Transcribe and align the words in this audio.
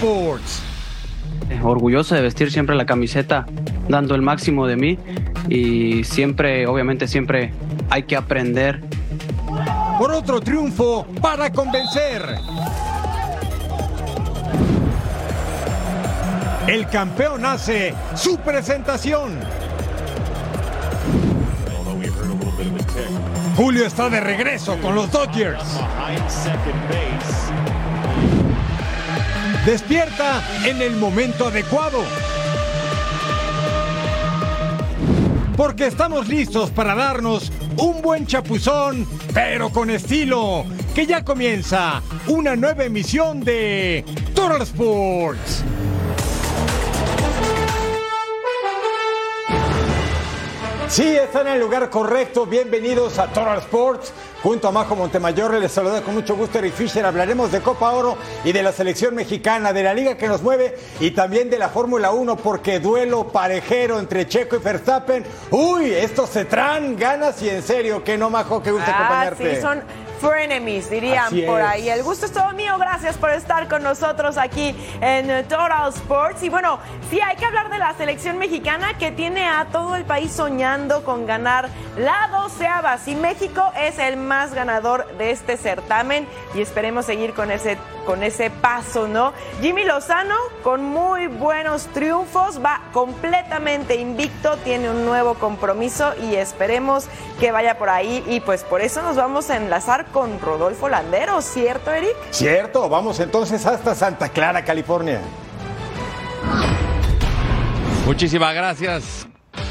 Sports. 0.00 0.62
Orgulloso 1.62 2.14
de 2.14 2.22
vestir 2.22 2.50
siempre 2.50 2.74
la 2.74 2.86
camiseta, 2.86 3.44
dando 3.86 4.14
el 4.14 4.22
máximo 4.22 4.66
de 4.66 4.76
mí 4.76 4.98
y 5.50 6.04
siempre, 6.04 6.66
obviamente 6.66 7.06
siempre 7.06 7.52
hay 7.90 8.04
que 8.04 8.16
aprender. 8.16 8.80
Por 9.98 10.10
otro 10.12 10.40
triunfo 10.40 11.06
para 11.20 11.52
convencer. 11.52 12.22
El 16.66 16.88
campeón 16.88 17.44
hace 17.44 17.94
su 18.14 18.38
presentación. 18.38 19.38
Julio 23.54 23.84
está 23.84 24.08
de 24.08 24.20
regreso 24.20 24.78
con 24.80 24.94
los 24.94 25.10
Dodgers. 25.10 25.78
Despierta 29.64 30.42
en 30.64 30.80
el 30.80 30.96
momento 30.96 31.48
adecuado. 31.48 32.02
Porque 35.54 35.86
estamos 35.86 36.28
listos 36.28 36.70
para 36.70 36.94
darnos 36.94 37.52
un 37.76 38.00
buen 38.00 38.26
chapuzón, 38.26 39.06
pero 39.34 39.68
con 39.68 39.90
estilo. 39.90 40.64
Que 40.94 41.04
ya 41.04 41.22
comienza 41.22 42.00
una 42.28 42.56
nueva 42.56 42.84
emisión 42.84 43.40
de 43.40 44.02
Total 44.34 44.62
Sports. 44.62 45.62
Sí, 50.88 51.06
están 51.06 51.46
en 51.48 51.54
el 51.54 51.60
lugar 51.60 51.90
correcto. 51.90 52.46
Bienvenidos 52.46 53.18
a 53.18 53.26
Total 53.26 53.58
Sports. 53.58 54.12
Junto 54.42 54.68
a 54.68 54.72
Majo 54.72 54.96
Montemayor 54.96 55.52
les 55.54 55.70
saluda 55.70 56.00
con 56.00 56.14
mucho 56.14 56.34
gusto 56.34 56.58
Eric 56.58 56.72
Fisher. 56.72 57.04
Hablaremos 57.04 57.52
de 57.52 57.60
Copa 57.60 57.90
Oro 57.92 58.16
y 58.42 58.52
de 58.52 58.62
la 58.62 58.72
selección 58.72 59.14
mexicana, 59.14 59.74
de 59.74 59.82
la 59.82 59.92
liga 59.92 60.16
que 60.16 60.28
nos 60.28 60.40
mueve 60.40 60.78
y 60.98 61.10
también 61.10 61.50
de 61.50 61.58
la 61.58 61.68
Fórmula 61.68 62.10
1 62.12 62.36
porque 62.36 62.80
duelo 62.80 63.28
parejero 63.28 63.98
entre 63.98 64.26
Checo 64.26 64.56
y 64.56 64.60
Verstappen. 64.60 65.26
Uy, 65.50 65.92
estos 65.92 66.30
se 66.30 66.46
traen 66.46 66.96
ganas 66.96 67.42
y 67.42 67.50
en 67.50 67.62
serio, 67.62 68.02
que 68.02 68.16
no 68.16 68.30
Majo, 68.30 68.62
que 68.62 68.70
gusto 68.70 68.90
ah, 68.90 68.96
acompañarte. 68.96 69.56
Sí, 69.56 69.60
son 69.60 69.82
frenemies, 70.20 70.90
dirían 70.90 71.32
por 71.46 71.62
ahí. 71.62 71.88
El 71.88 72.02
gusto 72.02 72.26
es 72.26 72.32
todo 72.32 72.52
mío. 72.52 72.76
Gracias 72.78 73.16
por 73.16 73.30
estar 73.30 73.68
con 73.68 73.82
nosotros 73.82 74.36
aquí 74.36 74.74
en 75.00 75.46
Total 75.48 75.88
Sports. 75.88 76.42
Y 76.42 76.48
bueno, 76.48 76.78
sí, 77.10 77.20
hay 77.20 77.36
que 77.36 77.46
hablar 77.46 77.70
de 77.70 77.78
la 77.78 77.94
selección 77.94 78.38
mexicana 78.38 78.98
que 78.98 79.10
tiene 79.10 79.48
a 79.48 79.66
todo 79.72 79.96
el 79.96 80.04
país 80.04 80.32
soñando 80.32 81.04
con 81.04 81.26
ganar 81.26 81.68
la 81.96 82.28
doceava. 82.30 82.98
Si 82.98 83.14
México 83.14 83.62
es 83.76 83.98
el 83.98 84.16
más 84.16 84.54
ganador 84.54 85.06
de 85.16 85.30
este 85.30 85.56
certamen 85.56 86.26
y 86.54 86.60
esperemos 86.60 87.06
seguir 87.06 87.32
con 87.32 87.50
ese 87.50 87.78
con 88.10 88.22
ese 88.22 88.50
paso, 88.50 89.06
¿no? 89.06 89.32
Jimmy 89.60 89.84
Lozano 89.84 90.34
con 90.64 90.82
muy 90.82 91.26
buenos 91.26 91.86
triunfos, 91.88 92.60
va 92.64 92.80
completamente 92.92 93.96
invicto, 93.96 94.56
tiene 94.64 94.90
un 94.90 95.04
nuevo 95.04 95.34
compromiso 95.34 96.12
y 96.20 96.34
esperemos 96.34 97.06
que 97.38 97.52
vaya 97.52 97.78
por 97.78 97.88
ahí 97.88 98.24
y 98.26 98.40
pues 98.40 98.64
por 98.64 98.80
eso 98.80 99.02
nos 99.02 99.16
vamos 99.16 99.50
a 99.50 99.56
enlazar 99.56 100.06
con 100.12 100.40
Rodolfo 100.40 100.88
Landero, 100.88 101.40
¿cierto, 101.42 101.92
Eric? 101.92 102.16
Cierto, 102.30 102.88
vamos 102.88 103.20
entonces 103.20 103.64
hasta 103.66 103.94
Santa 103.94 104.28
Clara, 104.28 104.64
California. 104.64 105.20
Muchísimas 108.06 108.54
gracias, 108.54 109.26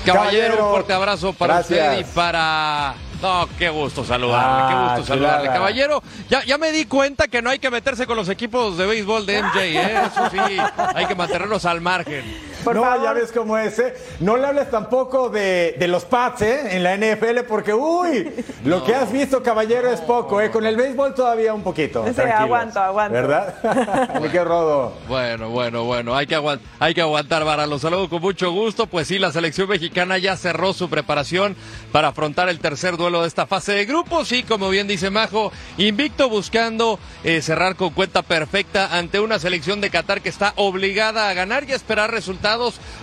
caballero. 0.05 0.13
Caballero. 0.55 0.65
Un 0.65 0.71
fuerte 0.71 0.93
abrazo 0.93 1.33
para 1.33 1.55
Gracias. 1.55 1.79
usted 1.97 1.99
y 1.99 2.13
para. 2.15 2.93
No, 3.21 3.49
qué 3.57 3.67
gusto 3.69 4.05
saludarle, 4.05 4.63
Ah, 4.63 4.67
qué 4.69 4.75
gusto 5.01 5.07
saludarle. 5.13 5.39
chulada. 5.41 5.53
Caballero, 5.57 6.03
ya, 6.29 6.41
ya 6.45 6.57
me 6.57 6.71
di 6.71 6.85
cuenta 6.85 7.27
que 7.27 7.41
no 7.41 7.49
hay 7.49 7.59
que 7.59 7.69
meterse 7.69 8.07
con 8.07 8.15
los 8.15 8.29
equipos 8.29 8.77
de 8.77 8.85
béisbol 8.85 9.25
de 9.25 9.43
MJ, 9.43 9.59
¿eh? 9.61 10.01
Eso 10.05 10.29
sí, 10.31 10.57
hay 10.95 11.05
que 11.05 11.15
mantenerlos 11.15 11.65
al 11.65 11.81
margen. 11.81 12.23
Por 12.63 12.75
no, 12.75 12.81
favor. 12.83 13.03
ya 13.03 13.13
ves 13.13 13.31
cómo 13.31 13.57
es, 13.57 13.77
¿eh? 13.79 13.93
No 14.19 14.37
le 14.37 14.47
hables 14.47 14.69
tampoco 14.69 15.29
de, 15.29 15.75
de 15.79 15.87
los 15.87 16.05
Pats, 16.05 16.41
¿eh? 16.41 16.75
En 16.77 16.83
la 16.83 16.95
NFL, 16.97 17.41
porque, 17.47 17.73
uy, 17.73 18.29
lo 18.65 18.83
que 18.83 18.93
has 18.95 19.11
visto, 19.11 19.41
caballero, 19.43 19.89
es 19.91 20.01
poco, 20.01 20.41
¿eh? 20.41 20.51
Con 20.51 20.65
el 20.65 20.75
béisbol 20.75 21.13
todavía 21.15 21.53
un 21.53 21.63
poquito. 21.63 22.05
Sí, 22.07 22.13
tranquilos. 22.13 22.41
aguanto, 22.41 22.79
aguanto. 22.79 23.13
¿Verdad? 23.13 24.21
Qué 24.31 24.43
rodo. 24.43 24.93
Bueno, 25.07 25.49
bueno, 25.49 25.83
bueno, 25.85 26.15
hay 26.15 26.27
que, 26.27 26.37
aguant- 26.37 26.59
hay 26.79 26.93
que 26.93 27.01
aguantar, 27.01 27.43
Vara. 27.45 27.65
Los 27.67 27.81
saludo 27.81 28.09
con 28.09 28.21
mucho 28.21 28.51
gusto. 28.51 28.87
Pues 28.87 29.07
sí, 29.07 29.17
la 29.19 29.31
selección 29.31 29.67
mexicana 29.69 30.17
ya 30.17 30.35
cerró 30.37 30.73
su 30.73 30.89
preparación 30.89 31.55
para 31.91 32.09
afrontar 32.09 32.49
el 32.49 32.59
tercer 32.59 32.97
duelo 32.97 33.21
de 33.21 33.27
esta 33.27 33.47
fase 33.47 33.71
de 33.73 33.85
grupos. 33.85 34.31
Y 34.31 34.43
como 34.43 34.69
bien 34.69 34.87
dice 34.87 35.09
Majo, 35.09 35.51
invicto 35.77 36.29
buscando 36.29 36.99
eh, 37.23 37.41
cerrar 37.41 37.75
con 37.75 37.91
cuenta 37.91 38.21
perfecta 38.21 38.97
ante 38.97 39.19
una 39.19 39.39
selección 39.39 39.81
de 39.81 39.89
Qatar 39.89 40.21
que 40.21 40.29
está 40.29 40.53
obligada 40.57 41.29
a 41.29 41.33
ganar 41.33 41.63
y 41.63 41.71
a 41.71 41.75
esperar 41.75 42.11
resultados 42.11 42.48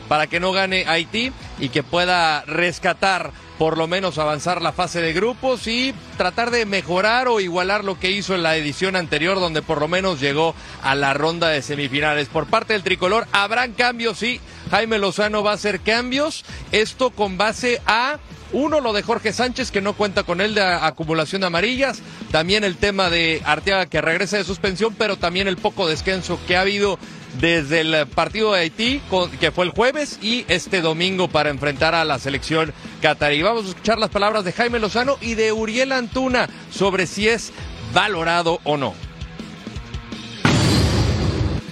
para 0.09 0.27
que 0.27 0.41
no 0.41 0.53
gane 0.53 0.87
Haití 0.87 1.33
y 1.59 1.69
que 1.69 1.83
pueda 1.83 2.43
rescatar 2.43 3.33
por 3.59 3.79
lo 3.79 3.87
menos 3.87 4.19
avanzar 4.19 4.61
la 4.61 4.73
fase 4.73 5.01
de 5.01 5.13
grupos 5.13 5.67
y 5.67 5.95
tratar 6.17 6.51
de 6.51 6.67
mejorar 6.67 7.29
o 7.29 7.41
igualar 7.41 7.85
lo 7.85 7.99
que 7.99 8.11
hizo 8.11 8.35
en 8.35 8.43
la 8.43 8.57
edición 8.57 8.97
anterior, 8.97 9.41
donde 9.41 9.63
por 9.63 9.81
lo 9.81 9.89
menos 9.89 10.21
llegó 10.21 10.55
a 10.83 10.95
la 10.95 11.15
ronda 11.15 11.49
de 11.49 11.63
semifinales. 11.63 12.29
Por 12.29 12.47
parte 12.47 12.75
del 12.75 12.83
tricolor, 12.83 13.27
habrán 13.33 13.73
cambios, 13.73 14.19
sí. 14.19 14.41
Jaime 14.71 14.99
Lozano 14.99 15.43
va 15.43 15.53
a 15.53 15.55
hacer 15.55 15.81
cambios. 15.81 16.45
Esto 16.73 17.11
con 17.11 17.39
base 17.39 17.81
a. 17.87 18.19
Uno, 18.53 18.81
lo 18.81 18.93
de 18.93 19.03
Jorge 19.03 19.33
Sánchez, 19.33 19.73
que 19.73 19.81
no 19.81 19.95
cuenta 19.95 20.23
con 20.23 20.41
él 20.41 20.55
de 20.55 20.63
acumulación 20.63 21.41
de 21.41 21.49
amarillas. 21.49 22.01
También 22.31 22.63
el 22.63 22.77
tema 22.77 23.11
de 23.11 23.43
Arteaga, 23.45 23.87
que 23.87 24.01
regresa 24.01 24.37
de 24.37 24.45
suspensión, 24.45 24.95
pero 24.97 25.17
también 25.17 25.49
el 25.49 25.57
poco 25.57 25.89
descanso 25.89 26.39
que 26.47 26.57
ha 26.57 26.61
habido 26.61 26.97
desde 27.41 27.81
el 27.81 28.07
partido 28.07 28.53
de 28.53 28.61
Haití, 28.61 29.01
que 29.41 29.51
fue 29.51 29.65
el 29.65 29.71
jueves, 29.71 30.19
y 30.23 30.45
este 30.49 30.81
domingo 30.81 31.29
para 31.29 31.51
enfrentar 31.51 31.95
a 31.95 32.05
la 32.05 32.19
selección 32.19 32.73
catarí. 33.03 33.43
Vamos 33.43 33.67
a 33.67 33.69
escuchar 33.69 33.99
las 33.99 34.11
palabras 34.11 34.45
de 34.45 34.53
Jaime 34.53 34.79
Lozano 34.79 35.17
y 35.21 35.35
de 35.35 35.53
Uriel 35.53 35.93
Antuna 35.93 36.49
sobre 36.71 37.07
si 37.07 37.29
es 37.29 37.53
valorado 37.93 38.61
o 38.65 38.77
no. 38.77 38.95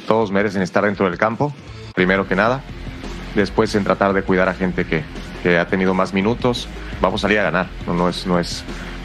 Todos 0.06 0.30
merecen 0.30 0.62
estar 0.62 0.84
dentro 0.84 1.08
del 1.08 1.18
campo, 1.18 1.54
primero 1.94 2.28
que 2.28 2.36
nada. 2.36 2.62
Después 3.34 3.74
en 3.74 3.84
tratar 3.84 4.12
de 4.12 4.22
cuidar 4.22 4.48
a 4.48 4.54
gente 4.54 4.86
que, 4.86 5.02
que 5.42 5.58
ha 5.58 5.66
tenido 5.66 5.94
más 5.94 6.12
minutos. 6.12 6.68
Vamos 7.00 7.20
a 7.20 7.22
salir 7.22 7.40
a 7.40 7.44
ganar. 7.44 7.68
No, 7.86 7.94
no 7.94 8.08
es, 8.08 8.26
no, 8.26 8.38
es, 8.38 8.62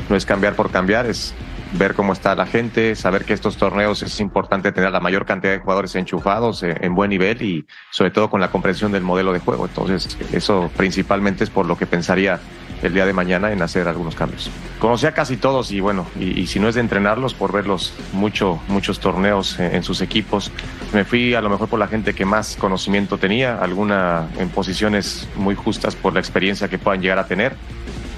no 0.10 0.16
es 0.16 0.26
cambiar 0.26 0.56
por 0.56 0.72
cambiar, 0.72 1.08
es 1.08 1.34
ver 1.74 1.94
cómo 1.94 2.14
está 2.14 2.36
la 2.36 2.46
gente, 2.46 2.96
saber 2.96 3.26
que 3.26 3.34
estos 3.34 3.58
torneos 3.58 4.02
es 4.02 4.20
importante 4.20 4.72
tener 4.72 4.92
la 4.92 5.00
mayor 5.00 5.26
cantidad 5.26 5.54
de 5.54 5.60
jugadores 5.60 5.96
enchufados 5.96 6.64
eh, 6.64 6.76
en 6.82 6.96
buen 6.96 7.10
nivel 7.10 7.42
y 7.42 7.66
sobre 7.92 8.12
todo 8.12 8.30
con 8.30 8.42
la 8.42 8.50
comprensión 8.50 8.92
del 8.92 9.04
modelo 9.04 9.34
de 9.34 9.40
juego. 9.40 9.66
Entonces, 9.66 10.18
eso 10.34 10.72
principalmente 10.76 11.44
es 11.44 11.50
por 11.50 11.66
lo 11.66 11.78
que 11.78 11.86
pensaría 11.86 12.40
el 12.82 12.94
día 12.94 13.06
de 13.06 13.14
mañana 13.14 13.52
en 13.52 13.62
hacer 13.62 13.88
algunos 13.88 14.16
cambios. 14.16 14.50
Conocí 14.80 15.06
a 15.06 15.12
casi 15.12 15.38
todos 15.38 15.72
y 15.72 15.80
bueno, 15.80 16.06
y, 16.20 16.48
si 16.48 16.60
no 16.60 16.70
es 16.70 16.76
de 16.76 16.82
entrenarlos, 16.82 17.34
por 17.34 17.52
verlos 17.52 17.94
mucho, 18.14 18.60
muchos 18.68 19.00
torneos 19.00 19.60
en, 19.60 19.76
en 19.76 19.84
sus 19.84 20.02
equipos, 20.02 20.52
me 20.94 21.04
fui 21.04 21.34
a 21.34 21.42
lo 21.42 21.50
mejor 21.50 21.68
por 21.68 21.80
la 21.80 21.88
gente 21.88 22.14
que 22.14 22.26
más 22.26 22.56
conocimiento 22.56 23.18
tenía, 23.18 23.58
alguna 23.58 24.30
en 24.38 24.50
posiciones 24.50 25.28
muy 25.36 25.56
justas 25.56 25.96
por 25.96 26.14
la 26.14 26.20
experiencia 26.20 26.70
que 26.70 26.78
puedan 26.78 27.02
llegar 27.02 27.20
a 27.20 27.28
tener. 27.28 27.56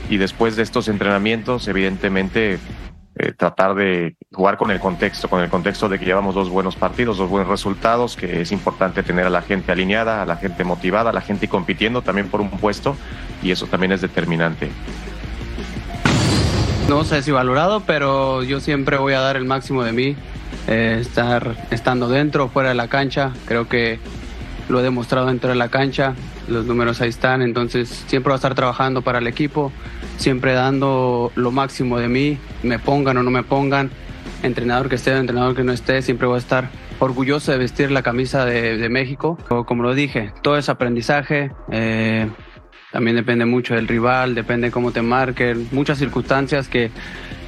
Y 0.09 0.17
después 0.17 0.55
de 0.55 0.63
estos 0.63 0.89
entrenamientos, 0.89 1.67
evidentemente, 1.67 2.59
eh, 3.17 3.33
tratar 3.33 3.75
de 3.75 4.15
jugar 4.31 4.57
con 4.57 4.71
el 4.71 4.79
contexto, 4.79 5.27
con 5.29 5.41
el 5.41 5.49
contexto 5.49 5.89
de 5.89 5.99
que 5.99 6.05
llevamos 6.05 6.33
dos 6.33 6.49
buenos 6.49 6.75
partidos, 6.75 7.17
dos 7.17 7.29
buenos 7.29 7.49
resultados, 7.49 8.15
que 8.15 8.41
es 8.41 8.51
importante 8.51 9.03
tener 9.03 9.25
a 9.25 9.29
la 9.29 9.41
gente 9.41 9.71
alineada, 9.71 10.21
a 10.21 10.25
la 10.25 10.37
gente 10.37 10.63
motivada, 10.63 11.09
a 11.09 11.13
la 11.13 11.21
gente 11.21 11.47
compitiendo 11.47 12.01
también 12.01 12.29
por 12.29 12.41
un 12.41 12.49
puesto, 12.49 12.95
y 13.43 13.51
eso 13.51 13.67
también 13.67 13.91
es 13.91 14.01
determinante. 14.01 14.69
No 16.87 17.03
sé 17.03 17.21
si 17.21 17.31
valorado, 17.31 17.81
pero 17.81 18.43
yo 18.43 18.59
siempre 18.59 18.97
voy 18.97 19.13
a 19.13 19.19
dar 19.21 19.37
el 19.37 19.45
máximo 19.45 19.83
de 19.83 19.91
mí. 19.91 20.15
eh, 20.67 20.97
estar 20.99 21.55
estando 21.71 22.07
dentro, 22.07 22.49
fuera 22.49 22.69
de 22.69 22.75
la 22.75 22.87
cancha. 22.87 23.31
Creo 23.45 23.67
que 23.67 23.99
lo 24.69 24.79
he 24.79 24.83
demostrado 24.83 25.27
dentro 25.27 25.49
de 25.49 25.55
la 25.55 25.69
cancha. 25.69 26.13
Los 26.47 26.65
números 26.65 27.01
ahí 27.01 27.09
están. 27.09 27.41
Entonces 27.41 28.03
siempre 28.07 28.29
voy 28.29 28.35
a 28.35 28.37
estar 28.37 28.55
trabajando 28.55 29.01
para 29.01 29.19
el 29.19 29.27
equipo. 29.27 29.71
Siempre 30.21 30.53
dando 30.53 31.31
lo 31.33 31.49
máximo 31.49 31.97
de 31.97 32.07
mí. 32.07 32.37
Me 32.61 32.77
pongan 32.77 33.17
o 33.17 33.23
no 33.23 33.31
me 33.31 33.41
pongan. 33.41 33.89
Entrenador 34.43 34.87
que 34.87 34.95
esté, 34.95 35.17
entrenador 35.17 35.55
que 35.55 35.63
no 35.63 35.71
esté. 35.73 36.03
Siempre 36.03 36.27
voy 36.27 36.35
a 36.35 36.39
estar 36.39 36.69
orgulloso 36.99 37.51
de 37.51 37.57
vestir 37.57 37.89
la 37.89 38.03
camisa 38.03 38.45
de, 38.45 38.77
de 38.77 38.89
México. 38.89 39.35
Como 39.65 39.81
lo 39.81 39.95
dije, 39.95 40.31
todo 40.43 40.57
es 40.57 40.69
aprendizaje. 40.69 41.51
eh, 41.71 42.29
también 42.91 43.15
depende 43.15 43.45
mucho 43.45 43.73
del 43.73 43.87
rival, 43.87 44.35
depende 44.35 44.69
cómo 44.69 44.91
te 44.91 45.01
marquen, 45.01 45.67
muchas 45.71 45.97
circunstancias 45.97 46.67
que 46.67 46.91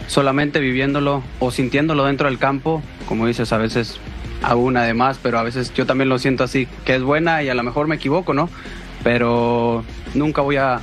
solamente 0.07 0.59
viviéndolo 0.59 1.21
o 1.39 1.51
sintiéndolo 1.51 2.05
dentro 2.05 2.27
del 2.27 2.39
campo, 2.39 2.81
como 3.07 3.27
dices, 3.27 3.51
a 3.53 3.57
veces 3.57 3.99
hago 4.41 4.61
una 4.61 4.83
de 4.83 4.93
más, 4.93 5.19
pero 5.21 5.37
a 5.37 5.43
veces 5.43 5.73
yo 5.73 5.85
también 5.85 6.09
lo 6.09 6.17
siento 6.17 6.43
así, 6.43 6.67
que 6.85 6.95
es 6.95 7.03
buena 7.03 7.43
y 7.43 7.49
a 7.49 7.55
lo 7.55 7.63
mejor 7.63 7.87
me 7.87 7.95
equivoco, 7.95 8.33
¿no? 8.33 8.49
Pero 9.03 9.83
nunca 10.13 10.41
voy 10.41 10.55
a, 10.55 10.79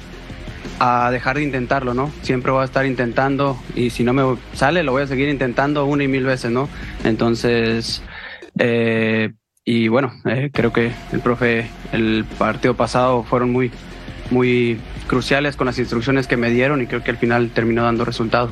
a 0.80 1.10
dejar 1.10 1.36
de 1.36 1.42
intentarlo, 1.42 1.92
¿no? 1.92 2.10
Siempre 2.22 2.50
voy 2.50 2.62
a 2.62 2.64
estar 2.64 2.86
intentando 2.86 3.58
y 3.76 3.90
si 3.90 4.02
no 4.02 4.14
me 4.14 4.38
sale, 4.54 4.82
lo 4.82 4.92
voy 4.92 5.02
a 5.02 5.06
seguir 5.06 5.28
intentando 5.28 5.84
una 5.84 6.04
y 6.04 6.08
mil 6.08 6.24
veces, 6.24 6.50
¿no? 6.50 6.70
Entonces, 7.04 8.02
eh, 8.58 9.30
y 9.62 9.88
bueno, 9.88 10.10
eh, 10.24 10.50
creo 10.52 10.72
que 10.72 10.90
el 11.12 11.20
profe, 11.20 11.66
el 11.92 12.24
partido 12.38 12.74
pasado 12.74 13.22
fueron 13.24 13.52
muy, 13.52 13.70
muy 14.30 14.80
cruciales 15.06 15.54
con 15.54 15.66
las 15.66 15.78
instrucciones 15.78 16.26
que 16.26 16.38
me 16.38 16.48
dieron 16.50 16.80
y 16.80 16.86
creo 16.86 17.04
que 17.04 17.10
al 17.10 17.18
final 17.18 17.50
terminó 17.50 17.82
dando 17.82 18.06
resultado. 18.06 18.50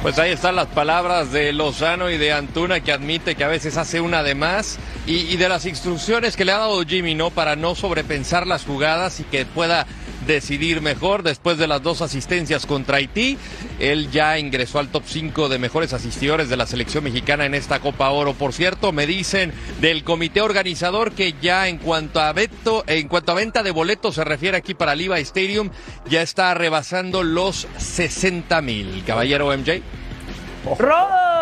Pues 0.00 0.18
ahí 0.18 0.32
están 0.32 0.56
las 0.56 0.68
palabras 0.68 1.30
de 1.30 1.52
Lozano 1.52 2.08
y 2.08 2.16
de 2.16 2.32
Antuna 2.32 2.80
que 2.80 2.92
admite 2.92 3.34
que 3.34 3.44
a 3.44 3.48
veces 3.48 3.76
hace 3.76 4.00
una 4.00 4.22
de 4.22 4.34
más 4.34 4.78
y, 5.10 5.36
de 5.36 5.48
las 5.48 5.66
instrucciones 5.66 6.36
que 6.36 6.44
le 6.44 6.52
ha 6.52 6.58
dado 6.58 6.84
Jimmy, 6.86 7.16
¿no? 7.16 7.30
Para 7.30 7.56
no 7.56 7.74
sobrepensar 7.74 8.46
las 8.46 8.64
jugadas 8.64 9.18
y 9.18 9.24
que 9.24 9.44
pueda 9.44 9.84
decidir 10.24 10.82
mejor 10.82 11.24
después 11.24 11.58
de 11.58 11.66
las 11.66 11.82
dos 11.82 12.00
asistencias 12.00 12.64
contra 12.64 12.98
Haití. 12.98 13.36
Él 13.80 14.08
ya 14.12 14.38
ingresó 14.38 14.78
al 14.78 14.88
top 14.88 15.02
5 15.06 15.48
de 15.48 15.58
mejores 15.58 15.92
asistidores 15.94 16.48
de 16.48 16.56
la 16.56 16.66
selección 16.66 17.02
mexicana 17.02 17.44
en 17.44 17.54
esta 17.54 17.80
Copa 17.80 18.10
Oro. 18.10 18.34
Por 18.34 18.52
cierto, 18.52 18.92
me 18.92 19.06
dicen 19.06 19.52
del 19.80 20.04
comité 20.04 20.42
organizador 20.42 21.10
que 21.10 21.34
ya 21.42 21.66
en 21.66 21.78
cuanto 21.78 22.20
a 22.20 22.32
venta 22.32 23.62
de 23.64 23.70
boletos 23.72 24.14
se 24.14 24.22
refiere 24.22 24.58
aquí 24.58 24.74
para 24.74 24.94
Liva 24.94 25.18
Stadium, 25.18 25.70
ya 26.08 26.22
está 26.22 26.54
rebasando 26.54 27.24
los 27.24 27.66
60 27.78 28.62
mil. 28.62 29.02
Caballero 29.04 29.48
MJ. 29.56 29.82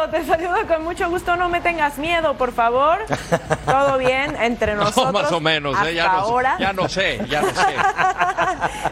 Te 0.07 0.25
saludo 0.25 0.67
con 0.67 0.85
mucho 0.85 1.09
gusto. 1.11 1.37
No 1.37 1.49
me 1.49 1.61
tengas 1.61 1.99
miedo, 1.99 2.35
por 2.35 2.53
favor. 2.53 2.99
Todo 3.67 3.99
bien 3.99 4.37
entre 4.41 4.75
nosotros. 4.75 5.13
No, 5.13 5.13
más 5.13 5.33
o 5.33 5.41
menos, 5.41 5.75
hasta 5.77 5.91
¿eh? 5.91 5.95
ya, 5.95 6.07
no, 6.07 6.19
ahora. 6.19 6.57
ya 6.59 6.73
no 6.73 6.89
sé, 6.89 7.21
ya 7.29 7.43
no 7.43 7.49
sé. 7.49 7.75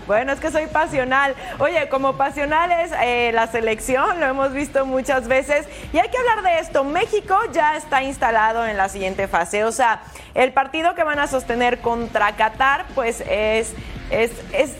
bueno, 0.06 0.32
es 0.32 0.40
que 0.40 0.50
soy 0.50 0.66
pasional. 0.66 1.34
Oye, 1.58 1.88
como 1.88 2.16
pasional 2.16 2.72
es 2.72 2.92
eh, 3.00 3.30
la 3.32 3.46
selección, 3.46 4.20
lo 4.20 4.26
hemos 4.26 4.52
visto 4.52 4.84
muchas 4.84 5.28
veces. 5.28 5.66
Y 5.92 5.98
hay 5.98 6.08
que 6.08 6.18
hablar 6.18 6.42
de 6.42 6.58
esto. 6.58 6.84
México 6.84 7.38
ya 7.52 7.76
está 7.76 8.02
instalado 8.02 8.66
en 8.66 8.76
la 8.76 8.88
siguiente 8.88 9.28
fase. 9.28 9.64
O 9.64 9.72
sea, 9.72 10.00
el 10.34 10.52
partido 10.52 10.94
que 10.94 11.04
van 11.04 11.18
a 11.18 11.26
sostener 11.26 11.78
contra 11.78 12.36
Qatar, 12.36 12.86
pues 12.94 13.22
es, 13.28 13.72
es, 14.10 14.32
es 14.52 14.72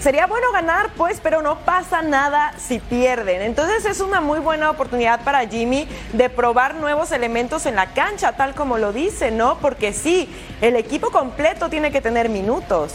sería 0.00 0.26
bueno 0.26 0.50
ganar, 0.52 0.90
pues, 0.96 1.20
pero 1.22 1.42
no 1.42 1.58
pasa 1.60 2.02
nada 2.02 2.54
si 2.58 2.78
pierden. 2.78 3.42
Entonces 3.42 3.84
es 3.84 4.00
una 4.00 4.20
muy 4.20 4.40
buena 4.40 4.70
oportunidad 4.70 5.22
para 5.24 5.46
Jimmy 5.46 5.86
de 6.12 6.28
probar 6.28 6.74
nuevos 6.74 7.12
elementos 7.12 7.66
en 7.66 7.76
la 7.76 7.92
cancha, 7.92 8.32
tal 8.32 8.54
como 8.54 8.78
lo 8.78 8.92
dice, 8.92 9.30
¿no? 9.30 9.58
Porque 9.58 9.92
sí, 9.92 10.28
el 10.60 10.76
equipo 10.76 11.10
completo 11.10 11.68
tiene 11.68 11.90
que 11.92 12.00
tener 12.00 12.28
minutos. 12.28 12.92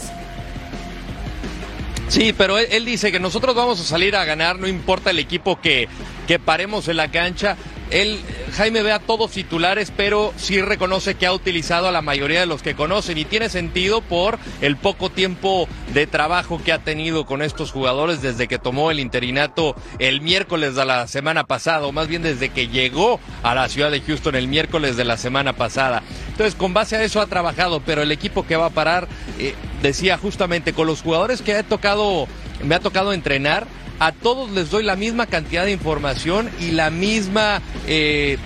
Sí, 2.08 2.32
pero 2.32 2.56
él, 2.58 2.84
dice 2.84 3.10
que 3.10 3.18
nosotros 3.18 3.54
vamos 3.54 3.80
a 3.80 3.84
salir 3.84 4.14
a 4.14 4.24
ganar, 4.24 4.58
no 4.58 4.68
importa 4.68 5.10
el 5.10 5.18
equipo 5.18 5.60
que, 5.60 5.88
que 6.26 6.38
paremos 6.38 6.86
en 6.88 6.98
la 6.98 7.10
cancha. 7.10 7.56
Él, 7.90 8.20
Jaime 8.56 8.82
ve 8.82 8.92
a 8.92 8.98
todos 8.98 9.30
titulares, 9.30 9.92
pero 9.96 10.32
sí 10.36 10.60
reconoce 10.60 11.14
que 11.14 11.26
ha 11.26 11.32
utilizado 11.32 11.88
a 11.88 11.92
la 11.92 12.02
mayoría 12.02 12.40
de 12.40 12.46
los 12.46 12.62
que 12.62 12.74
conocen 12.74 13.18
y 13.18 13.24
tiene 13.24 13.48
sentido 13.48 14.00
por 14.00 14.38
el 14.60 14.76
poco 14.76 15.10
tiempo 15.10 15.68
de 15.94 16.06
trabajo 16.06 16.60
que 16.62 16.72
ha 16.72 16.78
tenido 16.78 17.26
con 17.26 17.42
estos 17.42 17.70
jugadores 17.70 18.22
desde 18.22 18.48
que 18.48 18.58
tomó 18.58 18.90
el 18.90 19.00
interinato 19.00 19.76
el 19.98 20.20
miércoles 20.20 20.74
de 20.74 20.84
la 20.84 21.06
semana 21.06 21.44
pasada, 21.44 21.86
o 21.86 21.92
más 21.92 22.08
bien 22.08 22.22
desde 22.22 22.48
que 22.48 22.68
llegó 22.68 23.20
a 23.42 23.54
la 23.54 23.68
ciudad 23.68 23.90
de 23.90 24.00
Houston 24.00 24.34
el 24.34 24.48
miércoles 24.48 24.96
de 24.96 25.04
la 25.04 25.16
semana 25.16 25.52
pasada. 25.52 26.02
Entonces, 26.28 26.54
con 26.54 26.74
base 26.74 26.96
a 26.96 27.04
eso 27.04 27.20
ha 27.20 27.26
trabajado, 27.26 27.80
pero 27.80 28.02
el 28.02 28.12
equipo 28.12 28.46
que 28.46 28.56
va 28.56 28.66
a 28.66 28.70
parar, 28.70 29.08
eh, 29.38 29.54
decía 29.82 30.18
justamente, 30.18 30.72
con 30.72 30.86
los 30.86 31.02
jugadores 31.02 31.42
que 31.42 31.62
tocado, 31.62 32.26
me 32.64 32.74
ha 32.74 32.80
tocado 32.80 33.12
entrenar, 33.12 33.66
a 33.98 34.12
todos 34.12 34.50
les 34.50 34.70
doy 34.70 34.82
la 34.82 34.96
misma 34.96 35.26
cantidad 35.26 35.64
de 35.64 35.72
información 35.72 36.50
y 36.60 36.72
la 36.72 36.90
misma... 36.90 37.60
Eh, 37.86 38.38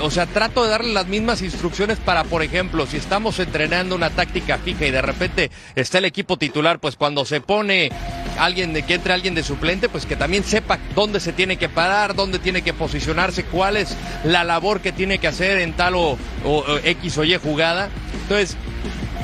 o 0.00 0.10
sea, 0.10 0.26
trato 0.26 0.64
de 0.64 0.70
darle 0.70 0.92
las 0.92 1.06
mismas 1.06 1.42
instrucciones 1.42 1.98
para, 1.98 2.24
por 2.24 2.42
ejemplo, 2.42 2.86
si 2.86 2.96
estamos 2.96 3.38
entrenando 3.38 3.94
una 3.94 4.10
táctica 4.10 4.58
fija 4.58 4.86
y 4.86 4.90
de 4.90 5.02
repente 5.02 5.50
está 5.74 5.98
el 5.98 6.06
equipo 6.06 6.38
titular, 6.38 6.78
pues 6.78 6.96
cuando 6.96 7.24
se 7.24 7.40
pone 7.40 7.90
alguien 8.38 8.72
de 8.72 8.82
que 8.84 8.94
entre 8.94 9.12
alguien 9.12 9.34
de 9.34 9.42
suplente, 9.42 9.88
pues 9.88 10.06
que 10.06 10.16
también 10.16 10.44
sepa 10.44 10.78
dónde 10.94 11.20
se 11.20 11.32
tiene 11.32 11.56
que 11.56 11.68
parar, 11.68 12.14
dónde 12.14 12.38
tiene 12.38 12.62
que 12.62 12.72
posicionarse, 12.72 13.44
cuál 13.44 13.76
es 13.76 13.94
la 14.24 14.44
labor 14.44 14.80
que 14.80 14.92
tiene 14.92 15.18
que 15.18 15.28
hacer 15.28 15.58
en 15.58 15.74
tal 15.74 15.94
o, 15.94 16.18
o, 16.44 16.50
o 16.50 16.78
X 16.78 17.18
o 17.18 17.24
Y 17.24 17.36
jugada. 17.36 17.90
Entonces, 18.22 18.56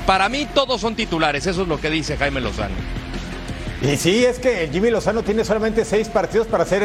para 0.07 0.29
mí 0.29 0.47
todos 0.55 0.81
son 0.81 0.95
titulares, 0.95 1.47
eso 1.47 1.63
es 1.63 1.69
lo 1.69 1.81
que 1.81 1.91
dice 1.91 2.17
Jaime 2.17 2.41
Lozano. 2.41 2.98
Y 3.81 3.97
sí, 3.97 4.25
es 4.25 4.41
que 4.41 4.69
Jimmy 4.73 4.91
Lozano 4.91 5.23
tiene 5.23 5.45
solamente 5.45 5.85
seis 5.85 6.09
partidos 6.09 6.49
para 6.49 6.65
ser 6.65 6.83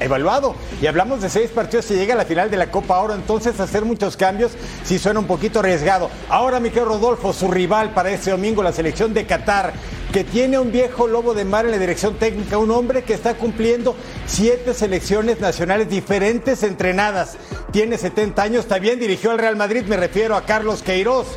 evaluado. 0.00 0.56
Y 0.80 0.86
hablamos 0.86 1.22
de 1.22 1.30
seis 1.30 1.50
partidos 1.50 1.84
si 1.84 1.94
llega 1.94 2.14
a 2.14 2.16
la 2.16 2.24
final 2.24 2.50
de 2.50 2.56
la 2.56 2.70
Copa 2.70 2.98
Oro. 2.98 3.14
Entonces, 3.14 3.60
hacer 3.60 3.84
muchos 3.84 4.16
cambios 4.16 4.52
sí 4.84 4.98
suena 4.98 5.20
un 5.20 5.26
poquito 5.26 5.60
arriesgado. 5.60 6.10
Ahora, 6.28 6.58
Miquel 6.58 6.84
Rodolfo, 6.84 7.32
su 7.32 7.48
rival 7.48 7.94
para 7.94 8.10
este 8.10 8.32
domingo, 8.32 8.60
la 8.62 8.72
selección 8.72 9.14
de 9.14 9.24
Qatar, 9.24 9.72
que 10.12 10.24
tiene 10.24 10.58
un 10.58 10.70
viejo 10.70 11.06
lobo 11.06 11.32
de 11.32 11.46
mar 11.46 11.64
en 11.64 11.70
la 11.70 11.78
dirección 11.78 12.16
técnica, 12.16 12.58
un 12.58 12.70
hombre 12.70 13.02
que 13.02 13.14
está 13.14 13.34
cumpliendo 13.34 13.96
siete 14.26 14.74
selecciones 14.74 15.40
nacionales 15.40 15.88
diferentes 15.88 16.62
entrenadas. 16.62 17.38
Tiene 17.72 17.96
70 17.96 18.42
años, 18.42 18.66
también 18.66 19.00
dirigió 19.00 19.30
al 19.30 19.38
Real 19.38 19.56
Madrid, 19.56 19.84
me 19.86 19.96
refiero 19.96 20.36
a 20.36 20.44
Carlos 20.44 20.82
Queiroz. 20.82 21.28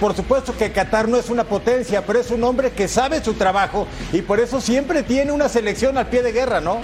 Por 0.00 0.16
supuesto 0.16 0.56
que 0.56 0.72
Qatar 0.72 1.08
no 1.08 1.18
es 1.18 1.28
una 1.28 1.44
potencia, 1.44 2.06
pero 2.06 2.20
es 2.20 2.30
un 2.30 2.42
hombre 2.42 2.70
que 2.70 2.88
sabe 2.88 3.22
su 3.22 3.34
trabajo 3.34 3.86
y 4.12 4.22
por 4.22 4.40
eso 4.40 4.62
siempre 4.62 5.02
tiene 5.02 5.30
una 5.30 5.50
selección 5.50 5.98
al 5.98 6.08
pie 6.08 6.22
de 6.22 6.32
guerra, 6.32 6.62
¿no? 6.62 6.80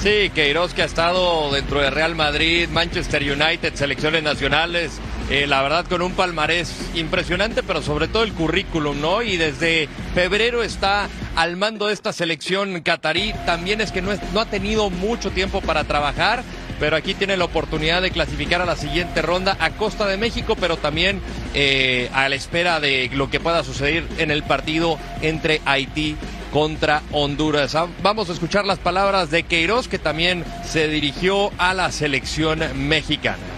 Sí, 0.00 0.30
Queiroz 0.34 0.72
que 0.72 0.82
ha 0.82 0.86
estado 0.86 1.52
dentro 1.52 1.80
de 1.80 1.90
Real 1.90 2.16
Madrid, 2.16 2.68
Manchester 2.70 3.22
United, 3.22 3.74
selecciones 3.74 4.22
nacionales, 4.22 4.92
eh, 5.30 5.46
la 5.46 5.62
verdad 5.62 5.86
con 5.86 6.02
un 6.02 6.12
palmarés 6.12 6.72
impresionante, 6.94 7.62
pero 7.62 7.82
sobre 7.82 8.08
todo 8.08 8.22
el 8.22 8.32
currículum, 8.32 9.00
¿no? 9.00 9.22
Y 9.22 9.36
desde 9.36 9.88
febrero 10.14 10.62
está 10.62 11.08
al 11.36 11.56
mando 11.56 11.86
de 11.86 11.94
esta 11.94 12.12
selección 12.12 12.80
catarí, 12.82 13.34
también 13.46 13.80
es 13.80 13.92
que 13.92 14.02
no, 14.02 14.12
no 14.32 14.40
ha 14.40 14.46
tenido 14.46 14.90
mucho 14.90 15.30
tiempo 15.30 15.60
para 15.60 15.84
trabajar, 15.84 16.42
pero 16.82 16.96
aquí 16.96 17.14
tiene 17.14 17.36
la 17.36 17.44
oportunidad 17.44 18.02
de 18.02 18.10
clasificar 18.10 18.60
a 18.60 18.66
la 18.66 18.74
siguiente 18.74 19.22
ronda 19.22 19.56
a 19.60 19.70
costa 19.70 20.06
de 20.08 20.16
México, 20.16 20.56
pero 20.58 20.76
también 20.76 21.20
eh, 21.54 22.10
a 22.12 22.28
la 22.28 22.34
espera 22.34 22.80
de 22.80 23.08
lo 23.14 23.30
que 23.30 23.38
pueda 23.38 23.62
suceder 23.62 24.04
en 24.18 24.30
el 24.32 24.42
partido 24.42 24.98
entre 25.20 25.60
Haití 25.64 26.16
contra 26.52 27.02
Honduras. 27.12 27.76
Vamos 28.02 28.28
a 28.28 28.32
escuchar 28.32 28.66
las 28.66 28.80
palabras 28.80 29.30
de 29.30 29.44
Queiroz, 29.44 29.86
que 29.86 29.98
también 29.98 30.44
se 30.64 30.88
dirigió 30.88 31.52
a 31.56 31.72
la 31.72 31.92
selección 31.92 32.60
mexicana. 32.88 33.51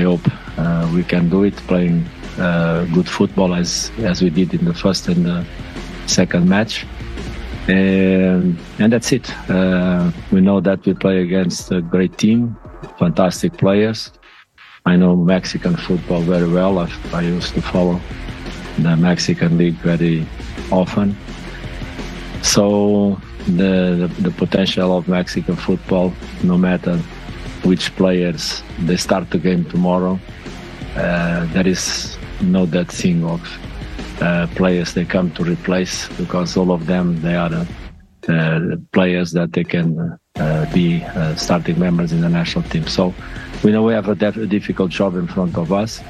I 0.00 0.04
hope 0.04 0.26
uh, 0.56 0.90
we 0.94 1.02
can 1.04 1.28
do 1.28 1.44
it, 1.44 1.54
playing 1.68 2.06
uh, 2.38 2.86
good 2.94 3.06
football 3.06 3.54
as 3.54 3.92
as 3.98 4.22
we 4.22 4.30
did 4.30 4.54
in 4.54 4.64
the 4.64 4.72
first 4.72 5.08
and 5.08 5.26
the 5.26 5.44
second 6.06 6.48
match. 6.48 6.86
And, 7.68 8.58
and 8.78 8.92
that's 8.92 9.12
it. 9.12 9.26
Uh, 9.50 10.10
we 10.32 10.40
know 10.40 10.58
that 10.60 10.86
we 10.86 10.94
play 10.94 11.20
against 11.20 11.70
a 11.70 11.82
great 11.82 12.16
team, 12.16 12.56
fantastic 12.98 13.52
players. 13.58 14.10
I 14.86 14.96
know 14.96 15.14
Mexican 15.16 15.76
football 15.76 16.22
very 16.22 16.48
well. 16.48 16.78
I, 16.78 16.88
I 17.12 17.20
used 17.20 17.52
to 17.54 17.60
follow 17.60 18.00
the 18.78 18.96
Mexican 18.96 19.58
league 19.58 19.78
very 19.90 20.26
often. 20.72 21.14
So 22.40 23.20
the, 23.46 23.72
the, 24.00 24.08
the 24.22 24.30
potential 24.30 24.96
of 24.96 25.08
Mexican 25.08 25.56
football, 25.56 26.14
no 26.42 26.56
matter 26.56 26.98
which 27.64 27.94
players 27.96 28.62
they 28.80 28.96
start 28.96 29.30
the 29.30 29.38
game 29.38 29.64
tomorrow, 29.64 30.18
uh, 30.96 31.44
there 31.52 31.66
is 31.66 32.16
no 32.40 32.66
that 32.66 32.88
thing 32.88 33.24
of 33.24 33.40
uh, 34.20 34.46
players 34.54 34.94
they 34.94 35.04
come 35.04 35.30
to 35.32 35.44
replace 35.44 36.08
because 36.16 36.56
all 36.56 36.72
of 36.72 36.86
them 36.86 37.20
they 37.22 37.34
are 37.34 37.66
uh, 38.28 38.76
players 38.92 39.32
that 39.32 39.52
they 39.52 39.64
can 39.64 40.18
uh, 40.36 40.72
be 40.72 41.02
uh, 41.02 41.34
starting 41.34 41.78
members 41.78 42.12
in 42.12 42.20
the 42.20 42.28
national 42.28 42.64
team. 42.70 42.86
So 42.86 43.14
we 43.62 43.72
know 43.72 43.82
we 43.82 43.92
have 43.94 44.08
a, 44.08 44.14
def- 44.14 44.36
a 44.36 44.46
difficult 44.46 44.90
job 44.90 45.14
in 45.16 45.26
front 45.26 45.56
of 45.56 45.72
us. 45.72 46.00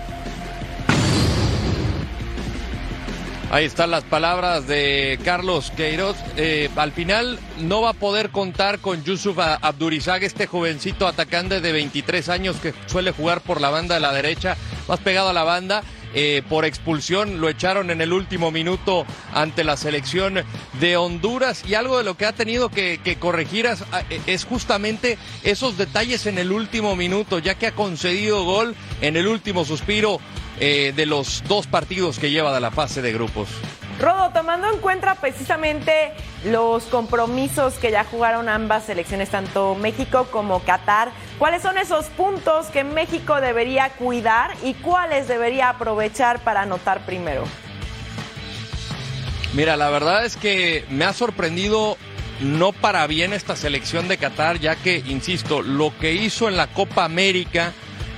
Ahí 3.50 3.64
están 3.64 3.90
las 3.90 4.04
palabras 4.04 4.68
de 4.68 5.18
Carlos 5.24 5.72
Queiroz. 5.76 6.16
Eh, 6.36 6.70
al 6.76 6.92
final 6.92 7.36
no 7.58 7.82
va 7.82 7.90
a 7.90 7.94
poder 7.94 8.30
contar 8.30 8.78
con 8.78 9.02
Yusuf 9.02 9.38
Abdurizag, 9.40 10.22
este 10.22 10.46
jovencito 10.46 11.08
atacante 11.08 11.60
de 11.60 11.72
23 11.72 12.28
años 12.28 12.56
que 12.62 12.72
suele 12.86 13.10
jugar 13.10 13.40
por 13.40 13.60
la 13.60 13.70
banda 13.70 13.96
de 13.96 14.00
la 14.02 14.12
derecha, 14.12 14.56
más 14.86 15.00
pegado 15.00 15.30
a 15.30 15.32
la 15.32 15.42
banda. 15.42 15.82
Eh, 16.12 16.42
por 16.48 16.64
expulsión 16.64 17.40
lo 17.40 17.48
echaron 17.48 17.90
en 17.90 18.00
el 18.00 18.12
último 18.12 18.50
minuto 18.50 19.04
ante 19.32 19.62
la 19.62 19.76
selección 19.76 20.42
de 20.80 20.96
Honduras 20.96 21.62
y 21.64 21.74
algo 21.74 21.98
de 21.98 22.04
lo 22.04 22.16
que 22.16 22.26
ha 22.26 22.32
tenido 22.32 22.68
que, 22.68 23.16
corregir 23.20 23.66
es, 23.66 23.84
es, 24.26 24.44
justamente 24.44 25.18
esos 25.44 25.78
detalles 25.78 26.26
en 26.26 26.38
el 26.38 26.50
último 26.50 26.96
minuto, 26.96 27.38
ya 27.38 27.54
que 27.54 27.68
ha 27.68 27.72
concedido 27.72 28.44
gol 28.44 28.74
en 29.00 29.16
el 29.16 29.28
último 29.28 29.64
suspiro 29.64 30.20
eh, 30.60 30.92
de 30.94 31.06
los 31.06 31.42
dos 31.48 31.66
partidos 31.66 32.18
que 32.18 32.30
lleva 32.30 32.52
de 32.52 32.60
la 32.60 32.70
fase 32.70 33.02
de 33.02 33.12
grupos. 33.12 33.48
Rodo, 33.98 34.14
Rodo, 34.14 34.30
tomando 34.32 34.72
en 34.72 34.78
cuenta 34.78 35.14
precisamente 35.16 36.12
los 36.44 36.84
compromisos 36.84 37.74
que 37.74 37.90
ya 37.90 38.04
jugaron 38.04 38.48
ambas 38.48 38.84
selecciones, 38.84 39.30
tanto 39.30 39.74
México 39.74 40.28
como 40.30 40.60
Qatar, 40.60 41.10
¿cuáles 41.38 41.62
son 41.62 41.76
esos 41.78 42.06
puntos 42.06 42.66
que 42.66 42.84
México 42.84 43.40
debería 43.40 43.90
cuidar 43.90 44.54
y 44.62 44.74
cuáles 44.74 45.28
debería 45.28 45.70
aprovechar 45.70 46.42
para 46.44 46.62
anotar 46.62 47.04
primero? 47.04 47.44
Mira, 49.52 49.76
la 49.76 49.90
verdad 49.90 50.24
es 50.24 50.36
que 50.36 50.84
me 50.90 51.04
ha 51.04 51.12
sorprendido 51.12 51.96
no 52.40 52.72
para 52.72 53.06
bien 53.06 53.32
esta 53.32 53.56
selección 53.56 54.08
de 54.08 54.16
Qatar, 54.16 54.60
ya 54.60 54.76
que, 54.76 55.02
insisto, 55.06 55.60
lo 55.60 55.92
que 55.98 56.14
hizo 56.14 56.48
en 56.48 56.56
la 56.56 56.68
Copa 56.68 57.04
América 57.04 57.72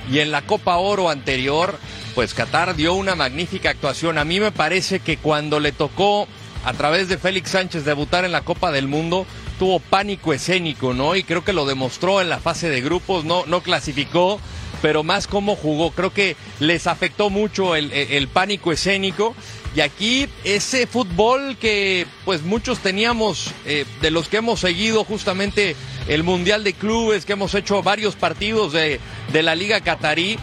y 0.09 0.19
en 0.19 0.31
la 0.31 0.41
Copa 0.43 0.77
Oro 0.77 1.09
anterior, 1.09 1.77
pues 2.15 2.33
Qatar 2.33 2.75
dio 2.75 2.93
una 2.93 3.15
magnífica 3.15 3.69
actuación. 3.69 4.17
A 4.17 4.25
mí 4.25 4.39
me 4.39 4.51
parece 4.51 4.99
que 4.99 5.17
cuando 5.17 5.59
le 5.59 5.71
tocó 5.71 6.27
a 6.65 6.73
través 6.73 7.09
de 7.09 7.17
Félix 7.17 7.51
Sánchez 7.51 7.85
debutar 7.85 8.25
en 8.25 8.31
la 8.31 8.41
Copa 8.41 8.71
del 8.71 8.87
Mundo, 8.87 9.25
tuvo 9.59 9.79
pánico 9.79 10.33
escénico, 10.33 10.93
¿no? 10.93 11.15
Y 11.15 11.23
creo 11.23 11.43
que 11.43 11.53
lo 11.53 11.65
demostró 11.65 12.21
en 12.21 12.29
la 12.29 12.39
fase 12.39 12.69
de 12.69 12.81
grupos, 12.81 13.25
no, 13.25 13.45
no 13.45 13.61
clasificó, 13.61 14.39
pero 14.81 15.03
más 15.03 15.27
cómo 15.27 15.55
jugó. 15.55 15.91
Creo 15.91 16.13
que 16.13 16.35
les 16.59 16.87
afectó 16.87 17.29
mucho 17.29 17.75
el, 17.75 18.27
pánico 18.27 18.71
escénico 18.71 19.35
y 19.75 19.81
aquí 19.81 20.27
ese 20.43 20.87
fútbol 20.87 21.57
que 21.57 22.05
pues 22.25 22.43
muchos 22.43 22.79
teníamos, 22.79 23.51
eh, 23.65 23.85
de 24.01 24.11
los 24.11 24.27
que 24.27 24.37
hemos 24.37 24.59
seguido 24.59 25.03
justamente 25.03 25.75
el 26.07 26.23
Mundial 26.23 26.63
de 26.63 26.73
Clubes, 26.73 27.25
que 27.25 27.33
hemos 27.33 27.55
hecho 27.55 27.81
varios 27.81 28.15
partidos 28.15 28.73
de, 28.73 28.99
de 29.31 29.43
la 29.43 29.55
Liga 29.55 29.81
Catarí, 29.81 30.37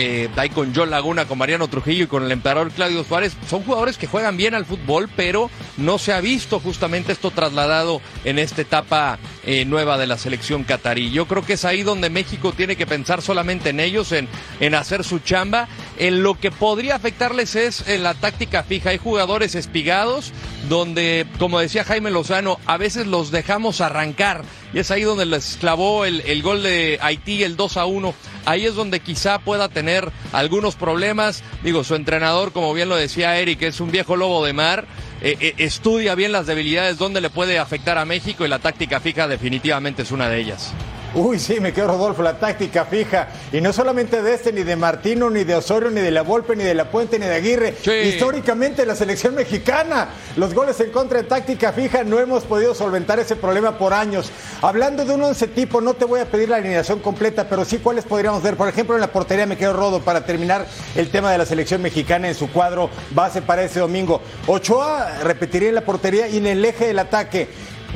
eh, 0.00 0.28
ahí 0.36 0.48
con 0.48 0.72
John 0.72 0.90
Laguna, 0.90 1.26
con 1.26 1.38
Mariano 1.38 1.66
Trujillo 1.66 2.04
y 2.04 2.06
con 2.06 2.22
el 2.22 2.30
emperador 2.30 2.70
Claudio 2.70 3.02
Suárez, 3.02 3.36
son 3.50 3.64
jugadores 3.64 3.98
que 3.98 4.06
juegan 4.06 4.36
bien 4.36 4.54
al 4.54 4.64
fútbol, 4.64 5.10
pero 5.16 5.50
no 5.76 5.98
se 5.98 6.12
ha 6.12 6.20
visto 6.20 6.60
justamente 6.60 7.10
esto 7.10 7.32
trasladado 7.32 8.00
en 8.22 8.38
esta 8.38 8.62
etapa 8.62 9.18
eh, 9.50 9.64
nueva 9.64 9.96
de 9.96 10.06
la 10.06 10.18
selección 10.18 10.62
catarí. 10.62 11.10
Yo 11.10 11.26
creo 11.26 11.42
que 11.42 11.54
es 11.54 11.64
ahí 11.64 11.82
donde 11.82 12.10
México 12.10 12.52
tiene 12.52 12.76
que 12.76 12.86
pensar 12.86 13.22
solamente 13.22 13.70
en 13.70 13.80
ellos, 13.80 14.12
en, 14.12 14.28
en 14.60 14.74
hacer 14.74 15.04
su 15.04 15.20
chamba. 15.20 15.68
En 15.96 16.22
lo 16.22 16.38
que 16.38 16.50
podría 16.50 16.96
afectarles 16.96 17.56
es 17.56 17.88
en 17.88 18.02
la 18.02 18.12
táctica 18.12 18.62
fija. 18.62 18.90
Hay 18.90 18.98
jugadores 18.98 19.54
espigados 19.54 20.34
donde, 20.68 21.26
como 21.38 21.60
decía 21.60 21.82
Jaime 21.82 22.10
Lozano, 22.10 22.60
a 22.66 22.76
veces 22.76 23.06
los 23.06 23.30
dejamos 23.30 23.80
arrancar. 23.80 24.42
Y 24.74 24.80
es 24.80 24.90
ahí 24.90 25.04
donde 25.04 25.24
les 25.24 25.56
clavó 25.58 26.04
el, 26.04 26.20
el 26.26 26.42
gol 26.42 26.62
de 26.62 26.98
Haití, 27.00 27.42
el 27.42 27.56
2 27.56 27.78
a 27.78 27.86
1 27.86 28.14
ahí 28.48 28.64
es 28.64 28.74
donde 28.74 29.00
quizá 29.00 29.38
pueda 29.38 29.68
tener 29.68 30.10
algunos 30.32 30.74
problemas. 30.74 31.42
Digo, 31.62 31.84
su 31.84 31.94
entrenador, 31.94 32.52
como 32.52 32.72
bien 32.72 32.88
lo 32.88 32.96
decía 32.96 33.38
Eric, 33.38 33.62
es 33.62 33.80
un 33.80 33.90
viejo 33.90 34.16
lobo 34.16 34.44
de 34.44 34.54
mar. 34.54 34.86
Eh, 35.20 35.36
eh, 35.40 35.54
estudia 35.58 36.14
bien 36.14 36.32
las 36.32 36.46
debilidades, 36.46 36.98
donde 36.98 37.20
le 37.20 37.30
puede 37.30 37.58
afectar 37.58 37.98
a 37.98 38.04
México 38.04 38.44
y 38.44 38.48
la 38.48 38.60
táctica 38.60 39.00
fija 39.00 39.26
definitivamente 39.26 40.02
es 40.02 40.12
una 40.12 40.28
de 40.28 40.40
ellas. 40.40 40.72
Uy, 41.14 41.38
sí, 41.38 41.58
me 41.58 41.72
quedo 41.72 41.88
Rodolfo, 41.88 42.22
la 42.22 42.38
táctica 42.38 42.84
fija. 42.84 43.28
Y 43.52 43.60
no 43.60 43.72
solamente 43.72 44.22
de 44.22 44.34
este, 44.34 44.52
ni 44.52 44.62
de 44.62 44.76
Martino, 44.76 45.30
ni 45.30 45.44
de 45.44 45.54
Osorio, 45.54 45.90
ni 45.90 46.00
de 46.00 46.10
la 46.10 46.22
Volpe, 46.22 46.54
ni 46.54 46.64
de 46.64 46.74
la 46.74 46.90
Puente, 46.90 47.18
ni 47.18 47.24
de 47.24 47.34
Aguirre. 47.34 47.74
Sí. 47.82 47.90
Históricamente 47.90 48.84
la 48.84 48.94
selección 48.94 49.34
mexicana, 49.34 50.08
los 50.36 50.52
goles 50.52 50.78
en 50.80 50.90
contra 50.90 51.22
de 51.22 51.24
táctica 51.24 51.72
fija, 51.72 52.04
no 52.04 52.18
hemos 52.18 52.44
podido 52.44 52.74
solventar 52.74 53.18
ese 53.18 53.36
problema 53.36 53.78
por 53.78 53.94
años. 53.94 54.30
Hablando 54.60 55.04
de 55.04 55.14
un 55.14 55.22
once 55.22 55.46
tipo, 55.48 55.80
no 55.80 55.94
te 55.94 56.04
voy 56.04 56.20
a 56.20 56.26
pedir 56.26 56.50
la 56.50 56.56
alineación 56.56 57.00
completa, 57.00 57.48
pero 57.48 57.64
sí 57.64 57.78
cuáles 57.78 58.04
podríamos 58.04 58.42
ver. 58.42 58.56
Por 58.56 58.68
ejemplo, 58.68 58.94
en 58.94 59.00
la 59.00 59.10
portería 59.10 59.46
me 59.46 59.56
quedo 59.56 59.72
Rodo 59.72 60.00
para 60.00 60.26
terminar 60.26 60.66
el 60.94 61.10
tema 61.10 61.32
de 61.32 61.38
la 61.38 61.46
selección 61.46 61.80
mexicana 61.80 62.28
en 62.28 62.34
su 62.34 62.50
cuadro 62.50 62.90
base 63.12 63.40
para 63.40 63.62
ese 63.62 63.80
domingo. 63.80 64.20
Ochoa 64.46 65.20
repetiría 65.22 65.70
en 65.70 65.74
la 65.74 65.84
portería 65.84 66.28
y 66.28 66.36
en 66.36 66.46
el 66.46 66.64
eje 66.64 66.88
del 66.88 66.98
ataque. 66.98 67.48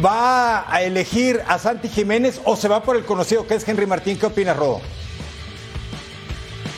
¿Va 0.05 0.73
a 0.73 0.83
elegir 0.83 1.43
a 1.47 1.59
Santi 1.59 1.89
Jiménez 1.89 2.41
o 2.45 2.57
se 2.57 2.69
va 2.69 2.83
por 2.83 2.97
el 2.97 3.05
conocido 3.05 3.47
que 3.47 3.55
es 3.55 3.69
Henry 3.69 3.87
Martín? 3.87 4.19
¿Qué 4.19 4.27
opinas, 4.27 4.57
Rodo? 4.57 4.81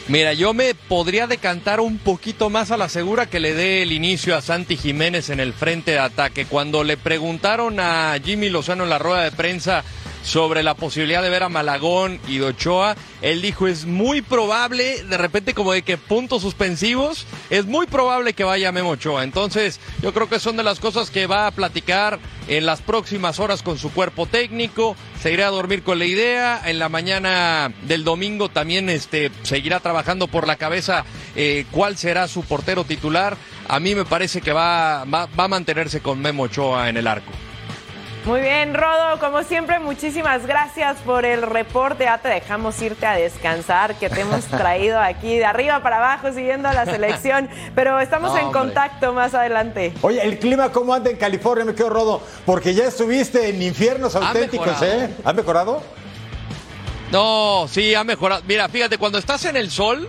Mira, 0.06 0.34
yo 0.34 0.52
me 0.52 0.74
podría 0.74 1.26
decantar 1.26 1.80
un 1.80 1.96
poquito 1.96 2.50
más 2.50 2.70
a 2.70 2.76
la 2.76 2.90
segura 2.90 3.24
que 3.24 3.40
le 3.40 3.54
dé 3.54 3.82
el 3.82 3.92
inicio 3.92 4.36
a 4.36 4.42
Santi 4.42 4.76
Jiménez 4.76 5.30
en 5.30 5.40
el 5.40 5.54
frente 5.54 5.92
de 5.92 5.98
ataque. 5.98 6.44
Cuando 6.44 6.84
le 6.84 6.98
preguntaron 6.98 7.80
a 7.80 8.14
Jimmy 8.22 8.50
Lozano 8.50 8.84
en 8.84 8.90
la 8.90 8.98
rueda 8.98 9.24
de 9.24 9.32
prensa 9.32 9.82
sobre 10.24 10.62
la 10.62 10.74
posibilidad 10.74 11.22
de 11.22 11.30
ver 11.30 11.42
a 11.42 11.48
Malagón 11.48 12.18
y 12.26 12.38
de 12.38 12.46
Ochoa, 12.46 12.96
él 13.20 13.42
dijo 13.42 13.68
es 13.68 13.84
muy 13.84 14.22
probable, 14.22 15.04
de 15.04 15.18
repente 15.18 15.54
como 15.54 15.72
de 15.72 15.82
que 15.82 15.98
puntos 15.98 16.42
suspensivos, 16.42 17.26
es 17.50 17.66
muy 17.66 17.86
probable 17.86 18.32
que 18.32 18.42
vaya 18.42 18.72
Memo 18.72 18.90
Ochoa. 18.90 19.22
Entonces 19.22 19.78
yo 20.02 20.12
creo 20.14 20.28
que 20.28 20.40
son 20.40 20.56
de 20.56 20.62
las 20.62 20.80
cosas 20.80 21.10
que 21.10 21.26
va 21.26 21.46
a 21.46 21.50
platicar 21.50 22.18
en 22.48 22.64
las 22.66 22.80
próximas 22.80 23.38
horas 23.38 23.62
con 23.62 23.78
su 23.78 23.92
cuerpo 23.92 24.26
técnico, 24.26 24.96
se 25.22 25.32
irá 25.32 25.46
a 25.46 25.50
dormir 25.50 25.82
con 25.82 25.98
la 25.98 26.06
idea, 26.06 26.60
en 26.64 26.78
la 26.78 26.88
mañana 26.88 27.72
del 27.82 28.02
domingo 28.02 28.48
también 28.48 28.88
este, 28.88 29.30
seguirá 29.42 29.80
trabajando 29.80 30.26
por 30.26 30.46
la 30.46 30.56
cabeza 30.56 31.04
eh, 31.36 31.66
cuál 31.70 31.98
será 31.98 32.28
su 32.28 32.42
portero 32.42 32.84
titular. 32.84 33.36
A 33.68 33.78
mí 33.78 33.94
me 33.94 34.04
parece 34.04 34.40
que 34.40 34.52
va, 34.52 35.04
va, 35.04 35.26
va 35.26 35.44
a 35.44 35.48
mantenerse 35.48 36.00
con 36.00 36.20
Memo 36.20 36.44
Ochoa 36.44 36.88
en 36.88 36.96
el 36.96 37.06
arco. 37.06 37.32
Muy 38.24 38.40
bien, 38.40 38.72
Rodo, 38.72 39.18
como 39.20 39.42
siempre, 39.42 39.78
muchísimas 39.80 40.46
gracias 40.46 40.96
por 41.04 41.26
el 41.26 41.42
reporte. 41.42 42.04
Ya 42.04 42.16
te 42.16 42.28
dejamos 42.28 42.80
irte 42.80 43.04
a 43.04 43.12
descansar, 43.12 43.96
que 43.96 44.08
te 44.08 44.22
hemos 44.22 44.44
traído 44.46 44.98
aquí 44.98 45.36
de 45.36 45.44
arriba 45.44 45.82
para 45.82 45.98
abajo 45.98 46.32
siguiendo 46.32 46.66
a 46.70 46.72
la 46.72 46.86
selección, 46.86 47.50
pero 47.74 48.00
estamos 48.00 48.32
No, 48.32 48.38
en 48.38 48.44
hombre. 48.46 48.60
contacto 48.60 49.12
más 49.12 49.34
adelante. 49.34 49.92
Oye, 50.00 50.22
el 50.22 50.38
clima, 50.38 50.72
¿cómo 50.72 50.94
anda 50.94 51.10
en 51.10 51.18
California? 51.18 51.66
Me 51.66 51.74
quedo 51.74 51.90
Rodo, 51.90 52.22
porque 52.46 52.72
ya 52.72 52.84
estuviste 52.86 53.50
en 53.50 53.60
infiernos 53.60 54.16
auténticos, 54.16 54.68
mejorado. 54.68 55.02
¿eh? 55.04 55.10
¿Ha 55.22 55.32
mejorado? 55.34 55.82
No, 57.12 57.66
sí, 57.68 57.94
ha 57.94 58.04
mejorado. 58.04 58.42
Mira, 58.48 58.70
fíjate, 58.70 58.96
cuando 58.96 59.18
estás 59.18 59.44
en 59.44 59.56
el 59.56 59.70
sol, 59.70 60.08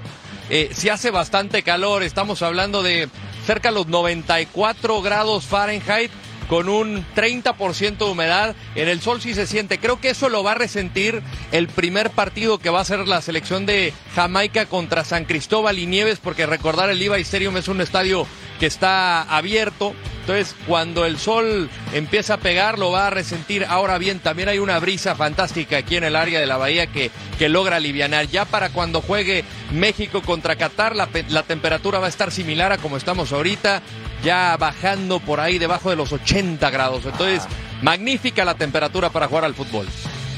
eh, 0.50 0.70
sí 0.74 0.88
hace 0.88 1.12
bastante 1.12 1.64
calor. 1.64 2.02
Estamos 2.02 2.42
hablando 2.42 2.82
de 2.82 3.10
cerca 3.46 3.70
de 3.70 3.76
los 3.76 3.88
94 3.88 5.02
grados 5.02 5.46
Fahrenheit 5.46 6.12
con 6.50 6.70
un 6.70 7.06
30% 7.16 7.98
de 7.98 8.06
humedad. 8.06 8.56
En 8.76 8.88
el 8.88 9.02
sol 9.02 9.22
sí 9.22 9.34
se 9.34 9.48
siente. 9.48 9.80
Creo 9.80 10.00
que 10.00 10.10
eso 10.10 10.30
lo 10.30 10.44
va 10.44 10.52
a 10.52 10.56
resentir 10.56 11.22
el 11.52 11.68
primer 11.68 12.12
partido 12.12 12.58
que 12.60 12.70
va 12.70 12.82
a 12.82 12.86
ser 12.86 13.08
la 13.08 13.22
selección 13.22 13.66
de 13.66 13.94
Jamaica 14.16 14.66
contra 14.66 15.04
San 15.04 15.26
Cristóbal 15.26 15.80
y 15.80 15.86
Nieves, 15.86 16.20
porque 16.22 16.46
recordar 16.46 16.90
el 16.90 17.00
Levi 17.00 17.22
Stadium 17.22 17.58
es 17.58 17.68
un 17.68 17.82
estadio 17.82 18.28
que 18.60 18.66
está 18.66 19.22
abierto. 19.24 19.94
Entonces, 20.22 20.56
cuando 20.66 21.06
el 21.06 21.20
sol 21.20 21.70
empieza 21.94 22.36
a 22.36 22.38
pegar, 22.38 22.80
lo 22.80 22.90
va 22.92 23.08
a 23.08 23.10
resentir. 23.12 23.64
Ahora 23.70 24.00
bien, 24.00 24.20
también 24.20 24.50
hay 24.50 24.58
una 24.58 24.80
brisa 24.80 25.16
fantástica 25.16 25.78
aquí 25.78 25.98
en 25.98 26.04
el 26.04 26.16
área 26.16 26.40
de 26.40 26.48
la 26.48 26.58
bahía 26.58 26.88
que, 26.88 27.12
que 27.38 27.50
logra 27.50 27.78
alivianar. 27.78 28.28
Ya 28.28 28.46
para 28.46 28.70
cuando 28.70 29.02
juegue 29.02 29.44
México 29.72 30.22
contra 30.22 30.56
Qatar, 30.56 30.96
la, 30.96 31.10
la 31.30 31.44
temperatura 31.44 32.00
va 32.00 32.08
a 32.08 32.10
estar 32.10 32.32
similar 32.32 32.72
a 32.72 32.78
como 32.78 32.98
estamos 32.98 33.32
ahorita, 33.34 33.82
ya 34.24 34.56
bajando 34.58 35.20
por 35.20 35.40
ahí 35.40 35.58
debajo 35.58 35.90
de 35.90 35.96
los 35.96 36.12
80 36.12 36.70
grados. 36.70 37.06
Entonces, 37.06 37.48
magnífica 37.82 38.46
la 38.46 38.56
temperatura 38.56 39.10
para 39.10 39.28
jugar 39.28 39.46
al 39.46 39.56
fútbol. 39.56 39.88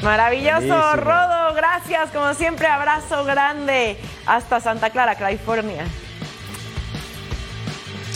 Maravilloso, 0.04 0.60
Buenísimo. 0.60 0.96
Rodo, 0.96 1.54
gracias, 1.56 2.12
como 2.12 2.34
siempre, 2.34 2.68
abrazo 2.68 3.24
grande 3.26 3.98
hasta 4.26 4.60
Santa 4.60 4.92
Clara, 4.92 5.16
California. 5.16 5.86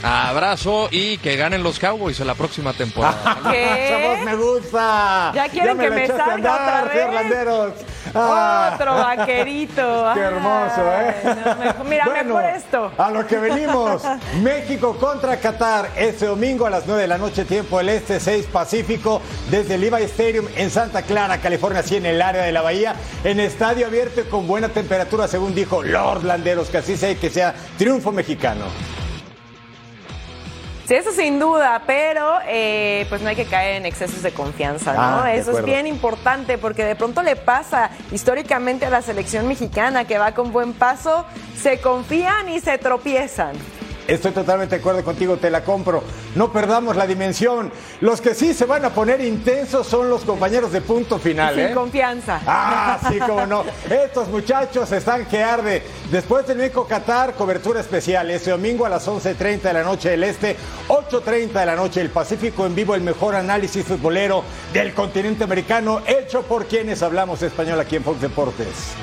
Abrazo 0.04 0.88
y 0.92 1.18
que 1.20 1.36
ganen 1.36 1.64
los 1.64 1.80
Cowboys 1.80 2.20
en 2.20 2.28
la 2.28 2.36
próxima 2.36 2.74
temporada. 2.74 3.38
¿Qué? 3.52 4.22
Me 4.26 4.36
gusta. 4.36 5.32
¿Ya 5.36 5.48
quieren 5.50 5.78
que 5.78 5.90
la 5.90 5.96
me 5.96 6.08
salga 6.08 6.34
andar, 6.34 6.62
otra 6.62 6.82
vez? 6.84 6.92
Fiorlanderos. 6.94 7.74
Ah. 8.14 8.72
Otro 8.76 8.94
vaquerito. 8.96 10.12
Qué 10.14 10.20
hermoso, 10.20 10.82
¿eh? 10.82 11.16
Ay, 11.24 11.36
no, 11.46 11.56
mejor- 11.56 11.86
mira, 11.86 12.06
Bueno, 12.06 12.36
mejor 12.36 12.46
esto. 12.46 12.92
A 12.98 13.12
lo 13.12 13.28
que 13.28 13.38
venimos. 13.38 14.02
México 14.42 14.98
contra 14.98 15.38
Qatar 15.38 15.92
este 15.96 16.26
domingo 16.26 16.66
a 16.66 16.70
las 16.70 16.86
9 16.88 17.02
de 17.04 17.08
la 17.08 17.18
noche, 17.18 17.46
tiempo 17.46 17.78
del 17.78 17.90
Este, 17.90 18.20
6 18.20 18.48
Pacífico, 18.52 19.22
desde 19.50 19.76
el 19.76 19.82
Levi 19.82 20.04
Stadium 20.04 20.48
en 20.56 20.70
Santa 20.72 21.04
Clara, 21.04 21.38
California, 21.40 21.80
así 21.82 21.98
en 21.98 22.06
el 22.06 22.22
área 22.22 22.44
de 22.44 22.52
la 22.52 22.62
Bahía, 22.62 22.96
en 23.24 23.40
estadio 23.40 23.86
abierto 23.88 24.22
y 24.22 24.24
con 24.26 24.48
buena 24.48 24.70
temperatura, 24.70 25.28
según 25.28 25.54
dijo 25.54 25.84
Lord 25.84 26.24
Landeros, 26.24 26.70
que 26.70 26.78
así 26.80 26.98
sea 26.98 27.12
y 27.12 27.16
que 27.16 27.30
sea 27.30 27.54
triunfo 27.78 28.12
mexicano. 28.12 28.66
Sí, 30.92 30.96
eso 30.98 31.14
sin 31.14 31.40
duda, 31.40 31.84
pero 31.88 32.40
eh, 32.46 33.06
pues 33.08 33.22
no 33.22 33.30
hay 33.30 33.38
que 33.38 33.46
caer 33.46 33.78
en 33.78 33.86
excesos 33.86 34.24
de 34.24 34.32
confianza, 34.34 34.92
¿no? 34.92 35.24
Ah, 35.24 35.34
eso 35.34 35.58
es 35.58 35.64
bien 35.64 35.88
importante 35.88 36.58
porque 36.58 36.84
de 36.84 36.98
pronto 36.98 37.24
le 37.24 37.38
pasa 37.38 37.92
históricamente 38.12 38.86
a 38.86 38.90
la 38.90 39.02
selección 39.02 39.48
mexicana 39.48 40.04
que 40.04 40.18
va 40.18 40.34
con 40.34 40.52
buen 40.52 40.74
paso, 40.74 41.26
se 41.58 41.80
confían 41.80 42.50
y 42.50 42.60
se 42.60 42.78
tropiezan. 42.78 43.54
Estoy 44.08 44.32
totalmente 44.32 44.76
de 44.76 44.82
acuerdo 44.82 45.04
contigo, 45.04 45.38
te 45.38 45.50
la 45.50 45.64
compro. 45.64 46.04
No 46.36 46.52
perdamos 46.52 46.96
la 46.96 47.06
dimensión. 47.08 47.72
Los 48.00 48.22
que 48.22 48.34
sí 48.36 48.54
se 48.54 48.66
van 48.66 48.86
a 48.86 48.90
poner 48.92 49.22
intensos 49.22 49.88
son 49.88 50.10
los 50.10 50.22
compañeros 50.22 50.72
de 50.72 50.82
punto 50.82 51.20
final. 51.20 51.56
Sin 51.56 51.66
¿eh? 51.66 51.74
confianza. 51.74 52.42
Ah, 52.46 53.00
sí, 53.10 53.20
cómo 53.20 53.46
no. 53.46 53.64
Estos 53.90 54.28
muchachos 54.30 54.92
están 54.92 55.26
que 55.26 55.44
arde. 55.44 55.84
Después 56.10 56.48
del 56.48 56.58
México 56.58 56.86
Qatar, 56.88 57.34
cobertura 57.34 57.80
especial. 57.80 58.30
Este 58.32 58.52
domingo 58.52 58.86
a 58.86 58.90
las 58.90 59.08
11.30 59.08 59.62
de 59.62 59.74
la 59.74 59.84
noche 59.84 60.10
del 60.10 60.24
Este, 60.24 60.56
8.30 60.88 61.52
de 61.52 61.66
la 61.66 61.76
noche 61.76 62.00
del 62.00 62.10
Pacífico. 62.10 62.66
En 62.66 62.76
vivo 62.76 62.96
el 62.96 63.02
mejor 63.02 63.36
análisis 63.36 63.86
futbolero 63.86 64.44
del 64.74 64.94
continente 64.94 65.44
americano, 65.44 66.02
hecho 66.06 66.44
por 66.44 66.66
quienes 66.66 67.02
hablamos 67.04 67.42
español 67.42 67.80
aquí 67.80 67.96
en 67.96 68.04
Fox 68.04 68.22
Deportes. 68.22 68.96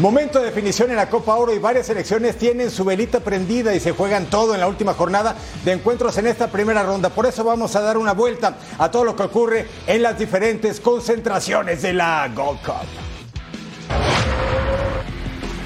Momento 0.00 0.40
de 0.40 0.46
definición 0.46 0.90
en 0.90 0.96
la 0.96 1.08
Copa 1.08 1.36
Oro 1.36 1.54
y 1.54 1.60
varias 1.60 1.86
selecciones 1.86 2.36
tienen 2.36 2.68
su 2.72 2.84
velita 2.84 3.20
prendida 3.20 3.72
y 3.76 3.80
se 3.80 3.92
juegan 3.92 4.26
todo 4.26 4.52
en 4.52 4.58
la 4.58 4.66
última 4.66 4.92
jornada 4.92 5.36
de 5.64 5.70
encuentros 5.70 6.18
en 6.18 6.26
esta 6.26 6.48
primera 6.48 6.82
ronda. 6.82 7.10
Por 7.10 7.26
eso 7.26 7.44
vamos 7.44 7.76
a 7.76 7.80
dar 7.80 7.96
una 7.96 8.12
vuelta 8.12 8.56
a 8.76 8.90
todo 8.90 9.04
lo 9.04 9.14
que 9.14 9.22
ocurre 9.22 9.68
en 9.86 10.02
las 10.02 10.18
diferentes 10.18 10.80
concentraciones 10.80 11.82
de 11.82 11.92
la 11.92 12.28
Gold 12.34 12.60
Cup. 12.62 12.88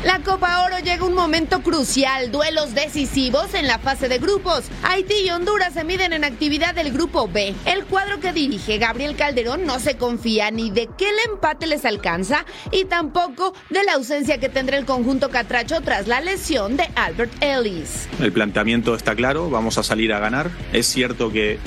La 0.05 0.21
Copa 0.21 0.65
Oro 0.65 0.79
llega 0.79 1.05
un 1.05 1.15
momento 1.15 1.61
crucial, 1.61 2.31
duelos 2.31 2.73
decisivos 2.73 3.53
en 3.55 3.67
la 3.67 3.81
fase 3.81 4.09
de 4.09 4.19
grupos. 4.19 4.67
Haití 4.85 5.27
y 5.27 5.31
Honduras 5.31 5.75
se 5.75 5.83
miden 5.83 6.13
en 6.13 6.23
actividad 6.23 6.73
del 6.73 6.93
grupo 6.93 7.27
B. 7.27 7.53
El 7.65 7.85
cuadro 7.85 8.21
que 8.21 8.33
dirige 8.33 8.79
Gabriel 8.79 9.17
Calderón 9.17 9.67
no 9.67 9.81
se 9.81 9.97
confía 9.97 10.53
ni 10.53 10.71
de 10.71 10.87
que 10.87 11.11
el 11.11 11.17
empate 11.29 11.67
les 11.67 11.85
alcanza 11.85 12.47
y 12.71 12.85
tampoco 12.85 13.55
de 13.71 13.83
la 13.83 13.95
ausencia 13.95 14.39
que 14.39 14.49
tendrá 14.49 14.79
el 14.79 14.85
conjunto 14.85 15.31
catracho 15.31 15.81
tras 15.81 16.07
la 16.07 16.21
lesión 16.21 16.77
de 16.77 16.89
Albert 16.95 17.33
Ellis. 17.43 18.09
El 18.21 18.31
planteamiento 18.31 18.95
está 18.95 19.17
claro, 19.17 19.51
vamos 19.51 19.79
a 19.79 19.83
salir 19.83 20.13
a 20.13 20.21
ganar. 20.21 20.49
Es 20.73 20.87
cierto 20.87 21.33
que, 21.33 21.59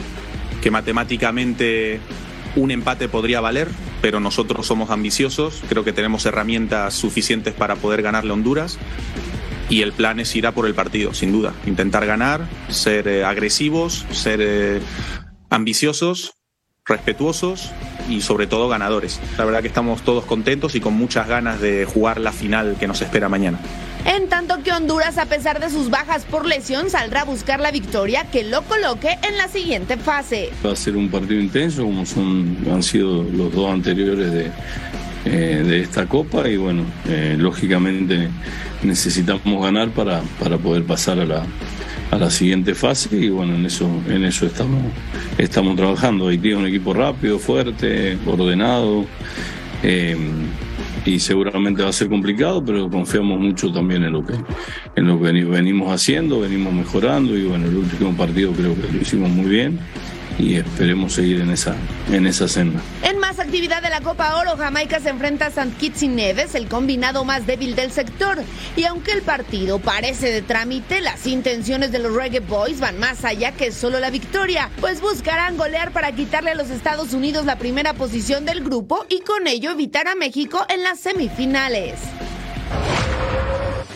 que 0.62 0.72
matemáticamente 0.72 2.00
un 2.56 2.72
empate 2.72 3.10
podría 3.10 3.42
valer, 3.42 3.68
pero 4.02 4.20
nosotros 4.20 4.66
somos 4.66 4.90
ambiciosos, 4.90 5.62
creo 5.70 5.84
que 5.84 5.94
tenemos 5.94 6.26
herramientas 6.26 6.94
suficientes 6.94 7.54
para 7.54 7.76
poder 7.76 8.02
ganarle 8.02 8.32
a 8.32 8.34
Honduras 8.34 8.78
y 9.70 9.84
el 9.84 9.94
plan 9.94 10.20
es 10.20 10.36
ir 10.36 10.48
a 10.48 10.52
por 10.52 10.66
el 10.66 10.74
partido, 10.74 11.14
sin 11.14 11.32
duda, 11.32 11.54
intentar 11.66 12.06
ganar, 12.06 12.42
ser 12.70 13.08
eh, 13.08 13.24
agresivos, 13.24 14.06
ser 14.12 14.40
eh, 14.42 14.82
ambiciosos, 15.50 16.34
respetuosos 16.86 17.72
y 18.10 18.22
sobre 18.22 18.48
todo 18.48 18.68
ganadores. 18.68 19.20
La 19.38 19.46
verdad 19.46 19.62
que 19.62 19.68
estamos 19.68 20.02
todos 20.02 20.26
contentos 20.26 20.76
y 20.76 20.82
con 20.82 20.94
muchas 20.94 21.28
ganas 21.28 21.62
de 21.62 21.86
jugar 21.86 22.20
la 22.20 22.32
final 22.32 22.76
que 22.80 22.88
nos 22.88 23.02
espera 23.02 23.30
mañana. 23.30 23.60
En 24.06 24.30
tanto 24.30 24.64
que 24.64 24.72
Honduras, 24.72 25.18
a 25.18 25.26
pesar 25.26 25.60
de 25.60 25.70
sus 25.70 25.90
bajas 25.90 26.26
por 26.26 26.46
lesión, 26.46 26.90
saldrá 26.90 27.22
a 27.22 27.26
buscar 27.26 27.60
la 27.60 27.72
victoria 27.72 28.26
que 28.32 28.44
lo 28.44 28.64
coloque 28.64 29.10
en 29.28 29.38
la 29.38 29.48
siguiente 29.48 29.96
fase. 29.98 30.50
Va 30.66 30.72
a 30.72 30.76
ser 30.76 30.96
un 30.98 31.10
partido 31.10 31.40
intenso, 31.40 31.84
como 31.84 32.02
han 32.74 32.84
sido 32.84 33.24
los 33.24 33.54
dos 33.54 33.70
anteriores 33.72 34.32
de, 34.32 34.52
eh, 35.26 35.64
de 35.64 35.82
esta 35.82 36.08
Copa, 36.08 36.48
y 36.50 36.58
bueno, 36.58 36.84
eh, 37.08 37.36
lógicamente 37.38 38.30
necesitamos 38.82 39.64
ganar 39.64 39.90
para, 39.92 40.22
para 40.40 40.58
poder 40.58 40.84
pasar 40.84 41.20
a 41.20 41.26
la, 41.26 41.44
a 42.10 42.18
la 42.18 42.32
siguiente 42.32 42.74
fase 42.74 43.16
y 43.16 43.30
bueno, 43.30 43.56
en 43.56 43.66
eso, 43.68 43.88
en 44.10 44.26
eso 44.26 44.48
estamos, 44.48 44.82
estamos 45.38 45.76
trabajando. 45.76 46.28
Haití 46.28 46.50
es 46.50 46.58
un 46.58 46.66
equipo 46.66 46.94
rápido, 46.94 47.38
fuerte, 47.38 48.18
ordenado. 48.26 49.06
eh, 49.84 50.18
y 51.06 51.20
seguramente 51.20 51.82
va 51.84 51.90
a 51.90 51.94
ser 51.94 52.10
complicado, 52.10 52.64
pero 52.64 52.90
confiamos 52.90 53.40
mucho 53.40 53.72
también 53.72 54.04
en 54.04 54.14
lo 54.14 54.26
que, 54.26 54.34
en 54.96 55.08
lo 55.08 55.18
que 55.20 55.32
veni- 55.32 55.44
venimos 55.50 55.92
haciendo, 55.92 56.40
venimos 56.42 56.74
mejorando 56.74 57.36
y 57.38 57.44
bueno, 57.46 57.66
el 57.68 57.76
último 57.78 58.16
partido 58.16 58.52
creo 58.54 58.76
que 58.76 58.92
lo 58.94 59.02
hicimos 59.02 59.30
muy 59.30 59.50
bien 59.50 59.80
y 60.42 60.56
esperemos 60.56 61.14
seguir 61.14 61.42
en 61.42 61.52
esa, 61.52 61.76
en 62.12 62.26
esa 62.26 62.48
senda. 62.48 62.82
En 63.04 63.20
más 63.20 63.40
actividad 63.40 63.82
de 63.82 63.90
la 63.90 64.02
Copa 64.02 64.36
Oro, 64.38 64.58
Jamaica 64.58 65.00
se 65.00 65.10
enfrenta 65.10 65.46
a 65.46 65.50
St. 65.50 65.72
Kitts 65.80 66.04
y 66.04 66.08
Neves, 66.08 66.56
el 66.56 66.68
combinado 66.68 67.24
más 67.24 67.46
débil 67.46 67.76
del 67.76 67.92
sector. 67.92 68.40
Y 68.76 68.86
aunque 68.86 69.12
el 69.12 69.22
partido 69.22 69.80
parece 69.80 70.32
de 70.32 70.42
trámite, 70.42 71.02
las 71.02 71.28
intenciones 71.28 71.92
de 71.92 72.00
los 72.00 72.14
Reggae 72.14 72.40
Boys 72.40 72.80
van 72.80 73.00
más 73.00 73.24
allá 73.24 73.52
que 73.52 73.72
solo 73.72 74.00
la 74.00 74.10
victoria, 74.10 74.70
pues 74.80 75.00
buscarán 75.00 75.58
golear 75.58 75.92
para 75.92 76.12
quitarle 76.14 76.52
a 76.52 76.56
los 76.56 76.72
Estados 76.72 77.14
Unidos 77.14 77.46
la 77.46 77.58
primera 77.58 77.94
posición 77.94 78.46
del 78.46 78.64
grupo 78.64 79.06
y 79.10 79.22
con 79.22 79.48
ello 79.48 79.72
evitar 79.72 80.08
a 80.08 80.16
México 80.16 80.66
en 80.70 80.84
las 80.84 81.00
semifinales. 81.00 82.00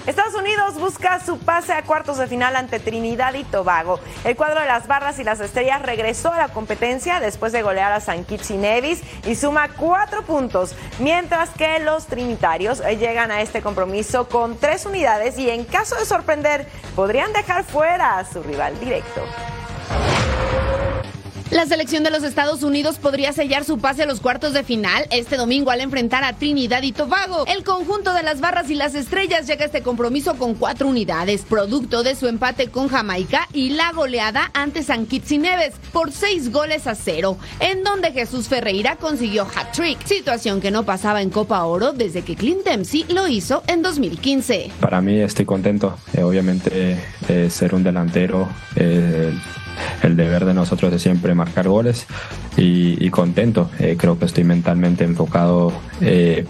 Estados 0.08 0.36
Unidos 0.36 0.76
busca 0.76 1.20
su 1.20 1.40
pase 1.40 1.74
a 1.74 1.82
cuartos 1.82 2.20
de 2.20 2.28
final 2.28 2.56
ante 2.56 2.80
Trinidad 2.80 3.34
y 3.34 3.44
Tobago. 3.44 4.00
El 4.24 4.36
cuadro 4.36 4.60
de 4.60 4.68
las 4.68 4.86
barras 4.86 5.18
y 5.18 5.24
las 5.24 5.40
estrellas 5.40 5.82
regresó 5.82 6.32
a 6.32 6.38
la 6.38 6.50
competencia 6.50 7.20
después 7.20 7.52
de 7.52 7.64
golear 7.64 7.92
a 7.92 8.00
San 8.00 8.24
Kitts 8.24 8.52
y 8.52 8.58
Nevis 8.58 9.02
y 9.26 9.34
suma 9.34 9.70
cuatro 9.70 10.22
puntos, 10.22 10.76
mientras 11.00 11.50
que 11.50 11.80
los 11.80 12.06
trinitarios 12.06 12.82
eh, 12.82 12.98
llegan 12.98 13.32
a 13.32 13.42
este 13.42 13.64
compromiso 13.64 14.30
con 14.30 14.60
tres 14.60 14.86
unidades 14.86 15.40
y 15.40 15.50
en 15.50 15.66
caso 15.66 15.96
de 15.96 16.06
sorprender 16.06 16.68
podrían 16.96 17.34
dejar 17.34 17.64
fuera 17.64 18.20
a 18.20 18.26
su 18.26 18.44
rival 18.44 18.80
directo. 18.80 19.24
La 21.56 21.66
selección 21.66 22.04
de 22.04 22.12
los 22.12 22.24
Estados 22.24 22.64
Unidos 22.64 22.98
podría 22.98 23.32
sellar 23.32 23.64
su 23.64 23.78
pase 23.78 24.04
a 24.04 24.06
los 24.06 24.20
cuartos 24.20 24.52
de 24.52 24.66
final 24.66 25.06
este 25.10 25.38
domingo 25.38 25.72
al 25.72 25.80
enfrentar 25.80 26.26
a 26.26 26.34
Trinidad 26.34 26.84
y 26.84 26.92
Tobago. 26.92 27.46
El 27.48 27.64
conjunto 27.64 28.14
de 28.14 28.24
las 28.24 28.42
barras 28.42 28.70
y 28.70 28.76
las 28.76 28.94
estrellas 28.94 29.48
llega 29.48 29.64
a 29.64 29.68
este 29.68 29.82
compromiso 29.82 30.36
con 30.36 30.56
cuatro 30.56 30.90
unidades, 30.90 31.44
producto 31.44 32.04
de 32.04 32.16
su 32.16 32.28
empate 32.28 32.68
con 32.68 32.90
Jamaica 32.90 33.48
y 33.54 33.70
la 33.70 33.94
goleada 33.94 34.52
ante 34.54 34.84
San 34.84 35.06
Kitts 35.06 35.32
y 35.32 35.38
Neves 35.38 35.76
por 35.94 36.12
seis 36.12 36.52
goles 36.52 36.88
a 36.88 36.96
cero, 36.96 37.38
en 37.62 37.86
donde 37.86 38.12
Jesús 38.12 38.50
Ferreira 38.50 38.98
consiguió 38.98 39.44
hat-trick, 39.44 40.06
situación 40.06 40.60
que 40.60 40.72
no 40.72 40.84
pasaba 40.84 41.22
en 41.22 41.30
Copa 41.30 41.64
Oro 41.64 41.94
desde 41.94 42.24
que 42.24 42.36
Clint 42.36 42.66
Dempsey 42.66 43.06
lo 43.08 43.30
hizo 43.30 43.64
en 43.68 43.82
2015. 43.82 44.72
Para 44.82 45.00
mí 45.00 45.22
estoy 45.22 45.46
contento. 45.46 45.98
Eh, 46.12 46.22
obviamente 46.22 46.98
eh, 47.30 47.50
ser 47.50 47.74
un 47.74 47.84
delantero, 47.84 48.50
eh, 48.76 49.32
el 50.04 50.16
deber 50.16 50.46
de 50.46 50.54
nosotros 50.54 50.94
es 50.94 51.02
siempre 51.02 51.36
marcar 51.36 51.68
goles 51.68 52.06
y, 52.58 53.10
contento. 53.10 53.70
Eh, 53.80 53.96
creo 53.98 54.18
que 54.20 54.26
estoy 54.26 54.44
mentalmente 54.44 55.04
enfocado 55.04 55.72
eh, 56.02 56.46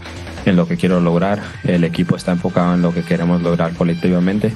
en 0.46 0.56
lo 0.56 0.68
que 0.68 0.78
quiero 0.78 1.00
lograr. 1.00 1.42
El 1.64 1.84
equipo 1.84 2.16
está 2.16 2.32
enfocado 2.32 2.74
en 2.74 2.82
lo 2.82 2.94
que 2.94 3.04
queremos 3.04 3.42
lograr 3.42 3.74
colectivamente 3.74 4.54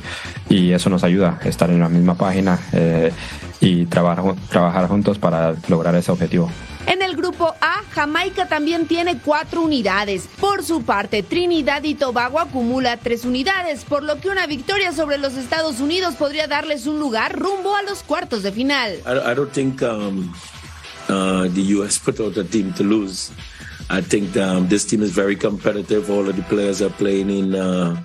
y 0.49 0.71
eso 0.71 0.89
nos 0.89 1.03
ayuda 1.03 1.39
a 1.43 1.47
estar 1.47 1.69
en 1.69 1.79
la 1.79 1.89
misma 1.89 2.15
página 2.15 2.59
eh, 2.73 3.11
y 3.59 3.85
trabajar, 3.85 4.35
trabajar 4.49 4.87
juntos 4.87 5.19
para 5.19 5.55
lograr 5.67 5.95
ese 5.95 6.11
objetivo. 6.11 6.49
En 6.87 7.01
el 7.01 7.15
grupo 7.15 7.53
A, 7.61 7.83
Jamaica 7.91 8.47
también 8.47 8.87
tiene 8.87 9.19
cuatro 9.19 9.61
unidades. 9.61 10.27
Por 10.39 10.63
su 10.63 10.83
parte, 10.83 11.23
Trinidad 11.23 11.83
y 11.83 11.95
Tobago 11.95 12.39
acumula 12.39 12.97
tres 12.97 13.25
unidades, 13.25 13.83
por 13.83 14.03
lo 14.03 14.19
que 14.19 14.29
una 14.29 14.47
victoria 14.47 14.91
sobre 14.93 15.17
los 15.17 15.33
Estados 15.33 15.79
Unidos 15.79 16.15
podría 16.15 16.47
darles 16.47 16.87
un 16.87 16.99
lugar 16.99 17.37
rumbo 17.37 17.75
a 17.75 17.83
los 17.83 18.03
cuartos 18.03 18.43
de 18.43 18.51
final. 18.51 18.93
I, 19.05 19.31
I 19.31 19.35
don't 19.35 19.51
think 19.51 19.81
um, 19.81 20.33
uh, 21.09 21.47
the 21.53 21.75
U.S. 21.75 21.99
put 21.99 22.19
out 22.19 22.37
a 22.37 22.43
team 22.43 22.73
to 22.73 22.83
lose. 22.83 23.31
I 23.89 24.01
think 24.01 24.37
um, 24.37 24.67
this 24.67 24.85
team 24.85 25.01
is 25.01 25.11
very 25.11 25.35
competitive. 25.35 26.09
All 26.11 26.27
of 26.29 26.35
the 26.35 26.43
players 26.43 26.81
are 26.81 26.91
playing 26.91 27.29
in 27.29 27.55
uh, 27.55 27.95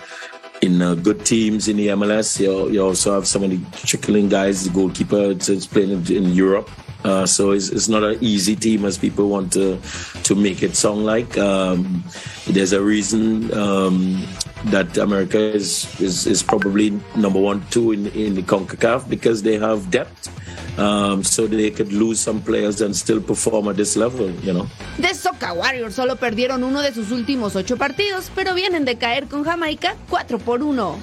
in 0.62 0.80
uh, 0.80 0.94
good 0.94 1.24
teams 1.24 1.68
in 1.68 1.76
the 1.76 1.88
MLS. 1.88 2.40
You, 2.40 2.70
you 2.70 2.82
also 2.82 3.12
have 3.14 3.26
some 3.26 3.44
of 3.44 3.50
the 3.50 3.60
trickling 3.87 4.30
guys. 4.30 4.64
The 4.64 4.70
goalkeeper 4.70 5.34
is 5.38 5.66
playing 5.66 5.90
in, 5.90 6.10
in 6.10 6.32
Europe. 6.32 6.70
Uh, 7.04 7.26
so 7.26 7.50
it's, 7.50 7.68
it's 7.68 7.88
not 7.88 8.02
an 8.02 8.16
easy 8.22 8.56
team 8.56 8.84
as 8.84 8.96
people 8.96 9.28
want 9.28 9.52
to 9.52 9.78
to 10.22 10.34
make 10.34 10.62
it 10.62 10.74
sound 10.74 11.04
like. 11.04 11.36
Um, 11.36 12.02
there's 12.46 12.72
a 12.72 12.82
reason 12.82 13.52
um, 13.52 14.26
that 14.66 14.96
America 14.96 15.38
is, 15.38 15.84
is 16.00 16.26
is 16.26 16.42
probably 16.42 16.98
number 17.14 17.40
one, 17.40 17.62
two 17.70 17.92
in 17.92 18.06
in 18.08 18.34
the 18.34 18.42
Concacaf 18.42 19.08
because 19.08 19.42
they 19.42 19.58
have 19.58 19.90
depth. 19.90 20.30
Um, 20.78 21.22
so 21.22 21.46
they 21.46 21.70
could 21.70 21.92
lose 21.92 22.18
some 22.18 22.42
players 22.42 22.80
and 22.80 22.96
still 22.96 23.20
perform 23.20 23.68
at 23.68 23.76
this 23.76 23.96
level, 23.96 24.28
you 24.42 24.52
know. 24.52 24.66
The 24.98 25.14
Soca 25.14 25.54
Warriors 25.54 25.94
solo 25.94 26.16
perdieron 26.16 26.64
uno 26.64 26.80
de 26.80 26.92
sus 26.92 27.12
últimos 27.12 27.54
ocho 27.54 27.76
partidos, 27.76 28.32
pero 28.34 28.54
vienen 28.54 28.84
de 28.84 28.96
caer 28.98 29.28
con 29.28 29.44
Jamaica 29.44 29.94
4 30.10 30.38
por 30.40 30.64
1. 30.64 30.98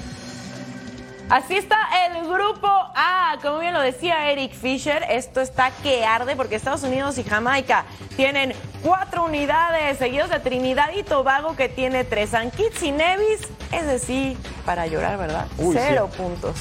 Así 1.31 1.55
está 1.55 1.77
el 2.07 2.27
grupo 2.27 2.67
A. 2.67 3.37
Como 3.41 3.59
bien 3.59 3.73
lo 3.73 3.79
decía 3.79 4.29
Eric 4.31 4.51
Fisher, 4.51 5.05
esto 5.09 5.39
está 5.39 5.71
que 5.81 6.05
arde 6.05 6.35
porque 6.35 6.55
Estados 6.55 6.83
Unidos 6.83 7.17
y 7.17 7.23
Jamaica 7.23 7.85
tienen 8.17 8.51
cuatro 8.83 9.23
unidades, 9.23 9.97
seguidos 9.97 10.29
de 10.29 10.41
Trinidad 10.41 10.89
y 10.93 11.03
Tobago 11.03 11.55
que 11.55 11.69
tiene 11.69 12.03
tres. 12.03 12.31
San 12.31 12.51
Kitts 12.51 12.83
y 12.83 12.91
Nevis, 12.91 13.47
es 13.71 13.85
decir, 13.85 14.37
para 14.65 14.87
llorar, 14.87 15.17
¿verdad? 15.17 15.47
Uy, 15.57 15.73
Cero 15.79 16.09
puntos. 16.17 16.57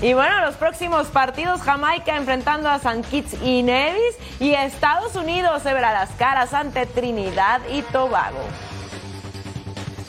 Y 0.00 0.12
bueno, 0.12 0.42
los 0.42 0.54
próximos 0.54 1.08
partidos, 1.08 1.60
Jamaica 1.62 2.16
enfrentando 2.16 2.70
a 2.70 2.78
San 2.78 3.02
Kitts 3.02 3.34
y 3.42 3.64
Nevis 3.64 4.16
y 4.38 4.54
Estados 4.54 5.16
Unidos 5.16 5.64
se 5.64 5.74
verá 5.74 5.92
las 5.92 6.10
caras 6.10 6.54
ante 6.54 6.86
Trinidad 6.86 7.62
y 7.68 7.82
Tobago. 7.82 8.44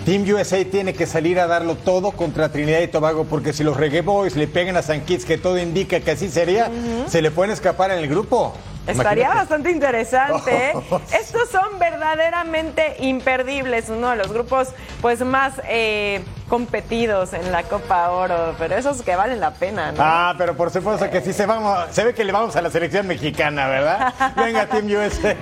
Team 0.09 0.25
USA 0.33 0.65
tiene 0.65 0.95
que 0.95 1.05
salir 1.05 1.39
a 1.39 1.45
darlo 1.45 1.75
todo 1.75 2.09
contra 2.09 2.51
Trinidad 2.51 2.81
y 2.81 2.87
Tobago, 2.87 3.25
porque 3.25 3.53
si 3.53 3.63
los 3.63 3.77
Reggae 3.77 4.01
Boys 4.01 4.35
le 4.35 4.47
pegan 4.47 4.75
a 4.75 4.81
San 4.81 5.01
Kitts, 5.01 5.23
que 5.23 5.37
todo 5.37 5.59
indica 5.59 5.99
que 5.99 6.09
así 6.09 6.29
sería, 6.29 6.71
se 7.07 7.21
le 7.21 7.29
pueden 7.29 7.53
escapar 7.53 7.91
en 7.91 7.99
el 7.99 8.07
grupo. 8.07 8.55
Estaría 8.89 9.25
Imagínate. 9.25 9.37
bastante 9.37 9.71
interesante. 9.71 10.69
¿eh? 10.69 10.73
Estos 11.19 11.49
son 11.49 11.79
verdaderamente 11.79 12.95
imperdibles, 12.99 13.89
uno 13.89 14.09
de 14.09 14.15
los 14.17 14.31
grupos 14.31 14.69
pues 15.01 15.21
más 15.21 15.61
eh, 15.65 16.21
competidos 16.47 17.33
en 17.33 17.51
la 17.51 17.63
Copa 17.63 18.09
Oro, 18.09 18.55
pero 18.57 18.75
esos 18.75 19.01
que 19.01 19.15
valen 19.15 19.39
la 19.39 19.51
pena, 19.51 19.91
¿no? 19.91 19.97
Ah, 20.01 20.33
pero 20.37 20.55
por 20.55 20.71
supuesto 20.71 21.09
que 21.09 21.21
sí 21.21 21.31
se 21.31 21.45
vamos, 21.45 21.77
se 21.91 22.03
ve 22.03 22.13
que 22.13 22.23
le 22.23 22.31
vamos 22.31 22.55
a 22.55 22.61
la 22.61 22.69
selección 22.69 23.07
mexicana, 23.07 23.67
¿verdad? 23.67 24.13
Venga, 24.35 24.65
Team 24.65 24.87
USA. 24.87 25.35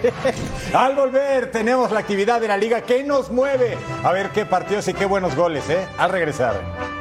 Al 0.74 0.96
volver 0.96 1.52
tenemos 1.52 1.92
la 1.92 2.00
actividad 2.00 2.42
de 2.42 2.48
la 2.50 2.58
liga 2.58 2.82
que 2.82 3.04
nos 3.04 3.32
mueve. 3.32 3.78
A 4.04 4.12
ver 4.12 4.30
qué 4.30 4.46
partidos 4.46 4.88
y 4.88 4.94
qué 4.94 5.06
buenos 5.06 5.36
goles, 5.36 5.70
¿eh? 5.70 5.88
Al 5.98 6.12
regresar. 6.12 6.97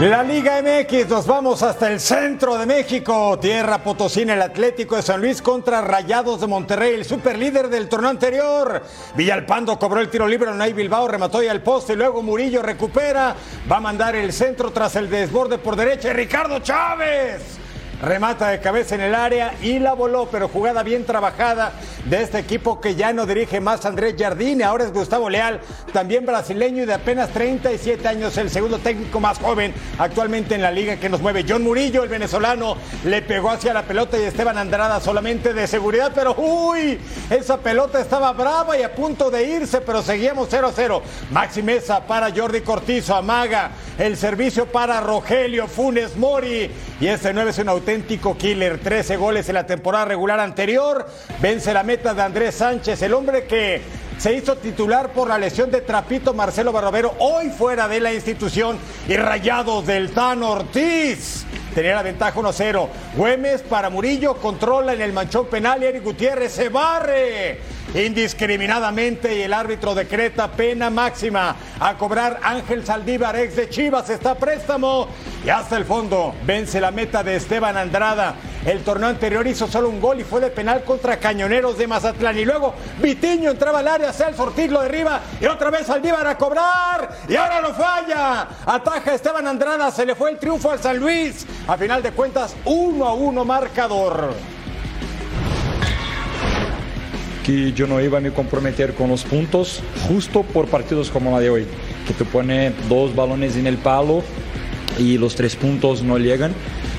La 0.00 0.22
Liga 0.22 0.62
MX, 0.62 1.08
nos 1.08 1.26
vamos 1.26 1.60
hasta 1.64 1.90
el 1.90 1.98
centro 1.98 2.56
de 2.56 2.66
México. 2.66 3.36
Tierra 3.40 3.82
Potosina, 3.82 4.34
el 4.34 4.42
Atlético 4.42 4.94
de 4.94 5.02
San 5.02 5.20
Luis 5.20 5.42
contra 5.42 5.80
Rayados 5.80 6.40
de 6.40 6.46
Monterrey, 6.46 6.94
el 6.94 7.04
superlíder 7.04 7.68
del 7.68 7.88
torneo 7.88 8.10
anterior. 8.10 8.80
Villalpando 9.16 9.76
cobró 9.76 10.00
el 10.00 10.08
tiro 10.08 10.28
libre, 10.28 10.54
Nay 10.54 10.72
Bilbao 10.72 11.08
remató 11.08 11.42
y 11.42 11.48
al 11.48 11.64
poste, 11.64 11.94
y 11.94 11.96
luego 11.96 12.22
Murillo 12.22 12.62
recupera. 12.62 13.34
Va 13.70 13.78
a 13.78 13.80
mandar 13.80 14.14
el 14.14 14.32
centro 14.32 14.70
tras 14.70 14.94
el 14.94 15.10
desborde 15.10 15.58
por 15.58 15.74
derecha. 15.74 16.12
Ricardo 16.12 16.60
Chávez 16.60 17.58
remata 18.02 18.48
de 18.48 18.60
cabeza 18.60 18.94
en 18.94 19.00
el 19.00 19.14
área 19.14 19.54
y 19.60 19.78
la 19.78 19.94
voló, 19.94 20.28
pero 20.30 20.48
jugada 20.48 20.82
bien 20.82 21.04
trabajada 21.04 21.72
de 22.04 22.22
este 22.22 22.38
equipo 22.38 22.80
que 22.80 22.94
ya 22.94 23.12
no 23.12 23.26
dirige 23.26 23.60
más 23.60 23.84
Andrés 23.84 24.14
Jardine, 24.18 24.64
ahora 24.64 24.84
es 24.84 24.92
Gustavo 24.92 25.28
Leal, 25.28 25.60
también 25.92 26.24
brasileño 26.24 26.84
y 26.84 26.86
de 26.86 26.94
apenas 26.94 27.30
37 27.30 28.06
años, 28.06 28.36
el 28.38 28.50
segundo 28.50 28.78
técnico 28.78 29.20
más 29.20 29.38
joven 29.38 29.74
actualmente 29.98 30.54
en 30.54 30.62
la 30.62 30.70
liga 30.70 30.96
que 30.96 31.08
nos 31.08 31.20
mueve. 31.20 31.44
John 31.48 31.64
Murillo, 31.64 32.04
el 32.04 32.08
venezolano, 32.08 32.76
le 33.04 33.22
pegó 33.22 33.50
hacia 33.50 33.74
la 33.74 33.82
pelota 33.82 34.18
y 34.18 34.22
Esteban 34.22 34.58
Andrada 34.58 35.00
solamente 35.00 35.52
de 35.52 35.66
seguridad, 35.66 36.12
pero 36.14 36.34
uy, 36.38 36.98
esa 37.30 37.58
pelota 37.58 38.00
estaba 38.00 38.32
brava 38.32 38.78
y 38.78 38.82
a 38.82 38.94
punto 38.94 39.30
de 39.30 39.44
irse, 39.44 39.80
pero 39.80 40.02
seguíamos 40.02 40.48
0 40.50 40.68
a 40.68 40.72
0. 40.72 41.02
Maxi 41.30 41.62
Mesa 41.62 42.06
para 42.06 42.32
Jordi 42.34 42.60
Cortizo, 42.60 43.14
amaga 43.14 43.70
el 43.98 44.16
servicio 44.16 44.66
para 44.66 45.00
Rogelio 45.00 45.66
Funes 45.66 46.16
Mori 46.16 46.70
y 47.00 47.06
este 47.06 47.32
9 47.32 47.50
es 47.50 47.58
un 47.58 47.68
auténtico 47.68 47.87
killer, 48.38 48.78
13 48.78 49.16
goles 49.16 49.48
en 49.48 49.54
la 49.54 49.66
temporada 49.66 50.04
regular 50.04 50.40
anterior, 50.40 51.06
vence 51.40 51.72
la 51.72 51.82
meta 51.82 52.12
de 52.12 52.20
Andrés 52.20 52.56
Sánchez, 52.56 53.00
el 53.00 53.14
hombre 53.14 53.46
que 53.46 53.80
se 54.18 54.32
hizo 54.34 54.56
titular 54.56 55.12
por 55.12 55.28
la 55.28 55.38
lesión 55.38 55.70
de 55.70 55.80
Trapito 55.80 56.34
Marcelo 56.34 56.72
Barrovero, 56.72 57.14
hoy 57.20 57.50
fuera 57.50 57.86
de 57.86 58.00
la 58.00 58.12
institución 58.12 58.76
y 59.06 59.16
rayados 59.16 59.86
del 59.86 60.10
Tano 60.10 60.50
Ortiz. 60.50 61.46
Tenía 61.72 61.94
la 61.94 62.02
ventaja 62.02 62.34
1-0. 62.34 62.88
Güemes 63.16 63.62
para 63.62 63.90
Murillo, 63.90 64.34
controla 64.34 64.92
en 64.92 65.02
el 65.02 65.12
manchón 65.12 65.46
penal 65.46 65.82
y 65.82 65.86
Eric 65.86 66.02
Gutiérrez 66.02 66.52
se 66.52 66.68
barre 66.68 67.60
indiscriminadamente 67.94 69.36
y 69.36 69.42
el 69.42 69.52
árbitro 69.52 69.94
decreta 69.94 70.50
pena 70.50 70.90
máxima 70.90 71.54
a 71.78 71.96
cobrar 71.96 72.40
Ángel 72.42 72.84
Saldívar, 72.84 73.36
ex 73.36 73.56
de 73.56 73.68
Chivas, 73.70 74.10
está 74.10 74.34
préstamo 74.34 75.08
y 75.44 75.48
hasta 75.48 75.76
el 75.76 75.84
fondo 75.84 76.34
vence 76.44 76.80
la 76.80 76.90
meta 76.90 77.22
de 77.22 77.36
Esteban 77.36 77.76
Andrada. 77.76 78.34
El 78.68 78.80
torneo 78.80 79.08
anterior 79.08 79.46
hizo 79.46 79.66
solo 79.66 79.88
un 79.88 79.98
gol 79.98 80.20
y 80.20 80.24
fue 80.24 80.42
de 80.42 80.50
penal 80.50 80.84
contra 80.84 81.18
Cañoneros 81.18 81.78
de 81.78 81.86
Mazatlán. 81.86 82.38
Y 82.38 82.44
luego 82.44 82.74
Vitiño 83.00 83.50
entraba 83.50 83.78
al 83.78 83.88
área, 83.88 84.12
Celso 84.12 84.42
Ortiz 84.42 84.70
lo 84.70 84.82
derriba 84.82 85.22
y 85.40 85.46
otra 85.46 85.70
vez 85.70 85.86
Saldívar 85.86 86.26
a 86.26 86.36
cobrar. 86.36 87.16
Y 87.26 87.34
ahora 87.34 87.62
lo 87.62 87.72
falla. 87.72 88.46
Ataja 88.66 89.14
Esteban 89.14 89.46
Andrada, 89.46 89.90
se 89.90 90.04
le 90.04 90.14
fue 90.14 90.32
el 90.32 90.38
triunfo 90.38 90.70
al 90.70 90.80
San 90.80 90.98
Luis. 90.98 91.46
A 91.66 91.78
final 91.78 92.02
de 92.02 92.12
cuentas, 92.12 92.54
uno 92.66 93.06
a 93.06 93.14
uno 93.14 93.42
marcador. 93.42 94.34
que 97.42 97.72
yo 97.72 97.86
no 97.86 97.98
iba 97.98 98.18
a 98.18 98.20
me 98.20 98.30
comprometer 98.30 98.92
con 98.92 99.08
los 99.08 99.24
puntos 99.24 99.82
justo 100.06 100.42
por 100.42 100.66
partidos 100.66 101.10
como 101.10 101.30
la 101.30 101.40
de 101.40 101.48
hoy, 101.48 101.66
que 102.06 102.12
te 102.12 102.26
pone 102.26 102.74
dos 102.90 103.16
balones 103.16 103.56
en 103.56 103.66
el 103.66 103.78
palo 103.78 104.22
y 104.98 105.16
los 105.16 105.34
tres 105.34 105.56
puntos 105.56 106.02
no 106.02 106.18
llegan. 106.18 106.52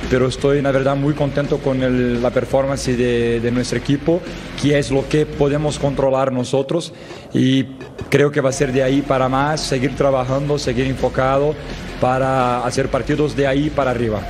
Pero 0.09 0.27
estoy, 0.27 0.61
la 0.61 0.71
verdad, 0.71 0.95
muy 0.95 1.13
contento 1.13 1.59
con 1.59 2.21
la 2.21 2.29
performance 2.31 2.87
de, 2.87 3.39
de 3.39 3.51
nuestro 3.51 3.77
equipo, 3.77 4.21
que 4.61 4.79
es 4.79 4.89
lo 4.89 5.07
que 5.07 5.25
podemos 5.25 5.77
controlar 5.77 6.31
nosotros. 6.31 6.93
Y 7.33 7.65
creo 8.09 8.31
que 8.31 8.41
va 8.41 8.49
a 8.49 8.53
ser 8.53 8.71
de 8.71 8.81
ahí 8.81 9.01
para 9.01 9.29
más, 9.29 9.61
seguir 9.61 9.95
trabajando, 9.95 10.57
seguir 10.57 10.87
enfocado 10.87 11.53
para 12.01 12.65
hacer 12.65 12.89
partidos 12.89 13.35
de 13.35 13.47
ahí 13.47 13.69
para 13.69 13.91
arriba. 13.91 14.21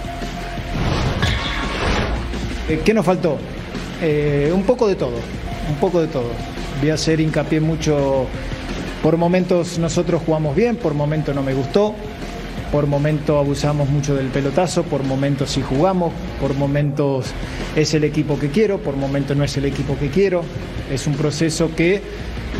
Eh, 2.67 2.81
¿Qué 2.83 2.93
nos 2.93 3.05
faltó? 3.05 3.37
Eh, 4.01 4.51
un 4.53 4.63
poco 4.63 4.87
de 4.87 4.95
todo, 4.95 5.15
un 5.69 5.75
poco 5.79 6.01
de 6.01 6.07
todo. 6.07 6.29
Voy 6.79 6.89
a 6.89 6.93
hacer 6.93 7.19
hincapié 7.19 7.59
mucho, 7.59 8.27
por 9.03 9.17
momentos 9.17 9.79
nosotros 9.79 10.21
jugamos 10.25 10.55
bien, 10.55 10.75
por 10.75 10.93
momentos 10.93 11.35
no 11.35 11.43
me 11.43 11.53
gustó, 11.53 11.95
por 12.71 12.87
momentos 12.87 13.37
abusamos 13.37 13.89
mucho 13.89 14.15
del 14.15 14.27
pelotazo, 14.27 14.83
por 14.83 15.03
momentos 15.03 15.51
sí 15.51 15.61
jugamos, 15.61 16.13
por 16.39 16.53
momentos 16.53 17.27
es 17.75 17.93
el 17.93 18.03
equipo 18.03 18.37
que 18.37 18.49
quiero, 18.49 18.79
por 18.79 18.95
momentos 18.95 19.35
no 19.35 19.43
es 19.43 19.57
el 19.57 19.65
equipo 19.65 19.97
que 19.97 20.09
quiero. 20.09 20.43
Es 20.91 21.07
un 21.07 21.13
proceso 21.13 21.71
que 21.75 22.01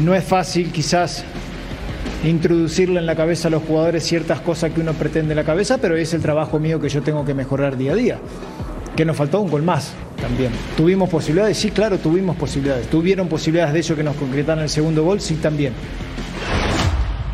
no 0.04 0.16
es 0.16 0.24
fácil 0.24 0.72
quizás 0.72 1.24
introducirle 2.24 3.00
en 3.00 3.06
la 3.06 3.16
cabeza 3.16 3.48
a 3.48 3.52
los 3.52 3.64
jugadores 3.64 4.04
ciertas 4.04 4.42
cosas 4.42 4.72
que 4.72 4.82
uno 4.82 4.94
pretende 4.94 5.34
en 5.34 5.38
la 5.38 5.44
cabeza, 5.44 5.78
pero 5.78 5.96
es 5.96 6.14
el 6.14 6.22
trabajo 6.22 6.60
mío 6.60 6.80
que 6.80 6.90
yo 6.90 7.02
tengo 7.02 7.24
que 7.26 7.34
mejorar 7.34 7.78
día 7.78 7.94
a 7.94 7.96
día. 7.96 8.20
Que 8.96 9.06
nos 9.06 9.16
faltó 9.16 9.40
un 9.40 9.50
gol 9.50 9.64
más 9.64 9.94
también. 10.20 10.52
¿Tuvimos 10.76 11.10
posibilidades? 11.10 11.58
Sí, 11.58 11.72
claro, 11.72 11.98
tuvimos 12.00 12.36
posibilidades. 12.36 12.88
¿Tuvieron 12.88 13.28
posibilidades 13.28 13.74
de 13.74 13.80
ellos 13.80 13.98
que 13.98 14.04
nos 14.04 14.16
concretaran 14.16 14.64
el 14.64 14.70
segundo 14.70 15.04
gol? 15.04 15.22
Sí, 15.22 15.36
también. 15.36 15.74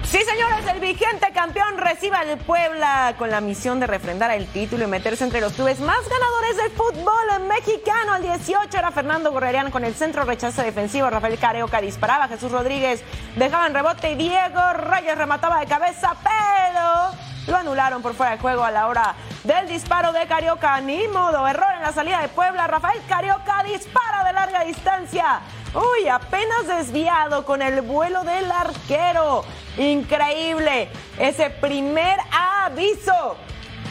Sí, 0.09 0.19
señores, 0.21 0.65
el 0.71 0.79
vigente 0.79 1.31
campeón 1.33 1.77
recibe 1.77 2.15
al 2.15 2.37
Puebla 2.37 3.15
con 3.17 3.31
la 3.31 3.41
misión 3.41 3.79
de 3.79 3.87
refrendar 3.87 4.29
el 4.31 4.47
título 4.47 4.83
y 4.83 4.87
meterse 4.87 5.23
entre 5.23 5.41
los 5.41 5.53
clubes 5.53 5.79
más 5.79 6.07
ganadores 6.07 6.57
del 6.57 6.71
fútbol 6.71 7.47
mexicano. 7.47 8.13
Al 8.13 8.21
18 8.21 8.77
era 8.77 8.91
Fernando 8.91 9.31
Gorrerian 9.31 9.71
con 9.71 9.83
el 9.83 9.95
centro 9.95 10.23
rechazo 10.23 10.61
defensivo. 10.61 11.09
Rafael 11.09 11.39
Careoca 11.39 11.81
disparaba, 11.81 12.27
Jesús 12.27 12.51
Rodríguez 12.51 13.03
dejaba 13.35 13.65
en 13.65 13.73
rebote 13.73 14.11
y 14.11 14.15
Diego 14.15 14.73
Reyes 14.73 15.17
remataba 15.17 15.59
de 15.59 15.65
cabeza, 15.65 16.15
pero 16.23 17.11
lo 17.47 17.57
anularon 17.57 18.01
por 18.01 18.13
fuera 18.13 18.33
de 18.33 18.37
juego 18.37 18.63
a 18.63 18.71
la 18.71 18.87
hora 18.87 19.15
del 19.43 19.67
disparo 19.67 20.13
de 20.13 20.27
Carioca. 20.27 20.79
Ni 20.81 21.07
modo, 21.07 21.47
error 21.47 21.73
en 21.75 21.81
la 21.81 21.91
salida 21.91 22.21
de 22.21 22.29
Puebla. 22.29 22.67
Rafael 22.67 23.01
Carioca 23.09 23.63
dispara 23.63 24.23
de 24.23 24.33
larga 24.33 24.63
distancia. 24.63 25.41
Uy, 25.75 26.07
apenas 26.07 26.67
desviado 26.67 27.43
con 27.43 27.61
el 27.61 27.81
vuelo 27.81 28.23
del 28.23 28.49
arquero. 28.49 29.43
Increíble 29.77 30.89
ese 31.19 31.49
primer 31.49 32.17
aviso. 32.31 33.35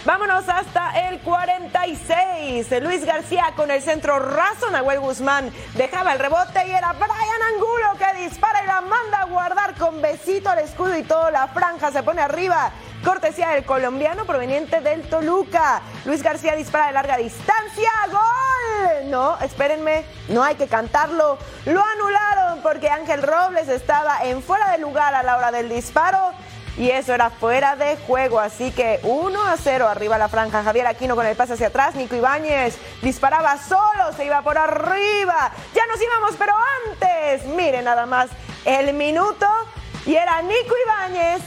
Vámonos 0.07 0.49
hasta 0.49 1.09
el 1.09 1.21
46. 1.21 2.83
Luis 2.83 3.05
García 3.05 3.53
con 3.55 3.71
el 3.71 3.83
centro 3.83 4.19
raso. 4.19 4.71
Nahuel 4.71 5.01
Guzmán 5.01 5.53
dejaba 5.75 6.15
el 6.15 6.21
rebote 6.21 6.67
y 6.67 6.71
era 6.71 6.93
Brian 6.93 7.43
Angulo 7.55 7.87
que 7.99 8.23
dispara 8.23 8.65
y 8.65 8.67
la 8.67 8.81
manda 8.81 9.21
a 9.21 9.25
guardar 9.27 9.75
con 9.75 10.01
besito 10.01 10.49
al 10.49 10.61
escudo 10.61 10.97
y 10.97 11.03
todo. 11.03 11.31
La 11.31 11.49
franja 11.49 11.91
se 11.91 12.03
pone 12.03 12.23
arriba. 12.23 12.73
Cortesía 13.05 13.51
del 13.51 13.65
colombiano 13.65 14.25
proveniente 14.25 14.81
del 14.81 15.03
Toluca. 15.03 15.83
Luis 16.07 16.23
García 16.23 16.57
dispara 16.57 16.87
de 16.87 16.93
larga 16.93 17.19
distancia. 17.19 17.91
¡Gol! 18.11 19.11
No, 19.11 19.39
espérenme, 19.41 20.05
no 20.29 20.43
hay 20.43 20.55
que 20.55 20.67
cantarlo. 20.69 21.37
Lo 21.67 21.85
anularon 21.85 22.63
porque 22.63 22.89
Ángel 22.89 23.23
Robles 23.23 23.69
estaba 23.69 24.25
en 24.25 24.43
fuera 24.43 24.71
de 24.71 24.79
lugar 24.79 25.15
a 25.15 25.23
la 25.23 25.37
hora 25.37 25.53
del 25.53 25.69
disparo. 25.69 26.33
Y 26.79 26.91
eso 26.91 27.15
era 27.15 27.29
fuera 27.29 27.77
de 27.77 27.97
juego, 27.99 28.41
así 28.41 28.73
que 28.73 28.99
1 29.05 29.43
a 29.45 29.57
0 29.57 29.87
arriba 29.87 30.17
la 30.17 30.29
franja. 30.29 30.65
Javier 30.65 30.87
Aquino 30.87 31.15
con 31.15 31.27
el 31.27 31.37
pase 31.37 31.53
hacia 31.53 31.67
atrás. 31.67 31.95
Nico 31.95 32.17
Ibáñez 32.17 32.79
disparaba 33.03 33.59
solo, 33.59 34.13
se 34.17 34.25
iba 34.25 34.41
por 34.41 34.57
arriba. 34.57 35.53
Ya 35.75 35.87
nos 35.87 36.01
íbamos, 36.03 36.37
pero 36.39 36.55
antes, 36.91 37.45
miren 37.49 37.85
nada 37.85 38.07
más 38.07 38.29
el 38.65 38.95
minuto. 38.95 39.47
Y 40.07 40.15
era 40.15 40.41
Nico 40.43 40.75
Ibáñez 40.87 41.43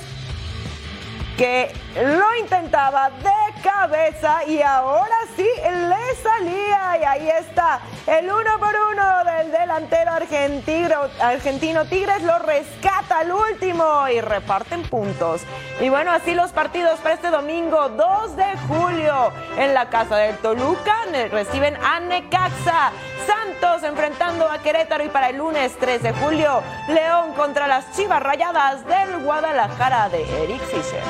que 1.37 1.71
lo 1.95 2.35
intentaba 2.41 3.11
de 3.11 3.61
cabeza 3.61 4.43
y 4.47 4.59
ahora 4.61 5.15
sí 5.35 5.47
le 5.63 6.15
salía 6.23 6.76
está 7.39 7.79
el 8.05 8.25
uno 8.25 8.59
por 8.59 8.75
uno 8.91 9.23
del 9.23 9.51
delantero 9.51 10.11
argentino, 10.11 11.01
argentino 11.21 11.85
Tigres 11.85 12.23
lo 12.23 12.39
rescata 12.39 13.19
al 13.19 13.31
último 13.31 14.07
y 14.09 14.21
reparten 14.21 14.83
puntos. 14.83 15.41
Y 15.79 15.89
bueno, 15.89 16.11
así 16.11 16.33
los 16.33 16.51
partidos 16.51 16.99
para 16.99 17.15
este 17.15 17.29
domingo 17.29 17.89
2 17.89 18.35
de 18.35 18.57
julio 18.67 19.31
en 19.57 19.73
la 19.73 19.89
casa 19.89 20.17
del 20.17 20.37
Toluca 20.37 20.97
reciben 21.31 21.75
a 21.83 21.99
Necaxa. 21.99 22.91
Santos 23.25 23.83
enfrentando 23.83 24.49
a 24.49 24.59
Querétaro 24.59 25.03
y 25.03 25.09
para 25.09 25.29
el 25.29 25.37
lunes 25.37 25.75
3 25.79 26.01
de 26.01 26.13
julio 26.13 26.61
León 26.87 27.33
contra 27.33 27.67
las 27.67 27.91
Chivas 27.91 28.21
Rayadas 28.21 28.85
del 28.85 29.23
Guadalajara 29.23 30.09
de 30.09 30.23
Eric 30.43 30.61
Fischer. 30.61 31.01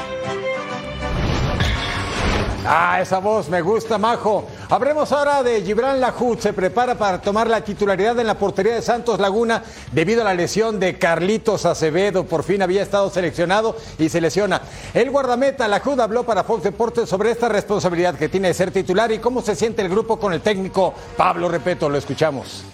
Ah, 2.66 3.00
esa 3.02 3.20
voz 3.20 3.50
me 3.50 3.62
gusta, 3.62 3.98
Majo. 3.98 4.46
Hablemos 4.70 5.14
ahora 5.14 5.44
de 5.44 5.62
Gibran 5.62 6.02
Lahoud. 6.02 6.40
Se 6.40 6.52
prepara 6.52 6.96
para 6.96 7.22
tomar 7.22 7.48
la 7.48 7.62
titularidad 7.62 8.20
en 8.20 8.28
la 8.28 8.38
portería 8.38 8.76
de 8.76 8.82
Santos 8.82 9.18
Laguna 9.18 9.64
debido 9.94 10.22
a 10.22 10.26
la 10.26 10.34
lesión 10.34 10.78
de 10.78 10.98
Carlitos 10.98 11.66
Acevedo. 11.66 12.26
Por 12.26 12.44
fin 12.44 12.62
había 12.62 12.84
estado 12.84 13.10
seleccionado 13.10 13.78
y 13.98 14.10
se 14.10 14.20
lesiona. 14.20 14.62
El 14.94 15.10
guardameta 15.10 15.70
Lahoud 15.70 16.02
habló 16.02 16.26
para 16.26 16.44
Fox 16.44 16.64
Deportes 16.64 17.08
sobre 17.08 17.32
esta 17.32 17.48
responsabilidad 17.48 18.16
que 18.16 18.28
tiene 18.28 18.50
de 18.50 18.54
ser 18.54 18.72
titular 18.72 19.10
y 19.14 19.20
cómo 19.20 19.42
se 19.42 19.56
siente 19.56 19.82
el 19.82 19.88
grupo 19.88 20.20
con 20.20 20.34
el 20.34 20.42
técnico 20.42 20.94
Pablo 21.16 21.48
Repeto. 21.48 21.88
Lo 21.90 21.98
escuchamos. 21.98 22.66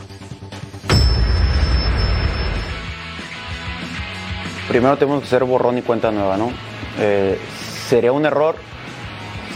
Primero 4.68 4.98
tenemos 4.98 5.22
que 5.22 5.30
ser 5.30 5.44
borrón 5.44 5.78
y 5.78 5.84
cuenta 5.84 6.12
nueva, 6.12 6.38
¿no? 6.38 6.52
Eh, 6.98 7.40
sería 7.88 8.12
un 8.12 8.26
error 8.26 8.56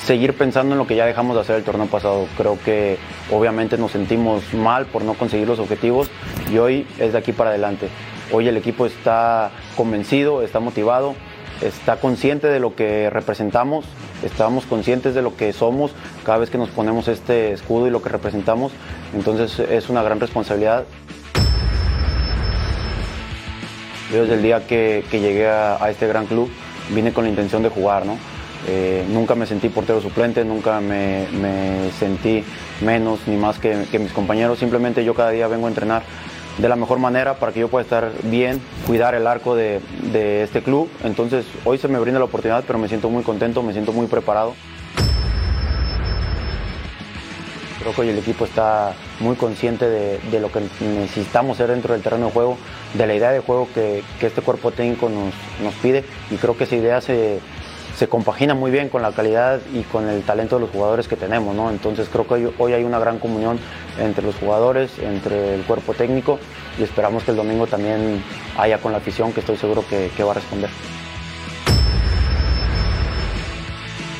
seguir 0.08 0.38
pensando 0.38 0.74
en 0.74 0.80
lo 0.80 0.88
que 0.88 0.96
ya 0.96 1.06
dejamos 1.06 1.36
de 1.36 1.42
hacer 1.42 1.58
el 1.58 1.66
torneo 1.66 1.88
pasado. 1.88 2.28
Creo 2.38 2.58
que 2.64 2.98
obviamente 3.30 3.78
nos 3.78 3.92
sentimos 3.92 4.54
mal 4.54 4.86
por 4.86 5.04
no 5.04 5.16
conseguir 5.16 5.50
los 5.50 5.60
objetivos 5.60 6.10
y 6.50 6.58
hoy 6.60 6.88
es 6.98 7.12
de 7.12 7.20
aquí 7.20 7.34
para 7.34 7.50
adelante. 7.50 7.90
Hoy 8.32 8.48
el 8.48 8.56
equipo 8.56 8.86
está 8.86 9.52
convencido, 9.76 10.44
está 10.44 10.62
motivado, 10.62 11.14
está 11.62 11.98
consciente 11.98 12.48
de 12.48 12.62
lo 12.62 12.74
que 12.74 13.10
representamos, 13.10 13.84
estamos 14.24 14.66
conscientes 14.66 15.14
de 15.14 15.22
lo 15.22 15.36
que 15.36 15.52
somos 15.52 15.92
cada 16.26 16.38
vez 16.38 16.50
que 16.50 16.58
nos 16.58 16.70
ponemos 16.70 17.10
este 17.10 17.52
escudo 17.52 17.88
y 17.88 17.90
lo 17.90 18.02
que 18.02 18.08
representamos. 18.08 18.72
Entonces 19.14 19.60
es 19.60 19.90
una 19.90 20.04
gran 20.04 20.22
responsabilidad. 20.22 20.86
Yo 24.14 24.22
desde 24.22 24.36
el 24.36 24.42
día 24.42 24.66
que, 24.66 25.04
llegué 25.12 25.50
a, 25.50 25.84
a 25.84 25.90
este 25.90 26.08
gran 26.08 26.28
club 26.28 26.50
vine 26.96 27.12
con 27.12 27.26
la 27.26 27.30
intención 27.30 27.62
de 27.62 27.68
jugar, 27.68 28.06
¿no? 28.06 28.37
Eh, 28.66 29.06
nunca 29.10 29.36
me 29.36 29.46
sentí 29.46 29.70
portero 29.70 30.02
suplente, 30.02 30.44
nunca 30.44 30.82
me, 30.82 31.26
sentí 32.00 32.44
menos 32.82 33.20
ni 33.28 33.38
más 33.38 33.60
que, 33.60 33.86
mis 34.00 34.12
compañeros. 34.12 34.60
Simplemente 34.60 35.04
yo 35.06 35.14
cada 35.14 35.32
día 35.32 35.48
vengo 35.48 35.68
a 35.68 35.70
entrenar 35.70 36.04
de 36.58 36.68
la 36.68 36.76
mejor 36.76 36.98
manera 36.98 37.36
para 37.36 37.52
que 37.52 37.60
yo 37.60 37.68
pueda 37.68 37.84
estar 37.84 38.12
bien, 38.24 38.60
cuidar 38.88 39.14
el 39.14 39.28
arco 39.28 39.56
de, 39.56 39.80
este 40.44 40.62
club. 40.62 40.90
Entonces 41.04 41.46
hoy 41.66 41.78
se 41.78 41.88
me 41.88 42.00
brinda 42.00 42.20
la 42.20 42.26
oportunidad, 42.26 42.64
pero 42.66 42.80
me 42.80 42.88
siento 42.88 43.10
muy 43.10 43.24
contento, 43.24 43.62
me 43.62 43.74
siento 43.74 43.94
muy 43.94 44.08
preparado. 44.08 44.54
Creo 47.80 47.94
que 47.94 48.02
hoy 48.02 48.10
el 48.10 48.18
equipo 48.18 48.44
está 48.44 48.96
muy 49.22 49.36
consciente 49.38 49.88
de, 49.88 50.40
lo 50.42 50.52
que 50.52 50.60
necesitamos 50.82 51.56
ser 51.56 51.70
dentro 51.70 51.94
del 51.94 52.02
terreno 52.02 52.26
de 52.26 52.32
juego, 52.34 52.58
de 52.96 53.08
la 53.08 53.16
idea 53.16 53.32
de 53.32 53.40
juego 53.40 53.70
que, 53.74 54.04
este 54.20 54.42
cuerpo 54.42 54.72
técnico 54.72 55.08
nos, 55.08 55.34
nos 55.64 55.74
pide 55.76 56.04
y 56.32 56.36
creo 56.36 56.58
que 56.58 56.66
esa 56.66 56.76
idea 56.76 57.00
se, 57.00 57.40
se 57.98 58.08
compagina 58.08 58.54
muy 58.54 58.70
bien 58.70 58.90
con 58.90 59.02
la 59.02 59.12
calidad 59.12 59.60
y 59.74 59.82
con 59.82 60.08
el 60.08 60.22
talento 60.22 60.58
de 60.58 60.62
los 60.62 60.70
jugadores 60.70 61.08
que 61.08 61.16
tenemos, 61.16 61.56
¿no? 61.56 61.72
Entonces 61.72 62.08
creo 62.12 62.28
que 62.28 62.52
hoy, 62.60 62.74
hay 62.74 62.84
una 62.84 63.00
gran 63.00 63.18
comunión 63.18 63.58
entre 64.00 64.24
los 64.24 64.36
jugadores, 64.36 65.00
entre 65.00 65.56
el 65.56 65.64
cuerpo 65.64 65.96
técnico 65.96 66.38
y 66.80 66.84
esperamos 66.84 67.24
que 67.24 67.32
el 67.32 67.38
domingo 67.38 67.66
también 67.66 68.24
haya 68.56 68.78
con 68.78 68.92
la 68.92 69.00
afición 69.00 69.34
que 69.34 69.40
estoy 69.40 69.58
seguro 69.58 69.84
que, 69.90 70.24
va 70.24 70.32
a 70.32 70.36
responder. 70.36 70.70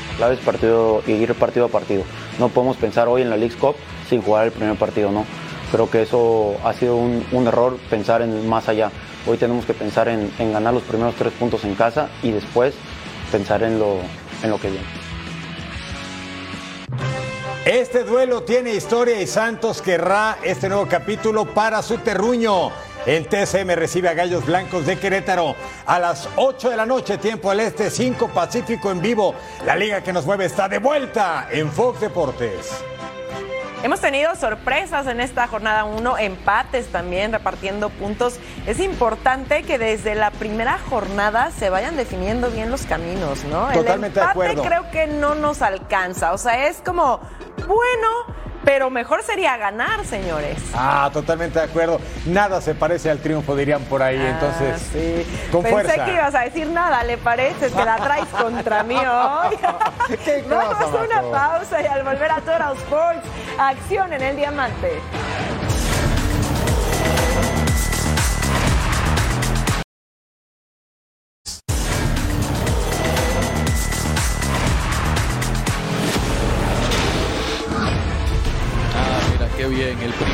La 0.10 0.18
clave 0.18 0.34
es 0.34 0.40
partido, 0.40 1.04
ir 1.06 1.36
partido 1.36 1.68
a 1.68 1.70
partido. 1.70 2.04
No 2.40 2.50
podemos 2.50 2.78
pensar 2.78 3.08
hoy 3.08 3.22
en 3.22 3.30
la 3.30 3.38
League 3.38 3.58
Cup 3.58 3.76
sin 4.10 4.24
jugar 4.24 4.48
el 4.48 4.52
primer 4.54 4.76
partido, 4.76 5.12
¿no? 5.12 5.24
Creo 5.72 5.88
que 5.88 6.02
eso 6.02 6.56
ha 6.64 6.74
sido 6.74 6.96
un, 6.96 7.48
error 7.48 7.78
pensar 7.92 8.24
en 8.24 8.50
más 8.50 8.70
allá. 8.70 8.90
Hoy 9.28 9.38
tenemos 9.38 9.66
que 9.66 9.76
pensar 9.76 10.08
en, 10.08 10.32
en 10.40 10.54
ganar 10.54 10.74
los 10.74 10.82
primeros 10.82 11.14
tres 11.14 11.32
puntos 11.34 11.64
en 11.64 11.76
casa 11.76 12.10
y 12.24 12.32
después 12.32 12.74
pensar 13.32 13.64
en 13.64 13.80
lo, 13.80 14.00
en 14.44 14.50
lo 14.50 14.60
que 14.60 14.70
viene. 14.70 14.86
Este 17.66 18.06
duelo 18.06 18.44
tiene 18.44 18.74
historia 18.74 19.22
y 19.22 19.28
Santos 19.28 19.82
querrá 19.82 20.38
este 20.42 20.70
nuevo 20.70 20.88
capítulo 20.88 21.46
para 21.54 21.82
su 21.82 21.98
terruño. 21.98 22.72
El 23.06 23.28
TSM 23.28 23.70
recibe 23.76 24.10
a 24.10 24.14
Gallos 24.14 24.46
Blancos 24.46 24.86
de 24.86 24.98
Querétaro 24.98 25.56
a 25.86 26.00
las 26.00 26.30
8 26.38 26.70
de 26.70 26.78
la 26.78 26.86
noche, 26.86 27.18
tiempo 27.18 27.52
al 27.52 27.60
este, 27.60 27.90
5 27.90 28.30
Pacífico 28.30 28.92
en 28.92 29.02
vivo. 29.02 29.36
La 29.66 29.76
liga 29.76 30.02
que 30.02 30.14
nos 30.14 30.26
mueve 30.26 30.46
está 30.46 30.70
de 30.70 30.80
vuelta 30.80 31.48
en 31.52 31.72
Fox 31.72 32.00
Deportes. 32.00 32.84
Hemos 33.84 34.02
tenido 34.02 34.36
sorpresas 34.36 35.06
en 35.06 35.22
esta 35.22 35.48
jornada 35.48 35.86
1, 35.86 36.18
empates 36.18 36.88
también, 36.88 37.32
repartiendo 37.32 37.90
puntos. 37.90 38.40
Es 38.66 38.80
importante 38.80 39.62
que 39.64 39.78
desde 39.78 40.16
la 40.16 40.32
primera 40.32 40.80
jornada 40.80 41.52
se 41.52 41.70
vayan 41.70 41.96
definiendo 41.96 42.50
bien 42.50 42.72
los 42.72 42.88
caminos, 42.88 43.44
¿no? 43.46 43.68
Totalmente 43.72 44.20
El 44.20 44.26
empate 44.26 44.40
de 44.40 44.52
acuerdo. 44.52 44.64
creo 44.64 44.92
que 44.92 45.06
no 45.08 45.36
nos 45.36 45.62
alcanza. 45.62 46.34
O 46.34 46.40
sea, 46.40 46.68
es 46.68 46.82
como, 46.84 47.20
bueno, 47.68 48.08
pero 48.68 48.90
mejor 48.90 49.24
sería 49.24 49.56
ganar, 49.56 50.04
señores. 50.04 50.58
Ah, 50.76 51.10
totalmente 51.14 51.58
de 51.58 51.64
acuerdo. 51.64 52.02
Nada 52.26 52.60
se 52.60 52.76
parece 52.76 53.10
al 53.10 53.20
triunfo, 53.20 53.56
dirían 53.56 53.82
por 53.84 54.04
ahí. 54.04 54.20
Ah, 54.20 54.30
Entonces, 54.32 54.82
sí. 54.92 55.48
con 55.50 55.64
Pensé 55.64 55.86
fuerza. 55.86 56.04
que 56.06 56.14
ibas 56.14 56.36
a 56.36 56.42
decir 56.42 56.68
nada, 56.68 57.02
¿le 57.06 57.18
parece? 57.18 57.72
Que 57.72 57.86
la 57.86 57.96
traes 57.96 58.26
contra 58.26 58.84
mí 58.84 58.98
hoy. 58.98 59.58
¿Qué 60.26 60.44
cosa, 60.44 60.56
Vamos 60.58 60.82
a 60.82 61.02
una 61.02 61.22
pausa 61.32 61.82
y 61.82 61.86
al 61.86 62.04
volver 62.04 62.30
a 62.30 62.42
Total 62.42 62.76
Sports, 62.76 63.26
acción 63.58 64.12
en 64.12 64.22
el 64.22 64.36
diamante. 64.36 65.00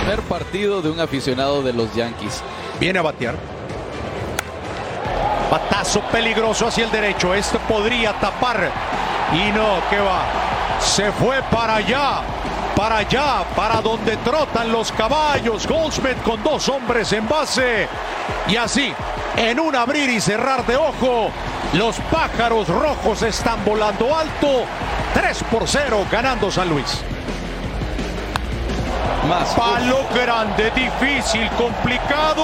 Primer 0.03 0.21
partido 0.23 0.81
de 0.81 0.89
un 0.89 0.99
aficionado 0.99 1.61
de 1.61 1.71
los 1.71 1.93
Yankees. 1.95 2.41
Viene 2.77 2.99
a 2.99 3.01
batear. 3.03 3.35
Batazo 5.49 6.01
peligroso 6.11 6.67
hacia 6.67 6.83
el 6.83 6.91
derecho. 6.91 7.33
Esto 7.33 7.57
podría 7.69 8.11
tapar. 8.19 8.69
Y 9.31 9.51
no, 9.53 9.79
que 9.89 9.99
va. 9.99 10.25
Se 10.81 11.09
fue 11.13 11.41
para 11.43 11.75
allá. 11.75 12.21
Para 12.75 12.97
allá, 12.97 13.45
para 13.55 13.79
donde 13.81 14.17
trotan 14.17 14.73
los 14.73 14.91
caballos. 14.91 15.65
Goldsmith 15.65 16.21
con 16.23 16.43
dos 16.43 16.67
hombres 16.67 17.13
en 17.13 17.27
base. 17.29 17.87
Y 18.49 18.57
así, 18.57 18.93
en 19.37 19.57
un 19.59 19.73
abrir 19.73 20.09
y 20.09 20.19
cerrar 20.19 20.65
de 20.65 20.75
ojo, 20.75 21.29
los 21.73 21.95
pájaros 22.11 22.67
rojos 22.67 23.21
están 23.21 23.63
volando 23.63 24.13
alto. 24.13 24.65
3 25.13 25.43
por 25.49 25.65
0 25.65 26.05
ganando 26.11 26.51
San 26.51 26.67
Luis. 26.67 27.03
Más. 29.27 29.53
Palo 29.53 30.05
grande, 30.13 30.71
difícil, 30.71 31.49
complicado 31.51 32.43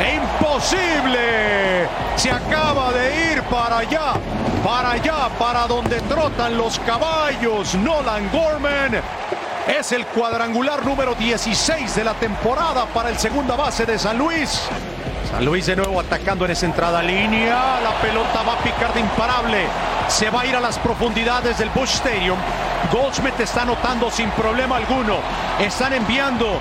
e 0.00 0.14
imposible. 0.14 1.88
Se 2.16 2.30
acaba 2.30 2.92
de 2.92 3.32
ir 3.32 3.42
para 3.42 3.78
allá, 3.78 4.14
para 4.64 4.92
allá, 4.92 5.28
para 5.38 5.66
donde 5.66 6.00
trotan 6.02 6.56
los 6.56 6.78
caballos. 6.80 7.74
Nolan 7.74 8.30
Gorman 8.30 9.00
es 9.68 9.92
el 9.92 10.06
cuadrangular 10.06 10.84
número 10.84 11.14
16 11.14 11.94
de 11.94 12.04
la 12.04 12.14
temporada 12.14 12.86
para 12.86 13.10
el 13.10 13.18
segunda 13.18 13.54
base 13.54 13.84
de 13.84 13.98
San 13.98 14.18
Luis. 14.18 14.62
San 15.30 15.44
Luis 15.44 15.66
de 15.66 15.76
nuevo 15.76 16.00
atacando 16.00 16.44
en 16.46 16.50
esa 16.52 16.66
entrada 16.66 17.02
línea. 17.02 17.80
La 17.82 17.92
pelota 18.00 18.42
va 18.42 18.54
a 18.54 18.58
picar 18.58 18.92
de 18.94 19.00
imparable. 19.00 19.66
Se 20.08 20.30
va 20.30 20.42
a 20.42 20.46
ir 20.46 20.56
a 20.56 20.60
las 20.60 20.78
profundidades 20.78 21.58
del 21.58 21.70
Bush 21.70 21.94
Stadium. 21.94 22.38
Goldsmith 22.92 23.38
está 23.40 23.62
anotando 23.62 24.10
sin 24.10 24.30
problema 24.30 24.76
alguno. 24.76 25.16
Están 25.58 25.92
enviando 25.94 26.58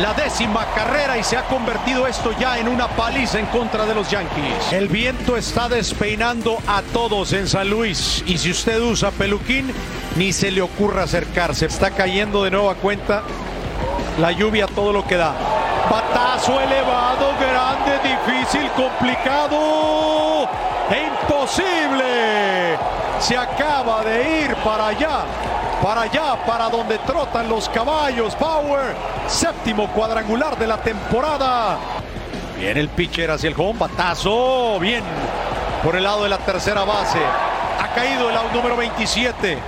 la 0.00 0.14
décima 0.14 0.66
carrera 0.74 1.18
y 1.18 1.22
se 1.22 1.36
ha 1.36 1.42
convertido 1.44 2.06
esto 2.06 2.32
ya 2.38 2.58
en 2.58 2.68
una 2.68 2.88
paliza 2.88 3.38
en 3.38 3.46
contra 3.46 3.86
de 3.86 3.94
los 3.94 4.10
Yankees. 4.10 4.72
El 4.72 4.88
viento 4.88 5.36
está 5.36 5.68
despeinando 5.68 6.58
a 6.66 6.82
todos 6.92 7.32
en 7.32 7.48
San 7.48 7.68
Luis. 7.68 8.22
Y 8.26 8.38
si 8.38 8.50
usted 8.50 8.80
usa 8.80 9.10
peluquín, 9.10 9.72
ni 10.16 10.32
se 10.32 10.50
le 10.50 10.62
ocurra 10.62 11.04
acercarse. 11.04 11.66
Está 11.66 11.90
cayendo 11.90 12.44
de 12.44 12.50
nueva 12.50 12.74
cuenta 12.74 13.22
la 14.18 14.32
lluvia 14.32 14.66
todo 14.66 14.92
lo 14.92 15.06
que 15.06 15.16
da. 15.16 15.34
Batazo 15.90 16.60
elevado, 16.60 17.32
grande, 17.38 18.00
difícil, 18.02 18.70
complicado 18.72 20.65
imposible. 20.90 22.78
se 23.18 23.36
acaba 23.36 24.04
de 24.04 24.42
ir 24.42 24.54
para 24.56 24.88
allá, 24.88 25.24
para 25.82 26.02
allá, 26.02 26.36
para 26.46 26.68
donde 26.68 26.98
trotan 26.98 27.48
los 27.48 27.68
caballos. 27.68 28.34
Power, 28.36 28.94
séptimo 29.26 29.88
cuadrangular 29.88 30.56
de 30.58 30.66
la 30.66 30.76
temporada. 30.78 31.78
Viene 32.58 32.80
el 32.80 32.88
pitcher 32.88 33.30
hacia 33.30 33.48
el 33.48 33.54
home, 33.56 33.78
batazo, 33.78 34.78
bien, 34.78 35.02
por 35.82 35.96
el 35.96 36.04
lado 36.04 36.22
de 36.22 36.28
la 36.28 36.38
tercera 36.38 36.84
base. 36.84 37.18
Ha 37.80 37.94
caído 37.94 38.30
el 38.30 38.36
out 38.36 38.52
número 38.52 38.76
27. 38.76 39.58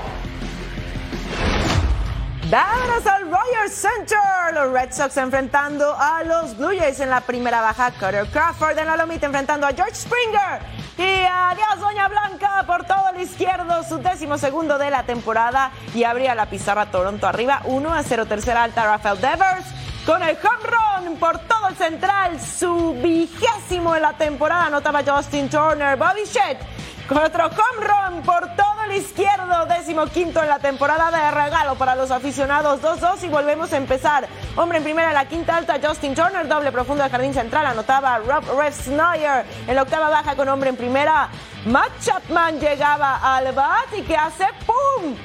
Vámonos 2.51 3.07
al 3.07 3.31
Rogers 3.31 3.75
Center. 3.75 4.19
Los 4.55 4.73
Red 4.73 4.93
Sox 4.93 5.17
enfrentando 5.19 5.95
a 5.99 6.23
los 6.25 6.57
Blue 6.57 6.75
Jays 6.79 7.01
en 7.01 7.11
la 7.11 7.21
primera 7.21 7.61
baja. 7.61 7.91
Cutter 7.91 8.27
Crawford 8.27 8.79
en 8.79 8.87
la 8.87 8.97
lomita 8.97 9.27
enfrentando 9.27 9.67
a 9.67 9.73
George 9.73 9.95
Springer. 9.95 10.78
Y 10.99 11.25
adiós, 11.25 11.79
Doña 11.79 12.09
Blanca, 12.09 12.65
por 12.67 12.85
todo 12.85 13.11
el 13.15 13.21
izquierdo, 13.21 13.85
su 13.85 13.99
décimo 13.99 14.37
segundo 14.37 14.79
de 14.79 14.91
la 14.91 15.05
temporada. 15.05 15.71
Y 15.95 16.03
abría 16.03 16.35
la 16.35 16.47
pizarra 16.47 16.91
Toronto 16.91 17.27
arriba, 17.27 17.63
1 17.65 17.95
a 17.95 18.03
0, 18.03 18.27
tercera 18.27 18.65
alta, 18.65 18.85
Rafael 18.85 19.21
Devers. 19.21 19.67
Con 20.05 20.23
el 20.23 20.37
home 20.37 21.07
run 21.07 21.17
por 21.19 21.39
todo 21.41 21.69
el 21.69 21.77
central, 21.77 22.41
su 22.41 22.95
vigésimo 22.95 23.95
en 23.95 24.03
la 24.03 24.15
temporada, 24.15 24.67
anotaba 24.67 25.03
Justin 25.07 25.49
Turner. 25.49 25.97
Bobby 25.97 26.25
Shedd 26.25 26.78
con 27.09 27.19
otro 27.19 27.47
home 27.47 27.87
run 27.87 28.23
por 28.23 28.55
todo 28.55 28.85
el 28.85 28.97
izquierdo, 28.97 29.65
décimo 29.67 30.07
quinto 30.07 30.43
en 30.43 30.49
la 30.49 30.59
temporada 30.59 31.11
de 31.11 31.31
regalo 31.31 31.75
para 31.77 31.95
los 31.95 32.11
aficionados. 32.11 32.83
2-2 32.83 33.25
y 33.25 33.29
volvemos 33.29 33.73
a 33.73 33.79
empezar. 33.79 34.29
Hombre 34.57 34.79
en 34.79 34.85
primera, 34.85 35.13
la 35.13 35.25
quinta 35.25 35.57
alta, 35.57 35.79
Justin 35.83 36.15
Turner, 36.15 36.47
doble 36.47 36.71
profundo 36.71 37.03
del 37.03 37.11
jardín 37.11 37.33
central, 37.33 37.65
anotaba 37.65 38.19
Rob 38.19 38.45
Refsnyder. 38.61 39.47
En 39.67 39.75
la 39.75 39.83
octava 39.83 40.11
baja 40.11 40.37
con 40.37 40.49
hombre 40.49 40.69
en 40.69 40.77
primera, 40.77 41.31
Matt 41.65 41.93
Chapman 42.01 42.61
llegaba 42.61 43.37
al 43.37 43.53
bat 43.53 43.89
y 43.97 44.03
que 44.03 44.17
hace 44.17 44.47
¡pum! 44.67 45.17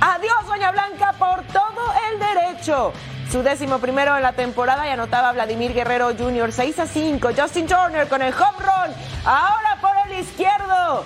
Adiós, 0.00 0.46
Doña 0.46 0.70
Blanca, 0.70 1.12
por 1.18 1.42
todo 1.48 1.92
el 2.08 2.20
derecho. 2.20 2.92
Su 3.30 3.42
décimo 3.42 3.78
primero 3.78 4.16
en 4.16 4.22
la 4.22 4.32
temporada 4.32 4.86
y 4.86 4.90
anotaba 4.90 5.32
Vladimir 5.32 5.72
Guerrero 5.74 6.12
Jr. 6.16 6.52
6 6.52 6.78
a 6.78 6.86
5. 6.86 7.30
Justin 7.36 7.66
Turner 7.66 8.06
con 8.06 8.22
el 8.22 8.32
home 8.32 8.58
run. 8.58 8.94
Ahora 9.24 9.78
por 9.80 9.92
el 10.06 10.20
izquierdo. 10.20 11.04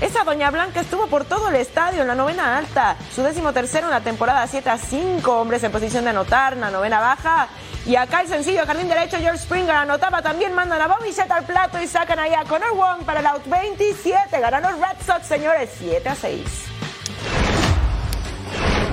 Esa 0.00 0.24
Doña 0.24 0.50
Blanca 0.50 0.80
estuvo 0.80 1.06
por 1.06 1.24
todo 1.24 1.48
el 1.48 1.56
estadio 1.56 2.02
en 2.02 2.08
la 2.08 2.14
novena 2.14 2.58
alta. 2.58 2.96
Su 3.14 3.22
décimo 3.22 3.52
tercero 3.52 3.86
en 3.86 3.92
la 3.92 4.00
temporada 4.00 4.46
7 4.46 4.68
a 4.68 4.76
5. 4.76 5.40
Hombres 5.40 5.62
en 5.62 5.70
posición 5.70 6.04
de 6.04 6.10
anotar 6.10 6.54
en 6.54 6.60
la 6.60 6.70
novena 6.70 6.98
baja. 7.00 7.48
Y 7.86 7.96
acá 7.96 8.22
el 8.22 8.28
sencillo 8.28 8.66
jardín 8.66 8.88
derecho, 8.88 9.18
George 9.18 9.42
Springer 9.42 9.76
anotaba 9.76 10.20
también, 10.20 10.52
mandan 10.54 10.80
a 10.80 10.88
Bobby 10.88 11.12
Sett 11.12 11.30
al 11.30 11.44
plato 11.44 11.80
y 11.80 11.86
sacan 11.86 12.18
ahí 12.18 12.34
a 12.34 12.44
Connor 12.44 12.74
Wong 12.74 13.04
para 13.04 13.20
el 13.20 13.26
out 13.26 13.46
27. 13.46 14.40
Ganan 14.40 14.62
los 14.62 14.72
Red 14.72 14.96
Sox, 15.06 15.26
señores, 15.26 15.70
7 15.78 16.08
a 16.08 16.14
6. 16.14 16.42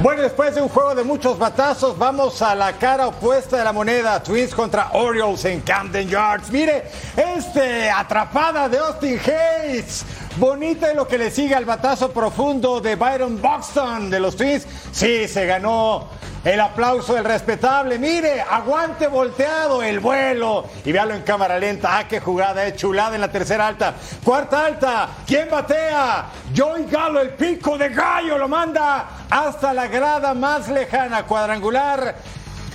Bueno, 0.02 0.24
después 0.24 0.56
de 0.56 0.64
un 0.64 0.70
juego 0.70 0.96
de 0.96 1.04
muchos 1.04 1.38
batazos, 1.38 1.96
vamos 1.96 2.42
a 2.42 2.56
la 2.56 2.74
cara 2.74 3.06
opuesta 3.06 3.58
de 3.58 3.64
la 3.64 3.72
moneda. 3.72 4.24
Twins 4.24 4.56
contra 4.56 4.90
Orioles 4.94 5.46
en 5.46 5.62
Camden 5.62 6.10
Yards. 6.10 6.50
Mire, 6.50 6.86
este 7.16 7.88
atrapada 7.88 8.68
de 8.68 8.80
Austin 8.80 9.20
Hayes. 9.20 10.04
Bonita 10.38 10.92
y 10.92 10.96
lo 10.96 11.08
que 11.08 11.20
le 11.20 11.30
sigue 11.30 11.54
al 11.54 11.66
batazo 11.66 12.12
profundo 12.12 12.82
de 12.82 12.96
Byron 12.96 13.40
Buxton 13.40 14.10
de 14.10 14.20
los 14.20 14.36
Twins. 14.36 14.66
Sí, 14.92 15.28
se 15.28 15.46
ganó 15.46 16.10
el 16.44 16.60
aplauso 16.60 17.14
del 17.14 17.24
respetable. 17.24 18.00
Mire, 18.00 18.42
aguante 18.42 19.06
volteado 19.06 19.84
el 19.84 20.00
vuelo. 20.00 20.66
Y 20.84 20.92
véalo 20.92 21.14
en 21.14 21.22
cámara 21.22 21.60
lenta. 21.60 22.00
Ah, 22.00 22.08
qué 22.08 22.20
jugada, 22.20 22.66
eh, 22.66 22.76
chulada 22.76 23.14
en 23.14 23.22
la 23.22 23.32
tercera 23.32 23.68
alta. 23.68 23.94
Cuarta 24.24 24.66
alta. 24.66 25.10
¿Quién 25.28 25.48
batea? 25.52 26.26
Joey 26.58 26.86
Galo, 26.86 27.22
el 27.22 27.36
pico 27.36 27.78
de 27.78 27.90
gallo, 27.90 28.40
lo 28.40 28.48
manda 28.48 29.21
hasta 29.32 29.74
la 29.74 29.88
grada 29.88 30.34
más 30.34 30.68
lejana, 30.68 31.26
cuadrangular. 31.26 32.16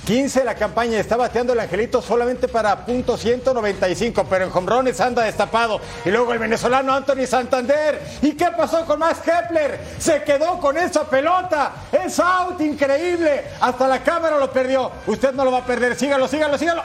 15 0.06 0.44
la 0.44 0.54
campaña, 0.54 1.00
está 1.00 1.16
bateando 1.16 1.52
el 1.52 1.58
Angelito 1.58 2.00
solamente 2.00 2.46
para 2.46 2.86
punto 2.86 3.16
195, 3.16 4.24
pero 4.30 4.44
en 4.44 4.52
hombrones 4.54 5.00
anda 5.00 5.24
destapado. 5.24 5.80
Y 6.04 6.10
luego 6.10 6.32
el 6.32 6.38
venezolano 6.38 6.94
Anthony 6.94 7.26
Santander. 7.26 8.00
¿Y 8.22 8.34
qué 8.34 8.46
pasó 8.56 8.86
con 8.86 9.00
Max 9.00 9.18
Kepler? 9.18 9.80
Se 9.98 10.22
quedó 10.22 10.60
con 10.60 10.76
esa 10.78 11.04
pelota. 11.10 11.72
Es 11.90 12.20
out, 12.20 12.60
increíble. 12.60 13.44
Hasta 13.60 13.88
la 13.88 14.02
cámara 14.02 14.38
lo 14.38 14.50
perdió. 14.52 14.92
Usted 15.08 15.34
no 15.34 15.44
lo 15.44 15.50
va 15.50 15.58
a 15.58 15.66
perder. 15.66 15.96
Sígalo, 15.96 16.28
sígalo, 16.28 16.56
sígalo. 16.56 16.82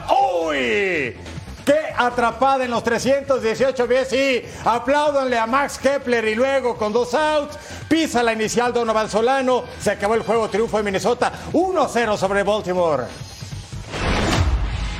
¡Uy! 0.48 1.16
¡Qué 1.64 1.94
atrapada 1.96 2.64
en 2.64 2.70
los 2.70 2.82
318 2.82 3.86
pies! 3.86 4.12
Y 4.12 4.44
a 4.64 5.46
Max 5.46 5.78
Kepler 5.78 6.26
y 6.26 6.34
luego 6.34 6.76
con 6.76 6.92
dos 6.92 7.14
outs, 7.14 7.56
pisa 7.88 8.22
la 8.22 8.32
inicial 8.32 8.72
Donovan 8.72 9.08
Solano. 9.08 9.64
Se 9.80 9.92
acabó 9.92 10.14
el 10.14 10.22
juego, 10.22 10.48
triunfo 10.48 10.76
de 10.78 10.82
Minnesota, 10.82 11.32
1-0 11.52 12.16
sobre 12.16 12.42
Baltimore. 12.42 13.04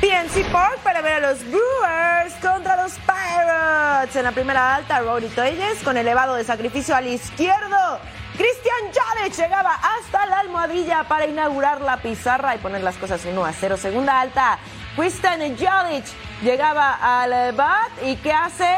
PNC 0.01 0.51
Park 0.51 0.79
para 0.83 1.01
ver 1.01 1.25
a 1.25 1.31
los 1.31 1.39
Brewers 1.45 2.35
contra 2.41 2.83
los 2.83 2.93
Pirates. 3.07 4.17
En 4.17 4.25
la 4.25 4.33
primera 4.33 4.77
alta, 4.77 5.01
Rory 5.01 5.29
Toyes 5.29 5.83
con 5.83 5.97
elevado 5.97 6.35
de 6.35 6.45
sacrificio 6.45 6.95
al 6.95 7.07
izquierdo. 7.07 7.99
Christian 8.37 8.91
Jalic 8.93 9.37
llegaba 9.37 9.75
hasta 9.75 10.27
la 10.27 10.41
almohadilla 10.41 11.05
para 11.05 11.27
inaugurar 11.27 11.81
la 11.83 11.99
pizarra 11.99 12.55
y 12.55 12.59
poner 12.59 12.83
las 12.83 12.97
cosas 12.97 13.25
1 13.25 13.45
a 13.45 13.53
0. 13.53 13.77
Segunda 13.77 14.21
alta, 14.21 14.59
Christian 14.97 15.57
Jalic 15.57 16.05
llegaba 16.43 16.99
al 17.01 17.53
bat 17.55 17.91
y 18.03 18.17
¿qué 18.17 18.33
hace? 18.33 18.77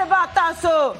El 0.00 0.08
batazo 0.08 0.94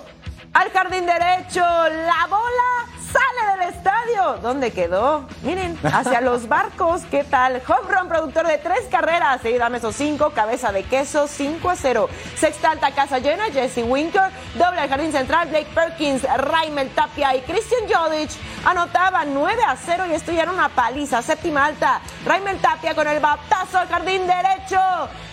al 0.52 0.70
jardín 0.70 1.06
derecho. 1.06 1.60
La 1.60 2.26
bola 2.28 2.86
sale 3.12 3.58
del 3.58 3.74
estadio. 3.74 4.38
¿Dónde 4.42 4.70
quedó? 4.70 5.26
Miren, 5.42 5.78
hacia 5.84 6.20
los 6.20 6.48
barcos. 6.48 7.02
¿Qué 7.10 7.24
tal? 7.24 7.62
Home 7.66 8.08
productor 8.08 8.46
de 8.46 8.58
tres 8.58 8.82
carreras. 8.90 9.40
Sí, 9.42 9.56
dame 9.58 9.78
esos 9.78 9.94
cinco. 9.94 10.30
Cabeza 10.30 10.72
de 10.72 10.84
queso, 10.84 11.26
5 11.26 11.70
a 11.70 11.76
0. 11.76 12.08
Sexta 12.36 12.70
alta, 12.72 12.90
casa 12.92 13.18
llena. 13.18 13.44
Jesse 13.52 13.82
Winker. 13.84 14.30
Doble 14.54 14.80
al 14.80 14.88
jardín 14.88 15.12
central. 15.12 15.48
Blake 15.48 15.68
Perkins, 15.74 16.22
Raimel 16.22 16.90
Tapia 16.90 17.34
y 17.36 17.42
Christian 17.42 17.82
Jodic 17.88 18.30
anotaban 18.64 19.34
9 19.34 19.62
a 19.66 19.76
0 19.76 20.04
y 20.10 20.14
esto 20.14 20.32
ya 20.32 20.42
era 20.42 20.52
una 20.52 20.68
paliza. 20.68 21.22
Séptima 21.22 21.66
alta. 21.66 22.00
Raimel 22.24 22.58
Tapia 22.58 22.94
con 22.94 23.06
el 23.08 23.20
batazo 23.20 23.78
al 23.78 23.88
jardín 23.88 24.22
derecho. 24.26 24.80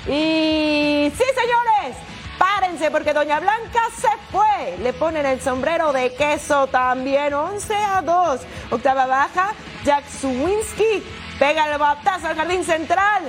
Y 0.08 1.12
sí, 1.16 1.24
señores. 1.36 1.98
Párense 2.40 2.90
porque 2.90 3.14
Doña 3.14 3.40
Blanca 3.40 3.82
se 3.96 4.10
fue. 4.32 4.78
Le 4.82 4.94
ponen 4.94 5.26
el 5.26 5.42
sombrero 5.42 5.94
de 5.94 6.14
queso 6.16 6.66
también. 6.68 7.34
11 7.34 7.76
a 7.76 8.02
2. 8.02 8.42
Octava 8.72 9.06
baja. 9.06 9.54
Jack 9.84 10.08
Suwinski 10.10 11.04
pega 11.38 11.72
el 11.72 11.78
batazo 11.78 12.28
al 12.28 12.36
jardín 12.36 12.64
central. 12.64 13.24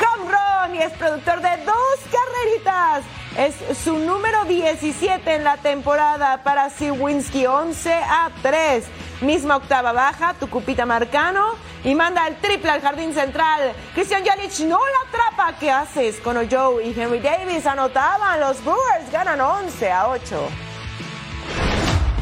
Home 0.00 0.76
y 0.76 0.78
es 0.78 0.92
productor 0.92 1.42
de 1.42 1.56
dos 1.64 1.98
carreritas. 2.10 3.04
Es 3.36 3.54
su 3.82 3.96
número 3.98 4.44
17 4.44 5.34
en 5.34 5.44
la 5.44 5.56
temporada 5.56 6.42
para 6.42 6.68
Siwinski. 6.68 7.46
11 7.46 7.90
a 7.94 8.30
3. 8.42 8.84
Misma 9.22 9.56
octava 9.56 9.92
baja, 9.92 10.34
Tucupita 10.34 10.84
Marcano 10.84 11.54
y 11.82 11.94
manda 11.94 12.26
el 12.26 12.36
triple 12.36 12.70
al 12.70 12.82
jardín 12.82 13.14
central. 13.14 13.72
Christian 13.94 14.22
Jalic 14.22 14.58
no 14.60 14.78
la 14.78 15.08
atrapa. 15.08 15.58
¿Qué 15.58 15.70
haces? 15.70 16.20
Con 16.20 16.36
Joe 16.50 16.84
y 16.84 16.98
Henry 16.98 17.20
Davis 17.20 17.64
anotaban. 17.64 18.38
Los 18.38 18.62
Brewers 18.62 19.10
ganan 19.10 19.40
11 19.40 19.90
a 19.90 20.08
8. 20.08 20.71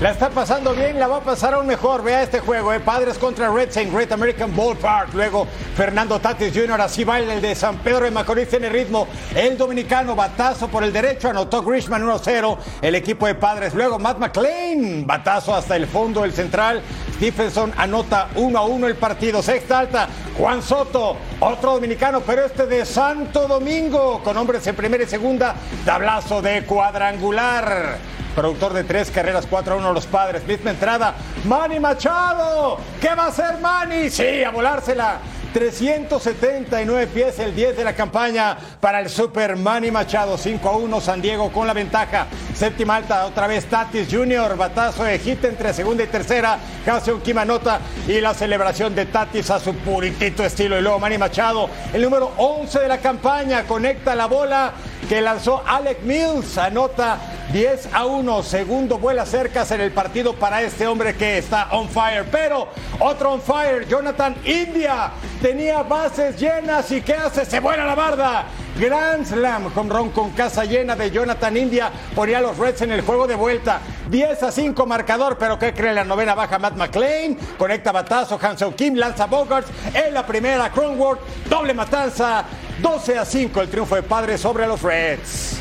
La 0.01 0.13
está 0.13 0.31
pasando 0.31 0.73
bien, 0.73 0.99
la 0.99 1.09
va 1.09 1.19
a 1.19 1.21
pasar 1.21 1.53
aún 1.53 1.67
mejor. 1.67 2.03
Vea 2.03 2.23
este 2.23 2.41
juego, 2.41 2.73
¿eh? 2.73 2.81
Padres 2.81 3.19
contra 3.19 3.51
Reds 3.51 3.77
en 3.77 3.93
Great 3.93 4.11
American 4.11 4.57
Ballpark. 4.57 5.13
Luego 5.13 5.47
Fernando 5.77 6.19
Tatis 6.19 6.55
Jr. 6.55 6.81
así 6.81 7.05
baila 7.05 7.35
el 7.35 7.43
de 7.43 7.55
San 7.55 7.77
Pedro 7.81 8.07
de 8.07 8.11
Macorís 8.11 8.51
en 8.55 8.65
el 8.65 8.73
ritmo. 8.73 9.07
El 9.35 9.59
dominicano, 9.59 10.17
batazo 10.17 10.69
por 10.69 10.85
el 10.85 10.93
derecho, 10.95 11.29
anotó 11.29 11.63
Grishman 11.63 12.03
1-0. 12.03 12.57
El 12.81 12.95
equipo 12.95 13.27
de 13.27 13.35
Padres. 13.35 13.75
Luego 13.75 13.99
Matt 13.99 14.17
McLean, 14.17 15.07
batazo 15.07 15.55
hasta 15.55 15.77
el 15.77 15.87
fondo 15.87 16.23
del 16.23 16.33
central. 16.33 16.81
Stephenson 17.17 17.71
anota 17.77 18.31
1-1 18.37 18.87
el 18.87 18.97
partido. 18.97 19.43
Sexta 19.43 19.81
alta, 19.81 20.09
Juan 20.39 20.63
Soto, 20.63 21.19
otro 21.41 21.73
dominicano, 21.75 22.23
pero 22.23 22.47
este 22.47 22.65
de 22.65 22.87
Santo 22.87 23.47
Domingo, 23.47 24.23
con 24.25 24.35
hombres 24.39 24.67
en 24.67 24.75
primera 24.75 25.05
y 25.05 25.07
segunda. 25.07 25.55
Tablazo 25.85 26.41
de 26.41 26.65
cuadrangular 26.65 28.20
productor 28.35 28.73
de 28.73 28.85
tres 28.85 29.11
carreras, 29.11 29.47
4 29.49 29.75
a 29.75 29.77
1 29.79 29.93
los 29.93 30.07
padres. 30.07 30.45
Misma 30.47 30.71
entrada, 30.71 31.15
Manny 31.45 31.81
Machado. 31.81 32.79
¿Qué 33.01 33.15
va 33.15 33.25
a 33.25 33.29
hacer 33.29 33.59
Manny? 33.59 34.11
Sí, 34.11 34.43
a 34.45 34.51
volársela. 34.51 35.21
379 35.53 37.09
pies, 37.09 37.39
el 37.41 37.55
10 37.55 37.77
de 37.77 37.85
la 37.85 37.95
campaña 37.95 38.57
para 38.81 39.01
el 39.01 39.09
Super 39.09 39.57
Manny 39.57 39.91
Machado. 39.91 40.39
5 40.39 40.69
a 40.69 40.77
1, 40.77 41.01
San 41.01 41.21
Diego 41.21 41.51
con 41.51 41.67
la 41.67 41.73
ventaja. 41.73 42.27
Séptima 42.55 42.97
alta, 42.97 43.27
otra 43.27 43.47
vez 43.47 43.67
Tatis 43.67 44.09
Jr. 44.11 44.57
Batazo 44.57 45.05
de 45.05 45.19
hit 45.19 45.45
entre 45.45 45.73
segunda 45.73 46.05
y 46.05 46.07
tercera. 46.07 46.59
Jason 46.85 47.21
Kimanota 47.21 47.81
y 48.07 48.21
la 48.21 48.35
celebración 48.35 48.95
de 48.95 49.07
Tatis 49.07 49.51
a 49.51 49.59
su 49.59 49.75
puritito 49.75 50.45
estilo. 50.45 50.79
Y 50.79 50.83
luego 50.83 50.99
Manny 50.99 51.19
Machado, 51.19 51.69
el 51.93 52.03
número 52.03 52.33
11 52.37 52.81
de 52.81 52.89
la 52.89 52.99
campaña, 52.99 53.65
conecta 53.65 54.15
la 54.15 54.27
bola 54.27 54.73
que 55.09 55.21
lanzó 55.21 55.63
Alec 55.67 56.03
Mills. 56.03 56.59
Anota 56.59 57.19
10 57.53 57.89
a 57.93 58.07
1. 58.07 58.43
Segundo 58.43 58.99
vuela 58.99 59.27
cercas 59.27 59.71
en 59.71 59.81
el 59.81 59.93
partido 59.93 60.35
para 60.35 60.63
este 60.63 60.87
hombre 60.87 61.15
que 61.15 61.39
está 61.39 61.69
on 61.73 61.89
fire. 61.89 62.25
Pero 62.31 62.69
otro 62.99 63.33
on 63.33 63.41
fire, 63.41 63.87
Jonathan 63.89 64.37
India. 64.45 65.11
Tenía 65.43 65.83
bases 65.83 66.39
llenas 66.39 66.91
y 66.93 67.01
¿qué 67.01 67.15
hace? 67.15 67.45
Se 67.45 67.61
vuela 67.61 67.85
la 67.85 67.95
barda. 67.95 68.45
Grand 68.79 69.27
Slam, 69.27 69.71
con 69.73 69.91
ron 69.91 70.11
con 70.11 70.31
casa 70.31 70.65
llena 70.65 70.97
de 70.97 71.11
Jonathan 71.11 71.57
India. 71.57 71.91
Ponía 72.15 72.39
a 72.39 72.41
los 72.41 72.57
Reds 72.57 72.83
en 72.83 72.93
el 72.93 73.03
juego 73.03 73.27
de 73.27 73.35
vuelta. 73.35 73.81
10 74.09 74.43
a 74.43 74.51
5 74.51 74.87
marcador, 74.87 75.37
pero 75.39 75.59
¿qué 75.59 75.75
cree? 75.75 75.93
La 75.93 76.05
novena 76.05 76.35
baja 76.35 76.59
Matt 76.59 76.77
McLean. 76.77 77.37
Conecta 77.59 77.93
batazo, 77.93 78.39
Hansel 78.41 78.75
Kim, 78.75 78.95
lanza 78.95 79.27
Bogarts. 79.27 79.71
En 79.95 80.15
la 80.15 80.27
primera, 80.27 80.71
Cronworth. 80.71 81.21
Doble 81.49 81.75
matanza. 81.75 82.45
12 82.81 83.19
a 83.19 83.25
5 83.25 83.61
el 83.61 83.69
triunfo 83.69 83.95
de 83.95 84.03
Padres 84.03 84.41
sobre 84.41 84.67
los 84.67 84.81
Reds. 84.83 85.59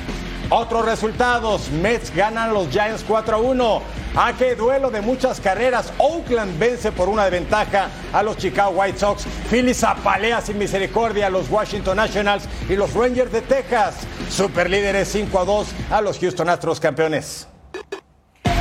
Otros 0.49 0.86
resultados, 0.86 1.70
Mets 1.70 2.15
ganan 2.15 2.53
los 2.53 2.70
Giants 2.70 3.03
4 3.07 3.36
a 3.36 3.39
1. 3.39 3.82
¿A 4.15 4.34
qué 4.34 4.55
duelo 4.55 4.89
de 4.89 5.01
muchas 5.01 5.39
carreras? 5.39 5.91
Oakland 5.97 6.57
vence 6.57 6.91
por 6.91 7.09
una 7.09 7.30
ventaja 7.30 7.89
a 8.13 8.24
los 8.24 8.38
Chicago 8.38 8.72
White 8.72 8.97
Sox. 8.97 9.26
Phillies 9.49 9.84
apalea 9.84 10.41
sin 10.41 10.57
misericordia 10.57 11.28
a 11.28 11.30
los 11.30 11.49
Washington 11.49 11.97
Nationals 11.97 12.45
y 12.70 12.76
los 12.76 12.93
Rangers 12.93 13.32
de 13.32 13.41
Texas. 13.41 13.95
Superlíderes 14.30 15.09
5 15.09 15.39
a 15.39 15.45
2 15.45 15.67
a 15.91 16.01
los 16.01 16.17
Houston 16.20 16.49
Astros 16.49 16.80
campeones. 16.80 17.47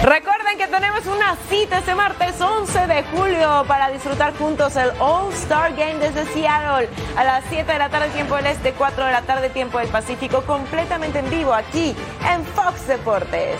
Recuerden 0.03 0.57
que 0.57 0.69
tenemos 0.69 1.05
una 1.07 1.35
cita 1.51 1.79
este 1.79 1.93
martes 1.97 2.41
11 2.41 2.87
de 2.87 3.03
julio 3.03 3.65
para 3.67 3.91
disfrutar 3.91 4.33
juntos 4.39 4.77
el 4.77 4.91
All 5.01 5.33
Star 5.33 5.75
Game 5.75 5.97
desde 5.97 6.25
Seattle 6.33 6.89
a 7.17 7.25
las 7.25 7.45
7 7.49 7.73
de 7.73 7.79
la 7.79 7.89
tarde 7.89 8.09
tiempo 8.11 8.37
del 8.37 8.47
Este, 8.47 8.73
4 8.75 9.07
de 9.07 9.13
la 9.13 9.23
tarde 9.23 9.51
tiempo 9.51 9.79
del 9.79 9.89
Pacífico, 9.89 10.43
completamente 10.43 11.19
en 11.19 11.29
vivo 11.29 11.53
aquí 11.53 11.97
en 12.33 12.45
Fox 12.45 12.87
Deportes. 12.87 13.59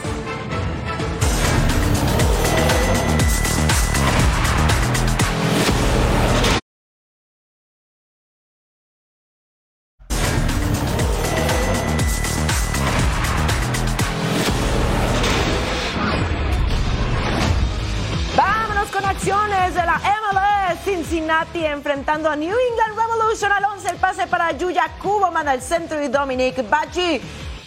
Enfrentando 21.41 22.29
a 22.29 22.35
New 22.35 22.53
England 22.53 22.99
Revolution 22.99 23.53
al 23.53 23.65
11. 23.65 23.91
El 23.91 23.97
pase 23.99 24.27
para 24.27 24.51
Yuya 24.53 24.91
Kuboman 25.01 25.47
al 25.47 25.63
centro 25.63 26.03
y 26.03 26.09
Dominic 26.09 26.69
Bachi. 26.69 27.21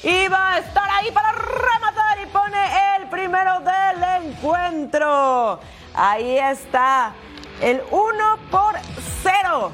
Iba 0.04 0.56
a 0.56 0.60
estar 0.60 0.90
ahí 0.90 1.10
para 1.12 1.32
rematar 1.32 2.20
y 2.22 2.26
pone 2.26 2.98
el 2.98 3.08
primero 3.08 3.62
del 3.62 4.26
encuentro. 4.26 5.60
Ahí 5.94 6.38
está. 6.38 7.14
El 7.62 7.82
1 7.90 8.38
por 8.52 8.76
0 9.24 9.72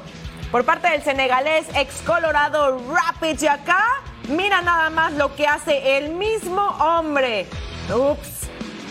por 0.52 0.64
parte 0.64 0.90
del 0.90 1.02
senegalés 1.02 1.66
ex 1.74 2.00
Colorado 2.02 2.80
Rapids. 2.88 3.42
Y 3.42 3.48
acá, 3.48 3.84
mira 4.28 4.62
nada 4.62 4.90
más 4.90 5.12
lo 5.14 5.34
que 5.34 5.44
hace 5.44 5.98
el 5.98 6.10
mismo 6.10 6.62
hombre. 6.62 7.48
Ups. 7.92 8.48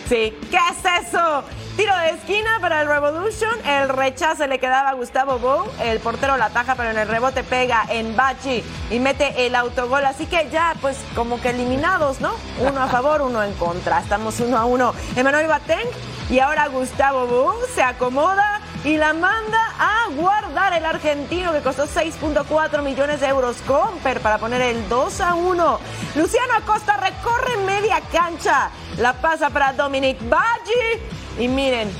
Sí, 0.10 0.38
¿qué 0.51 0.60
es 0.72 1.08
eso? 1.08 1.43
Tiro 1.78 1.95
de 1.95 2.09
esquina 2.09 2.57
para 2.59 2.82
el 2.82 2.88
Revolution. 2.88 3.51
El 3.63 3.89
rechazo 3.89 4.47
le 4.47 4.57
quedaba 4.57 4.89
a 4.89 4.93
Gustavo 4.93 5.38
Bou. 5.38 5.63
El 5.80 5.99
portero 5.99 6.36
la 6.36 6.45
ataja, 6.45 6.73
pero 6.73 6.89
en 6.89 6.97
el 6.97 7.07
rebote 7.07 7.43
pega 7.43 7.86
en 7.89 8.15
Bachi 8.15 8.63
y 8.89 8.97
mete 8.97 9.45
el 9.45 9.53
autogol. 9.53 10.03
Así 10.03 10.25
que 10.25 10.49
ya, 10.49 10.73
pues, 10.82 10.97
como 11.13 11.39
que 11.39 11.51
eliminados, 11.51 12.19
¿no? 12.19 12.34
Uno 12.59 12.82
a 12.82 12.88
favor, 12.95 13.21
uno 13.21 13.43
en 13.43 13.53
contra. 13.53 13.99
Estamos 13.99 14.39
uno 14.39 14.57
a 14.57 14.65
uno. 14.65 14.95
Emanuel 15.15 15.45
Bateng 15.45 15.88
y 16.32 16.39
ahora 16.39 16.67
Gustavo 16.67 17.28
Bou 17.28 17.53
se 17.75 17.84
acomoda 17.84 18.59
y 18.88 18.95
la 18.95 19.11
manda 19.11 19.59
a 19.77 20.07
guardar 20.15 20.71
el 20.71 20.85
argentino 20.85 21.51
que 21.51 21.59
costó 21.59 21.88
6.4 21.88 22.81
millones 22.81 23.19
de 23.19 23.27
euros. 23.27 23.57
Comper 23.67 24.21
para 24.21 24.38
poner 24.38 24.61
el 24.61 24.88
2 24.88 25.19
a 25.19 25.35
1. 25.35 25.79
Luciano 26.15 26.53
Acosta 26.53 26.95
recorre 26.95 27.57
media 27.65 27.99
cancha. 28.13 28.69
La 28.97 29.11
pasa 29.11 29.49
para 29.49 29.73
Dominic 29.73 30.17
Baggi. 30.29 31.43
Y 31.43 31.49
miren, 31.49 31.91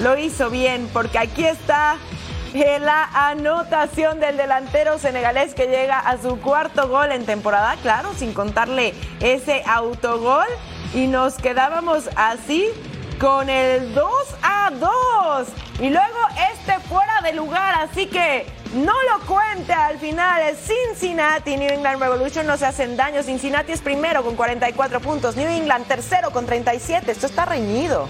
lo 0.00 0.16
hizo 0.16 0.48
bien 0.48 0.88
porque 0.94 1.18
aquí 1.18 1.44
está 1.44 1.98
la 2.54 3.10
anotación 3.12 4.18
del 4.18 4.38
delantero 4.38 4.98
senegalés 4.98 5.52
que 5.52 5.66
llega 5.66 5.98
a 5.98 6.16
su 6.16 6.40
cuarto 6.40 6.88
gol 6.88 7.12
en 7.12 7.26
temporada, 7.26 7.76
claro, 7.82 8.14
sin 8.16 8.32
contarle 8.32 8.94
ese 9.20 9.62
autogol. 9.66 10.46
Y 10.94 11.06
nos 11.06 11.34
quedábamos 11.34 12.08
así 12.16 12.70
con 13.18 13.48
el 13.48 13.94
2 13.94 14.10
a 14.42 14.70
2. 14.70 15.48
Y 15.80 15.90
luego 15.90 16.18
este 16.52 16.78
fuera 16.88 17.20
de 17.22 17.32
lugar, 17.32 17.74
así 17.82 18.06
que 18.06 18.46
no 18.74 18.92
lo 18.92 19.26
cuente 19.26 19.72
al 19.72 19.98
final. 19.98 20.42
Cincinnati, 20.56 21.56
New 21.56 21.68
England 21.68 22.00
Revolution 22.00 22.46
no 22.46 22.56
se 22.56 22.66
hacen 22.66 22.96
daño. 22.96 23.22
Cincinnati 23.22 23.72
es 23.72 23.80
primero 23.80 24.22
con 24.22 24.36
44 24.36 25.00
puntos. 25.00 25.36
New 25.36 25.48
England 25.48 25.86
tercero 25.86 26.30
con 26.30 26.46
37. 26.46 27.10
Esto 27.10 27.26
está 27.26 27.44
reñido. 27.44 28.08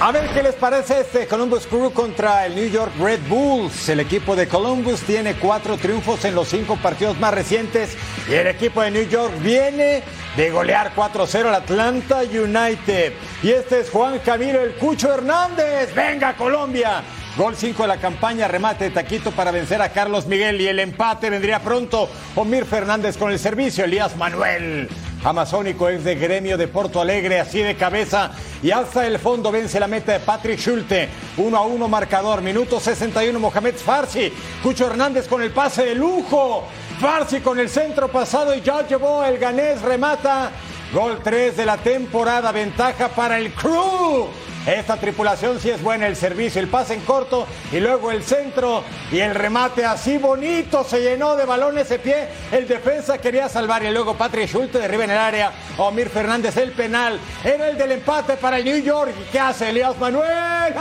A 0.00 0.12
ver 0.12 0.30
qué 0.32 0.44
les 0.44 0.54
parece 0.54 1.00
este 1.00 1.26
Columbus 1.26 1.66
Crew 1.66 1.92
contra 1.92 2.46
el 2.46 2.54
New 2.54 2.70
York 2.70 2.92
Red 3.00 3.18
Bulls. 3.28 3.88
El 3.88 3.98
equipo 3.98 4.36
de 4.36 4.46
Columbus 4.46 5.00
tiene 5.00 5.34
cuatro 5.34 5.76
triunfos 5.76 6.24
en 6.24 6.36
los 6.36 6.46
cinco 6.46 6.76
partidos 6.76 7.18
más 7.18 7.34
recientes 7.34 7.96
y 8.30 8.34
el 8.34 8.46
equipo 8.46 8.80
de 8.80 8.92
New 8.92 9.08
York 9.08 9.34
viene 9.40 10.04
de 10.36 10.50
golear 10.50 10.94
4-0 10.94 11.46
al 11.46 11.54
Atlanta 11.56 12.20
United. 12.20 13.12
Y 13.42 13.50
este 13.50 13.80
es 13.80 13.90
Juan 13.90 14.20
Camilo 14.20 14.62
el 14.62 14.74
Cucho 14.74 15.12
Hernández. 15.12 15.92
Venga 15.92 16.36
Colombia. 16.36 17.02
Gol 17.36 17.56
5 17.56 17.82
de 17.82 17.88
la 17.88 17.96
campaña, 17.96 18.46
remate 18.46 18.84
de 18.84 18.90
Taquito 18.90 19.32
para 19.32 19.50
vencer 19.50 19.82
a 19.82 19.88
Carlos 19.88 20.26
Miguel 20.26 20.60
y 20.60 20.68
el 20.68 20.78
empate 20.78 21.28
vendría 21.28 21.58
pronto. 21.58 22.08
Omir 22.36 22.66
Fernández 22.66 23.16
con 23.16 23.32
el 23.32 23.38
servicio, 23.40 23.84
Elías 23.84 24.16
Manuel. 24.16 24.88
Amazónico 25.28 25.90
es 25.90 26.04
de 26.04 26.14
gremio 26.14 26.56
de 26.56 26.68
Porto 26.68 27.02
Alegre, 27.02 27.38
así 27.38 27.58
de 27.58 27.76
cabeza 27.76 28.30
y 28.62 28.70
hasta 28.70 29.06
el 29.06 29.18
fondo 29.18 29.52
vence 29.52 29.78
la 29.78 29.86
meta 29.86 30.12
de 30.12 30.20
Patrick 30.20 30.58
Schulte. 30.58 31.06
1 31.36 31.54
a 31.54 31.66
1 31.66 31.86
marcador, 31.86 32.40
minuto 32.40 32.80
61 32.80 33.38
Mohamed 33.38 33.74
Farsi. 33.74 34.32
Cucho 34.62 34.86
Hernández 34.86 35.28
con 35.28 35.42
el 35.42 35.50
pase 35.50 35.84
de 35.84 35.94
lujo. 35.94 36.64
Farsi 36.98 37.40
con 37.40 37.58
el 37.58 37.68
centro 37.68 38.08
pasado 38.08 38.54
y 38.54 38.62
ya 38.62 38.86
llevó 38.88 39.22
el 39.22 39.36
ganés, 39.36 39.82
remata. 39.82 40.50
Gol 40.94 41.20
3 41.22 41.58
de 41.58 41.66
la 41.66 41.76
temporada, 41.76 42.50
ventaja 42.50 43.08
para 43.08 43.38
el 43.38 43.52
crew. 43.52 44.28
Esta 44.66 44.96
tripulación 44.96 45.60
sí 45.60 45.70
es 45.70 45.82
buena, 45.82 46.06
el 46.06 46.16
servicio, 46.16 46.60
el 46.60 46.68
pase 46.68 46.94
en 46.94 47.00
corto 47.00 47.46
y 47.72 47.80
luego 47.80 48.10
el 48.10 48.22
centro 48.22 48.82
y 49.10 49.18
el 49.20 49.34
remate 49.34 49.84
así 49.84 50.18
bonito, 50.18 50.84
se 50.84 51.00
llenó 51.00 51.36
de 51.36 51.46
balones 51.46 51.88
de 51.88 51.98
pie, 51.98 52.28
el 52.52 52.68
defensa 52.68 53.18
quería 53.18 53.48
salvar 53.48 53.82
y 53.82 53.90
luego 53.90 54.14
Patrick 54.14 54.48
Schulte 54.48 54.78
derriba 54.78 55.04
en 55.04 55.10
el 55.10 55.18
área, 55.18 55.52
Omir 55.78 56.10
Fernández 56.10 56.56
el 56.58 56.72
penal, 56.72 57.18
era 57.42 57.68
el 57.68 57.78
del 57.78 57.92
empate 57.92 58.36
para 58.36 58.58
el 58.58 58.64
New 58.64 58.82
York, 58.82 59.14
¿y 59.18 59.32
qué 59.32 59.40
hace 59.40 59.70
Elías 59.70 59.96
Manuel? 59.98 60.28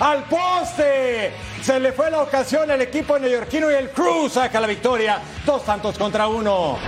¡Al 0.00 0.24
poste! 0.24 1.32
Se 1.62 1.78
le 1.78 1.92
fue 1.92 2.10
la 2.10 2.22
ocasión 2.22 2.70
al 2.70 2.82
equipo 2.82 3.18
neoyorquino 3.18 3.70
y 3.70 3.74
el 3.74 3.90
Cruz 3.90 4.32
saca 4.32 4.60
la 4.60 4.66
victoria, 4.66 5.20
dos 5.44 5.64
tantos 5.64 5.98
contra 5.98 6.26
uno. 6.26 6.78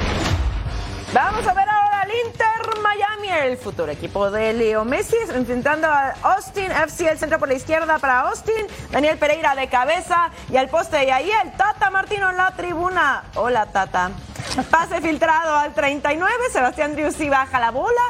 Vamos 1.13 1.47
a 1.47 1.55
ver 1.55 1.69
ahora 1.69 1.80
Inter 2.27 2.81
Miami, 2.83 3.29
el 3.29 3.57
futuro 3.57 3.91
equipo 3.93 4.31
de 4.31 4.53
Leo 4.53 4.85
Messi, 4.85 5.17
enfrentando 5.35 5.87
a 5.87 6.15
Austin 6.23 6.71
FC, 6.71 7.09
el 7.09 7.19
centro 7.19 7.39
por 7.39 7.49
la 7.49 7.55
izquierda 7.55 7.99
para 7.99 8.21
Austin, 8.21 8.67
Daniel 8.91 9.19
Pereira 9.19 9.55
de 9.55 9.69
cabeza 9.69 10.31
y 10.51 10.57
al 10.57 10.69
poste 10.69 11.05
y 11.05 11.11
ahí 11.11 11.31
el 11.31 11.53
Tata 11.53 11.91
Martino 11.91 12.31
en 12.31 12.37
la 12.37 12.51
tribuna. 12.57 13.25
Hola 13.35 13.67
Tata. 13.67 14.11
Pase 14.71 15.01
filtrado 15.01 15.57
al 15.57 15.73
39, 15.73 16.33
Sebastián 16.53 16.95
Driussi 16.95 17.29
baja 17.29 17.61
la 17.61 17.71
bola. 17.71 18.03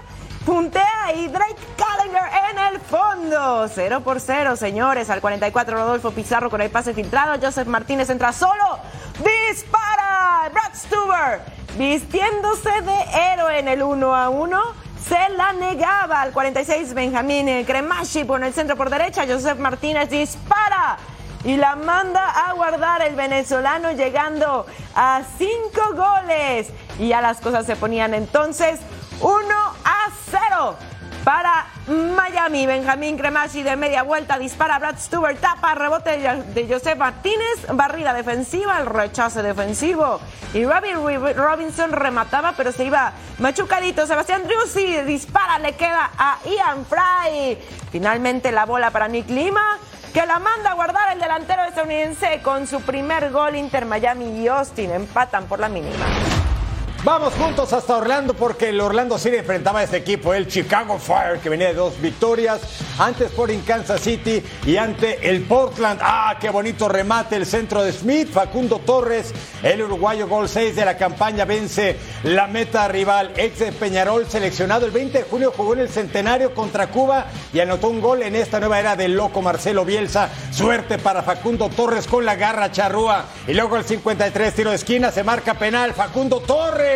Puntea 0.44 1.12
y 1.14 1.28
Drake 1.28 1.56
Callender 1.76 2.22
en 2.50 2.58
el 2.58 2.80
fondo. 2.80 3.68
0 3.68 4.00
por 4.00 4.20
0, 4.20 4.56
señores. 4.56 5.10
Al 5.10 5.20
44, 5.20 5.76
Rodolfo 5.76 6.12
Pizarro 6.12 6.48
con 6.48 6.62
el 6.62 6.70
pase 6.70 6.94
filtrado. 6.94 7.38
Joseph 7.40 7.68
Martínez 7.68 8.08
entra 8.08 8.32
solo. 8.32 8.78
¡Dispara! 9.24 10.48
Brad 10.52 10.74
Stuber 10.74 11.40
vistiéndose 11.76 12.70
de 12.82 13.32
héroe 13.32 13.58
en 13.58 13.68
el 13.68 13.82
1 13.82 14.14
a 14.14 14.28
1. 14.28 14.60
Se 15.06 15.28
la 15.30 15.52
negaba 15.52 16.22
al 16.22 16.32
46 16.32 16.94
Benjamín 16.94 17.64
Cremashi 17.64 18.24
por 18.24 18.42
el 18.42 18.52
centro 18.52 18.76
por 18.76 18.90
derecha. 18.90 19.24
Joseph 19.26 19.58
Martínez 19.58 20.10
dispara 20.10 20.98
y 21.44 21.56
la 21.56 21.76
manda 21.76 22.28
a 22.28 22.52
guardar 22.52 23.02
el 23.02 23.14
venezolano 23.14 23.92
llegando 23.92 24.66
a 24.94 25.22
5 25.38 25.50
goles. 25.94 26.68
Y 26.98 27.08
ya 27.08 27.20
las 27.20 27.40
cosas 27.40 27.66
se 27.66 27.76
ponían 27.76 28.14
entonces 28.14 28.80
1 29.20 29.54
a 29.84 30.10
0 30.30 30.76
para 31.24 31.66
Miami. 31.90 32.66
Benjamín 32.66 33.18
Cremasi 33.18 33.62
de 33.62 33.74
media 33.74 34.04
vuelta 34.04 34.38
dispara 34.38 34.78
Brad 34.78 34.98
Stewart, 34.98 35.38
tapa, 35.38 35.74
rebote 35.74 36.18
de 36.18 36.66
Joseph 36.68 36.96
Martínez, 36.96 37.66
barrida 37.72 38.14
defensiva, 38.14 38.78
el 38.78 38.86
rechace 38.86 39.42
defensivo. 39.42 40.20
Y 40.54 40.64
Robin 40.64 40.94
Robinson 41.36 41.92
remataba, 41.92 42.54
pero 42.56 42.70
se 42.70 42.84
iba 42.84 43.12
machucadito. 43.38 44.06
Sebastián 44.06 44.44
Driussi 44.44 45.02
dispara, 45.02 45.58
le 45.58 45.74
queda 45.74 46.10
a 46.16 46.38
Ian 46.44 46.86
Fry. 46.86 47.58
Finalmente 47.90 48.52
la 48.52 48.66
bola 48.66 48.90
para 48.90 49.08
Nick 49.08 49.28
Lima 49.28 49.78
que 50.12 50.26
la 50.26 50.38
manda 50.40 50.72
a 50.72 50.74
guardar 50.74 51.12
el 51.12 51.20
delantero 51.20 51.64
estadounidense 51.64 52.40
con 52.42 52.66
su 52.66 52.80
primer 52.80 53.30
gol 53.30 53.54
Inter 53.54 53.86
Miami 53.86 54.42
y 54.42 54.48
Austin 54.48 54.90
empatan 54.90 55.46
por 55.46 55.60
la 55.60 55.68
mínima. 55.68 56.29
Vamos 57.02 57.32
juntos 57.32 57.72
hasta 57.72 57.96
Orlando 57.96 58.34
porque 58.34 58.68
el 58.68 58.78
Orlando 58.78 59.18
City 59.18 59.36
enfrentaba 59.36 59.80
a 59.80 59.84
este 59.84 59.96
equipo, 59.96 60.34
el 60.34 60.46
Chicago 60.46 60.98
Fire, 60.98 61.38
que 61.42 61.48
venía 61.48 61.68
de 61.68 61.74
dos 61.74 61.98
victorias, 61.98 62.60
antes 62.98 63.30
por 63.30 63.50
en 63.50 63.62
Kansas 63.62 64.02
City 64.02 64.42
y 64.66 64.76
ante 64.76 65.30
el 65.30 65.40
Portland. 65.44 65.98
Ah, 66.02 66.36
qué 66.38 66.50
bonito 66.50 66.90
remate 66.90 67.36
el 67.36 67.46
centro 67.46 67.82
de 67.82 67.92
Smith, 67.92 68.30
Facundo 68.30 68.80
Torres, 68.80 69.32
el 69.62 69.80
uruguayo 69.80 70.28
gol 70.28 70.46
6 70.46 70.76
de 70.76 70.84
la 70.84 70.98
campaña 70.98 71.46
vence 71.46 71.96
la 72.24 72.46
meta 72.46 72.86
rival. 72.86 73.32
Ex 73.34 73.60
de 73.60 73.72
Peñarol, 73.72 74.26
seleccionado 74.26 74.84
el 74.84 74.92
20 74.92 75.18
de 75.18 75.24
junio, 75.24 75.54
jugó 75.56 75.72
en 75.72 75.80
el 75.80 75.88
Centenario 75.88 76.54
contra 76.54 76.88
Cuba 76.88 77.28
y 77.54 77.60
anotó 77.60 77.88
un 77.88 78.02
gol 78.02 78.22
en 78.22 78.36
esta 78.36 78.60
nueva 78.60 78.78
era 78.78 78.94
del 78.94 79.14
loco 79.14 79.40
Marcelo 79.40 79.86
Bielsa. 79.86 80.28
Suerte 80.52 80.98
para 80.98 81.22
Facundo 81.22 81.70
Torres 81.70 82.06
con 82.06 82.26
la 82.26 82.34
garra 82.34 82.70
charrúa. 82.70 83.24
Y 83.48 83.54
luego 83.54 83.78
el 83.78 83.86
53 83.86 84.54
tiro 84.54 84.68
de 84.68 84.76
esquina, 84.76 85.10
se 85.10 85.24
marca 85.24 85.54
penal, 85.54 85.94
Facundo 85.94 86.40
Torres 86.40 86.89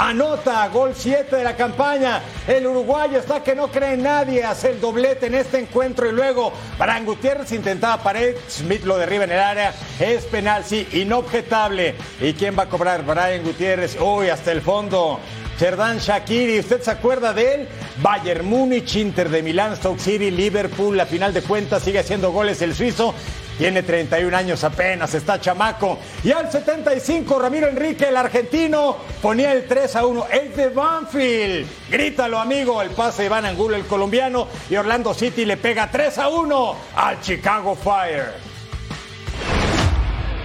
Anota, 0.00 0.66
gol 0.68 0.94
7 0.96 1.36
de 1.36 1.44
la 1.44 1.54
campaña. 1.54 2.22
El 2.48 2.66
uruguayo 2.66 3.18
está 3.18 3.42
que 3.42 3.54
no 3.54 3.68
cree 3.68 3.98
nadie. 3.98 4.42
Hace 4.42 4.70
el 4.70 4.80
doblete 4.80 5.26
en 5.26 5.34
este 5.34 5.58
encuentro 5.58 6.08
y 6.08 6.12
luego 6.12 6.54
Brian 6.78 7.04
Gutiérrez 7.04 7.52
intentaba 7.52 8.02
pared. 8.02 8.34
Smith 8.48 8.84
lo 8.84 8.96
derriba 8.96 9.24
en 9.24 9.32
el 9.32 9.40
área. 9.40 9.74
Es 9.98 10.24
penal, 10.24 10.64
sí, 10.64 10.88
inobjetable. 10.92 11.96
¿Y 12.18 12.32
quién 12.32 12.58
va 12.58 12.62
a 12.62 12.68
cobrar? 12.70 13.04
Brian 13.04 13.42
Gutiérrez. 13.44 13.98
Uy, 14.00 14.30
hasta 14.30 14.52
el 14.52 14.62
fondo. 14.62 15.20
Serdan 15.60 15.98
Shakiri, 15.98 16.58
¿usted 16.58 16.80
se 16.80 16.90
acuerda 16.90 17.34
de 17.34 17.54
él? 17.54 17.68
Bayern 18.00 18.46
Múnich, 18.46 18.96
Inter 18.96 19.28
de 19.28 19.42
Milán, 19.42 19.76
Stoke 19.76 20.00
City, 20.00 20.30
Liverpool, 20.30 20.96
la 20.96 21.04
final 21.04 21.34
de 21.34 21.42
cuentas 21.42 21.82
sigue 21.82 21.98
haciendo 21.98 22.32
goles 22.32 22.62
el 22.62 22.74
suizo 22.74 23.14
tiene 23.58 23.82
31 23.82 24.34
años 24.34 24.64
apenas, 24.64 25.12
está 25.12 25.38
chamaco. 25.38 25.98
Y 26.24 26.32
al 26.32 26.50
75, 26.50 27.38
Ramiro 27.38 27.68
Enrique, 27.68 28.08
el 28.08 28.16
argentino, 28.16 28.96
ponía 29.20 29.52
el 29.52 29.66
3 29.66 29.96
a 29.96 30.06
1. 30.06 30.26
Es 30.32 30.56
de 30.56 30.70
Banfield. 30.70 31.68
Grítalo, 31.90 32.38
amigo. 32.38 32.80
El 32.80 32.88
pase 32.92 33.24
de 33.24 33.28
Van 33.28 33.44
Angulo, 33.44 33.76
el 33.76 33.84
colombiano. 33.84 34.48
Y 34.70 34.76
Orlando 34.76 35.12
City 35.12 35.44
le 35.44 35.58
pega 35.58 35.90
3 35.90 36.16
a 36.16 36.28
1 36.28 36.76
al 36.96 37.20
Chicago 37.20 37.76
Fire. 37.76 38.49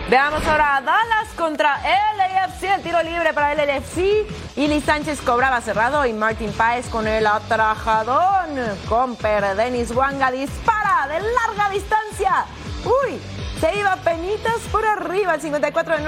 Veamos 0.10 0.46
ahora 0.46 0.76
a 0.76 0.82
Dallas 0.82 1.30
contra 1.36 1.80
LAFC, 1.82 2.64
el 2.76 2.84
tiro 2.84 3.02
libre 3.02 3.34
para 3.34 3.54
el 3.54 3.68
LAFC. 3.68 4.28
Ili 4.56 4.80
Sánchez 4.80 5.20
cobraba 5.22 5.62
cerrado 5.62 6.06
y 6.06 6.14
Martin 6.14 6.54
Páez 6.54 6.88
con 6.90 7.08
el 7.08 7.26
atrajadón. 7.26 8.56
Comper 8.88 9.56
Denis 9.56 9.90
Wanga 9.92 10.30
dispara 10.32 11.08
de 11.08 11.22
larga 11.22 11.70
distancia 11.72 12.46
Uy, 12.86 13.20
se 13.60 13.80
iba 13.80 13.96
penitas 13.96 14.60
por 14.72 14.86
arriba. 14.86 15.34
El 15.34 15.42
54 15.42 15.98
de 15.98 16.04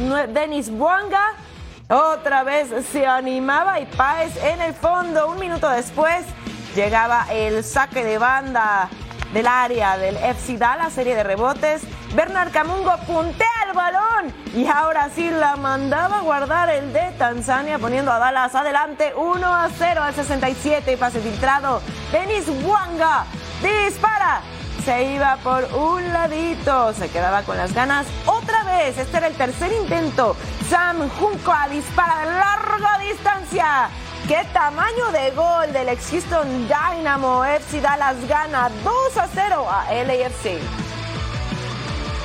9, 0.00 0.26
Denis 0.28 0.70
Buanga. 0.70 1.34
Otra 1.90 2.44
vez 2.44 2.68
se 2.90 3.06
animaba 3.06 3.78
y 3.78 3.84
Páez 3.84 4.42
en 4.42 4.62
el 4.62 4.72
fondo. 4.72 5.28
Un 5.28 5.38
minuto 5.38 5.68
después 5.68 6.24
llegaba 6.74 7.26
el 7.30 7.62
saque 7.62 8.02
de 8.02 8.16
banda 8.16 8.88
del 9.34 9.46
área 9.46 9.98
del 9.98 10.16
FC 10.16 10.56
Dallas, 10.56 10.94
serie 10.94 11.14
de 11.14 11.24
rebotes. 11.24 11.82
Bernard 12.14 12.52
Camungo 12.52 12.96
puntea 13.08 13.48
el 13.66 13.74
balón 13.74 14.32
y 14.54 14.66
ahora 14.68 15.10
sí 15.12 15.30
la 15.30 15.56
mandaba 15.56 16.18
a 16.18 16.20
guardar 16.20 16.70
el 16.70 16.92
de 16.92 17.10
Tanzania, 17.18 17.80
poniendo 17.80 18.12
a 18.12 18.18
Dallas 18.20 18.54
adelante 18.54 19.12
1 19.16 19.54
a 19.54 19.68
0 19.76 20.00
al 20.00 20.14
67 20.14 20.92
y 20.92 20.96
pase 20.96 21.20
filtrado. 21.20 21.82
Denis 22.12 22.48
Wanga 22.64 23.24
dispara 23.60 24.42
se 24.84 25.02
iba 25.14 25.38
por 25.38 25.64
un 25.74 26.12
ladito, 26.12 26.92
se 26.92 27.08
quedaba 27.08 27.42
con 27.42 27.56
las 27.56 27.72
ganas 27.72 28.06
otra 28.26 28.62
vez. 28.62 28.96
Este 28.96 29.16
era 29.16 29.26
el 29.26 29.34
tercer 29.34 29.72
intento. 29.72 30.36
Sam 30.68 31.08
Junco 31.18 31.52
a 31.52 31.68
dispara 31.68 32.20
de 32.20 32.26
larga 32.26 32.98
distancia. 33.00 33.88
¡Qué 34.28 34.46
tamaño 34.52 35.10
de 35.10 35.30
gol 35.32 35.72
del 35.72 35.88
ex 35.88 36.10
Houston 36.10 36.68
Dynamo! 36.68 37.44
FC 37.44 37.80
Dallas 37.80 38.16
gana 38.28 38.70
2 38.84 39.16
a 39.16 39.26
0 39.34 39.66
a 39.68 39.92
LAFC. 39.92 40.93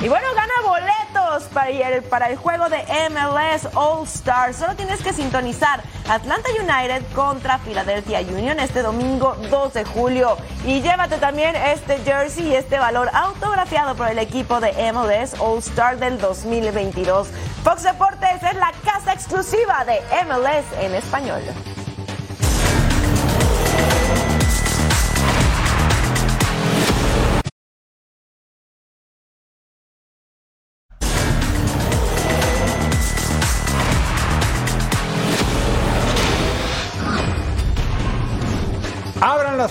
Y 0.02 0.08
bueno, 0.08 0.26
gana 0.34 0.54
boletos 0.64 1.44
para 1.52 1.68
el, 1.68 2.02
para 2.02 2.28
el 2.30 2.36
juego 2.36 2.70
de 2.70 2.78
MLS 3.10 3.68
All 3.74 4.04
Stars. 4.04 4.56
Solo 4.56 4.74
tienes 4.74 5.02
que 5.02 5.12
sintonizar 5.12 5.82
Atlanta 6.08 6.48
United 6.58 7.04
contra 7.14 7.58
Philadelphia 7.58 8.20
Union 8.20 8.58
este 8.60 8.80
domingo 8.80 9.36
2 9.50 9.74
de 9.74 9.84
julio. 9.84 10.38
Y 10.64 10.80
llévate 10.80 11.18
también 11.18 11.54
este 11.54 11.98
jersey 11.98 12.48
y 12.48 12.54
este 12.54 12.78
valor 12.78 13.10
autografiado 13.12 13.94
por 13.94 14.08
el 14.08 14.18
equipo 14.18 14.58
de 14.58 14.72
MLS 14.90 15.38
All 15.38 15.58
Star 15.58 15.98
del 15.98 16.18
2022. 16.18 17.28
Fox 17.62 17.82
Deportes 17.82 18.42
es 18.42 18.56
la 18.56 18.72
casa 18.82 19.12
exclusiva 19.12 19.84
de 19.84 20.00
MLS 20.24 20.64
en 20.82 20.94
español. 20.94 21.42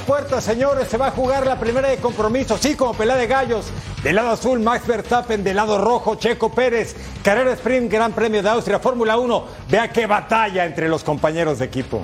Puertas, 0.09 0.43
señores. 0.43 0.87
Se 0.87 0.97
va 0.97 1.09
a 1.09 1.11
jugar 1.11 1.45
la 1.45 1.59
primera 1.59 1.87
de 1.87 1.97
compromiso. 1.97 2.57
Sí, 2.57 2.73
como 2.73 2.95
pelea 2.95 3.15
de 3.15 3.27
gallos. 3.27 3.67
Del 4.01 4.15
lado 4.15 4.31
azul, 4.31 4.59
Max 4.59 4.87
Verstappen. 4.87 5.43
Del 5.43 5.55
lado 5.55 5.77
rojo, 5.77 6.15
Checo 6.15 6.51
Pérez. 6.51 6.95
Carrera 7.23 7.53
Sprint, 7.53 7.91
Gran 7.91 8.11
Premio 8.13 8.41
de 8.41 8.49
Austria, 8.49 8.79
Fórmula 8.79 9.19
1. 9.19 9.45
Vea 9.69 9.91
qué 9.91 10.07
batalla 10.07 10.65
entre 10.65 10.89
los 10.89 11.03
compañeros 11.03 11.59
de 11.59 11.65
equipo. 11.65 12.01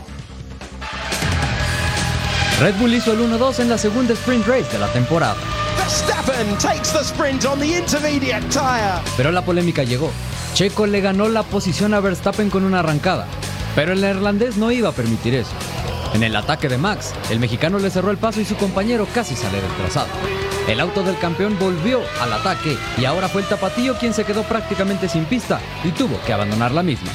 Red 2.59 2.75
Bull 2.75 2.93
hizo 2.93 3.11
el 3.11 3.21
1-2 3.21 3.61
en 3.61 3.69
la 3.69 3.77
segunda 3.79 4.13
sprint 4.13 4.45
race 4.45 4.71
de 4.71 4.77
la 4.77 4.87
temporada. 4.89 5.35
Pero 9.17 9.31
la 9.31 9.43
polémica 9.43 9.83
llegó. 9.83 10.11
Checo 10.53 10.85
le 10.85 11.01
ganó 11.01 11.27
la 11.27 11.41
posición 11.41 11.95
a 11.95 12.01
Verstappen 12.01 12.51
con 12.51 12.65
una 12.65 12.81
arrancada. 12.81 13.25
Pero 13.73 13.93
el 13.93 14.01
neerlandés 14.01 14.57
no 14.57 14.71
iba 14.71 14.89
a 14.89 14.93
permitir 14.93 15.33
eso. 15.33 15.51
En 16.15 16.23
el 16.23 16.33
ataque 16.37 16.69
de 16.69 16.77
Max, 16.77 17.13
el 17.29 17.41
mexicano 17.41 17.77
le 17.77 17.89
cerró 17.89 18.09
el 18.09 18.15
paso 18.15 18.39
y 18.39 18.45
su 18.45 18.55
compañero 18.55 19.05
casi 19.13 19.35
sale 19.35 19.59
del 19.59 19.71
trazado. 19.71 20.07
El 20.65 20.79
auto 20.79 21.03
del 21.03 21.19
campeón 21.19 21.59
volvió 21.59 21.99
al 22.21 22.31
ataque 22.31 22.77
y 22.97 23.03
ahora 23.03 23.27
fue 23.27 23.41
el 23.41 23.49
tapatío 23.49 23.97
quien 23.97 24.13
se 24.13 24.23
quedó 24.23 24.43
prácticamente 24.43 25.09
sin 25.09 25.25
pista 25.25 25.59
y 25.83 25.91
tuvo 25.91 26.17
que 26.25 26.31
abandonar 26.31 26.71
la 26.71 26.83
misma. 26.83 27.11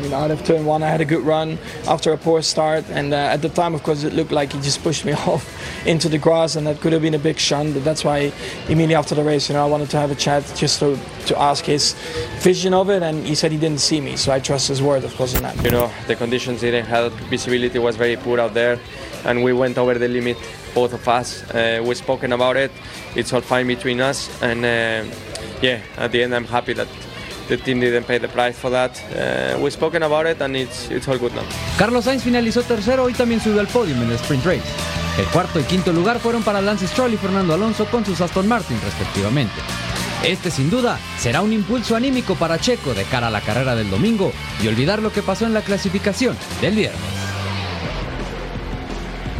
You 0.00 0.08
know, 0.08 0.16
out 0.16 0.30
of 0.30 0.44
turn 0.44 0.64
one, 0.64 0.84
I 0.84 0.88
had 0.88 1.00
a 1.00 1.04
good 1.04 1.24
run 1.24 1.58
after 1.88 2.12
a 2.12 2.16
poor 2.16 2.40
start, 2.40 2.84
and 2.90 3.12
uh, 3.12 3.16
at 3.16 3.42
the 3.42 3.48
time, 3.48 3.74
of 3.74 3.82
course, 3.82 4.04
it 4.04 4.12
looked 4.12 4.30
like 4.30 4.52
he 4.52 4.60
just 4.60 4.80
pushed 4.82 5.04
me 5.04 5.12
off 5.26 5.44
into 5.86 6.08
the 6.08 6.18
grass, 6.18 6.54
and 6.54 6.66
that 6.68 6.80
could 6.80 6.92
have 6.92 7.02
been 7.02 7.14
a 7.14 7.18
big 7.18 7.38
shunt. 7.38 7.74
But 7.74 7.84
that's 7.84 8.04
why 8.04 8.32
immediately 8.68 8.94
after 8.94 9.16
the 9.16 9.24
race, 9.24 9.48
you 9.48 9.54
know, 9.54 9.64
I 9.64 9.68
wanted 9.68 9.90
to 9.90 9.96
have 9.96 10.12
a 10.12 10.14
chat 10.14 10.44
just 10.56 10.78
to 10.80 10.96
to 11.26 11.38
ask 11.38 11.64
his 11.64 11.94
vision 12.38 12.74
of 12.74 12.90
it, 12.90 13.02
and 13.02 13.26
he 13.26 13.34
said 13.34 13.50
he 13.50 13.58
didn't 13.58 13.80
see 13.80 14.00
me, 14.00 14.16
so 14.16 14.32
I 14.32 14.38
trust 14.38 14.68
his 14.68 14.80
word, 14.80 15.02
of 15.02 15.14
course, 15.16 15.34
on 15.34 15.42
that. 15.42 15.56
You 15.64 15.72
know, 15.72 15.90
the 16.06 16.14
conditions 16.14 16.60
didn't 16.60 16.86
help. 16.86 17.12
visibility 17.28 17.80
was 17.80 17.96
very 17.96 18.16
poor 18.16 18.38
out 18.38 18.54
there, 18.54 18.78
and 19.24 19.42
we 19.42 19.52
went 19.52 19.78
over 19.78 19.94
the 19.94 20.08
limit, 20.08 20.38
both 20.74 20.92
of 20.92 21.08
us. 21.08 21.42
Uh, 21.50 21.82
we 21.84 21.94
spoken 21.96 22.32
about 22.32 22.56
it. 22.56 22.70
It's 23.16 23.32
all 23.32 23.40
fine 23.40 23.66
between 23.66 24.00
us, 24.00 24.30
and 24.42 24.64
uh, 24.64 25.12
yeah, 25.60 25.80
at 25.96 26.12
the 26.12 26.22
end, 26.22 26.34
I'm 26.36 26.44
happy 26.44 26.72
that 26.74 26.88
the 27.48 27.56
team 27.56 27.80
didn't 27.80 28.04
pay 28.04 28.18
the 28.18 28.28
price 28.28 28.56
for 28.56 28.70
that. 28.70 28.92
Uh, 29.10 29.58
we've 29.60 29.72
spoken 29.72 30.02
about 30.02 30.26
it 30.26 30.40
and 30.40 30.56
it's, 30.56 30.90
it's 30.90 31.08
all 31.08 31.18
good 31.18 31.34
now. 31.34 31.42
Carlos 31.78 32.04
Sainz 32.04 32.22
finalizó 32.22 32.62
tercero 32.62 33.08
y 33.08 33.14
también 33.14 33.40
subió 33.40 33.60
al 33.60 33.66
podio 33.66 33.94
en 33.94 34.02
el 34.02 34.12
sprint 34.12 34.44
race. 34.44 34.62
El 35.18 35.26
cuarto 35.26 35.58
y 35.58 35.64
quinto 35.64 35.92
lugar 35.92 36.20
fueron 36.20 36.42
para 36.42 36.60
Lance 36.60 36.86
Stroll 36.86 37.12
y 37.14 37.16
Fernando 37.16 37.54
Alonso 37.54 37.86
con 37.86 38.04
sus 38.04 38.20
Aston 38.20 38.46
Martin 38.46 38.78
respectivamente. 38.84 39.60
Este 40.22 40.50
sin 40.50 40.70
duda 40.70 40.98
será 41.18 41.42
un 41.42 41.52
impulso 41.52 41.96
anímico 41.96 42.34
para 42.34 42.58
Checo 42.58 42.94
de 42.94 43.04
cara 43.04 43.28
a 43.28 43.30
la 43.30 43.40
carrera 43.40 43.74
del 43.74 43.90
domingo 43.90 44.32
y 44.62 44.68
olvidar 44.68 45.00
lo 45.00 45.12
que 45.12 45.22
pasó 45.22 45.46
en 45.46 45.54
la 45.54 45.62
clasificación 45.62 46.36
del 46.60 46.74
viernes. 46.74 47.27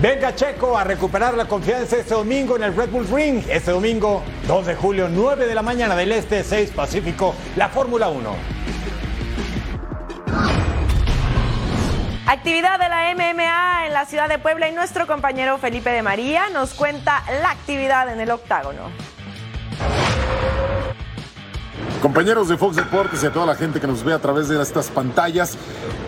Venga 0.01 0.33
Checo 0.33 0.79
a 0.79 0.85
recuperar 0.85 1.35
la 1.35 1.47
confianza 1.47 1.97
este 1.97 2.15
domingo 2.15 2.55
en 2.55 2.63
el 2.63 2.77
Red 2.77 2.91
Bull 2.91 3.09
Ring. 3.09 3.43
Este 3.49 3.73
domingo, 3.73 4.23
2 4.47 4.67
de 4.67 4.77
julio, 4.77 5.09
9 5.11 5.45
de 5.45 5.55
la 5.57 5.63
mañana 5.63 5.97
del 5.97 6.13
Este, 6.13 6.45
6 6.45 6.71
Pacífico, 6.71 7.35
la 7.57 7.69
Fórmula 7.69 8.09
1. 8.09 8.37
Actividad 12.29 12.79
de 12.79 12.89
la 12.89 13.13
MMA 13.13 13.87
en 13.87 13.93
la 13.93 14.05
ciudad 14.05 14.29
de 14.29 14.39
Puebla 14.39 14.69
y 14.69 14.73
nuestro 14.73 15.09
compañero 15.09 15.59
Felipe 15.59 15.91
de 15.91 16.03
María 16.03 16.49
nos 16.51 16.75
cuenta 16.75 17.25
la 17.43 17.51
actividad 17.51 18.13
en 18.13 18.21
el 18.21 18.31
octágono. 18.31 18.93
Compañeros 22.03 22.49
de 22.49 22.57
Fox 22.57 22.77
Deportes 22.77 23.25
y 23.25 23.27
a 23.27 23.33
toda 23.33 23.45
la 23.45 23.57
gente 23.57 23.81
que 23.81 23.89
nos 23.89 24.05
ve 24.05 24.13
a 24.13 24.21
través 24.21 24.49
de 24.49 24.63
estas 24.63 24.89
pantallas, 24.89 25.57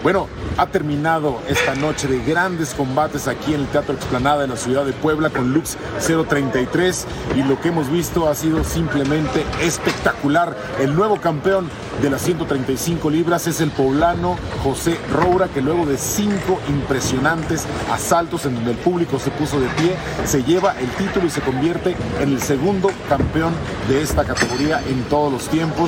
bueno, 0.04 0.28
ha 0.56 0.66
terminado 0.66 1.40
esta 1.48 1.74
noche 1.74 2.06
de 2.06 2.22
grandes 2.22 2.74
combates 2.74 3.26
aquí 3.26 3.54
en 3.54 3.62
el 3.62 3.66
Teatro 3.66 3.94
Explanada 3.94 4.42
de 4.42 4.46
la 4.46 4.56
ciudad 4.56 4.84
de 4.84 4.92
Puebla 4.92 5.30
con 5.30 5.52
Lux 5.52 5.76
033 6.06 7.06
y 7.36 7.42
lo 7.42 7.60
que 7.60 7.68
hemos 7.68 7.90
visto 7.90 8.28
ha 8.28 8.36
sido 8.36 8.62
simplemente 8.62 9.44
espectacular. 9.60 10.56
El 10.78 10.94
nuevo 10.94 11.20
campeón 11.20 11.68
de 12.00 12.08
las 12.08 12.22
135 12.22 13.10
libras 13.10 13.48
es 13.48 13.60
el 13.60 13.72
poblano 13.72 14.36
José 14.62 14.96
Roura 15.12 15.48
que 15.48 15.60
luego 15.60 15.86
de 15.86 15.98
cinco 15.98 16.60
impresionantes 16.68 17.66
asaltos 17.92 18.46
en 18.46 18.54
donde 18.54 18.70
el 18.70 18.78
público 18.78 19.18
se 19.18 19.30
puso 19.32 19.60
de 19.60 19.66
pie, 19.70 19.96
se 20.24 20.44
lleva 20.44 20.78
el 20.78 20.88
título 20.90 21.26
y 21.26 21.30
se 21.30 21.40
convierte 21.40 21.96
en 22.20 22.32
el 22.32 22.40
segundo 22.40 22.90
campeón 23.08 23.52
de 23.88 24.02
esta 24.02 24.24
categoría 24.24 24.80
en 24.88 25.02
todos 25.04 25.32
los 25.32 25.48
tiempos 25.48 25.79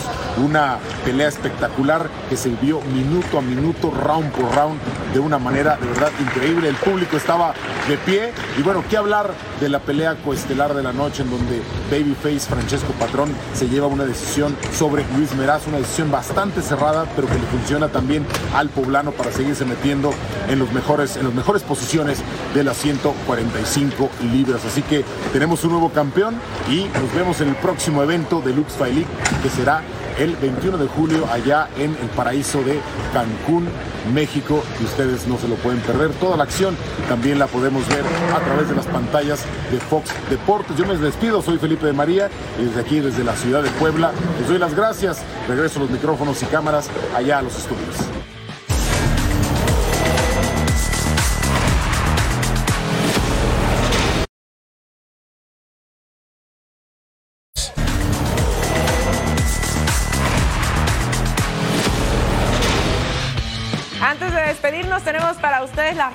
una 0.43 0.79
pelea 1.05 1.29
espectacular 1.29 2.09
que 2.29 2.37
se 2.37 2.51
vio 2.51 2.81
minuto 2.81 3.39
a 3.39 3.43
minuto, 3.43 3.91
round 3.91 4.33
por 4.33 4.55
round, 4.55 4.81
de 5.13 5.21
una 5.21 5.39
manera 5.39 5.77
de 5.77 5.87
verdad 5.87 6.11
increíble. 6.21 6.69
El 6.69 6.77
público 6.77 7.17
estaba 7.17 7.55
de 7.89 7.97
pie 7.99 8.33
y 8.59 8.63
bueno, 8.63 8.85
qué 8.89 8.97
hablar 8.97 9.33
de 9.61 9.69
la 9.69 9.81
pelea 9.81 10.17
coestelar 10.17 10.75
de 10.75 10.83
la 10.83 10.93
noche 10.93 11.23
en 11.23 11.31
donde 11.31 11.61
Babyface 11.91 12.49
Francesco 12.49 12.93
Patrón 12.93 13.31
se 13.55 13.69
lleva 13.69 13.87
una 13.87 14.05
decisión 14.05 14.57
sobre 14.73 15.05
Luis 15.17 15.35
Meraz, 15.35 15.67
una 15.67 15.79
decisión 15.79 16.11
bastante 16.11 16.63
cerrada, 16.63 17.07
pero 17.17 17.29
que 17.29 17.35
le 17.35 17.47
funciona 17.47 17.89
también 17.89 18.25
al 18.55 18.69
poblano 18.69 19.13
para 19.13 19.33
seguirse 19.33 19.65
metiendo 19.65 20.13
en 20.49 20.59
los 20.59 20.73
mejores, 20.73 21.17
en 21.17 21.25
las 21.25 21.35
mejores 21.35 21.63
posiciones 21.63 22.19
de 22.55 22.65
las 22.65 22.77
145 22.79 24.11
libras. 24.33 24.65
Así 24.65 24.83
que 24.83 25.05
tenemos 25.33 25.65
un 25.65 25.73
nuevo 25.73 25.91
campeón 25.91 26.37
y 26.71 26.85
nos 27.01 27.13
vemos 27.15 27.41
en 27.41 27.49
el 27.49 27.57
próximo 27.57 28.03
evento 28.03 28.41
de 28.41 28.53
Lux 28.53 28.75
Fight 28.75 28.95
League 28.95 29.11
que 29.43 29.51
será 29.51 29.83
el 30.19 30.37
21 30.37 30.79
de 30.79 30.87
julio 30.89 31.27
allá 31.31 31.69
en 31.79 31.97
el 31.97 32.09
paraíso 32.17 32.63
de 32.63 32.81
Cancún, 33.13 33.69
México, 34.13 34.63
y 34.81 34.85
ustedes 34.85 35.27
no 35.27 35.39
se 35.39 35.49
lo 35.49 35.57
pueden 35.57 35.81
perder. 35.81 36.11
Toda 36.13 36.37
la 36.37 36.45
acción 36.45 36.77
también 37.09 37.39
la 37.39 37.47
podemos 37.47 37.87
ver 37.89 38.05
a 38.35 38.41
través 38.41 38.69
de 38.69 38.75
las 38.75 38.87
pantallas 38.87 39.45
de 39.71 39.79
Fox 39.79 40.11
Deportes. 40.31 40.77
Yo 40.77 40.87
me 40.87 40.97
despido, 40.97 41.43
soy 41.43 41.59
Felipe 41.59 41.87
de 41.87 41.93
María 41.93 42.31
y 42.61 42.65
desde 42.65 42.81
aquí, 42.81 43.01
desde 43.01 43.25
la 43.25 43.35
ciudad 43.37 43.63
de 43.63 43.71
Puebla, 43.71 44.13
les 44.39 44.49
doy 44.49 44.59
las 44.59 44.75
gracias. 44.75 45.23
Regreso 45.49 45.81
los 45.81 45.91
micrófonos 45.91 46.43
y 46.43 46.47
cámaras 46.47 46.89
allá 47.15 47.39
a 47.39 47.43
los 47.43 47.57
estudios. 47.57 48.22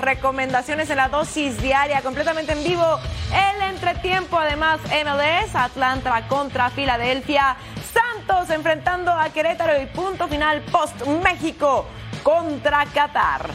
Recomendaciones 0.08 0.90
en 0.90 0.96
la 0.96 1.10
dosis 1.10 1.62
diaria, 1.62 2.02
completamente 2.02 2.54
en 2.54 2.64
vivo. 2.64 2.98
El 3.34 3.62
entretiempo, 3.62 4.38
además, 4.38 4.80
MLS, 4.84 5.54
Atlanta 5.54 6.26
contra 6.30 6.70
Filadelfia, 6.70 7.58
Santos 7.94 8.50
enfrentando 8.50 9.12
a 9.12 9.30
Querétaro 9.30 9.82
y 9.82 9.86
punto 9.88 10.30
final 10.30 10.62
post 10.72 11.06
México 11.22 11.86
contra 12.24 12.86
Qatar. 12.86 13.50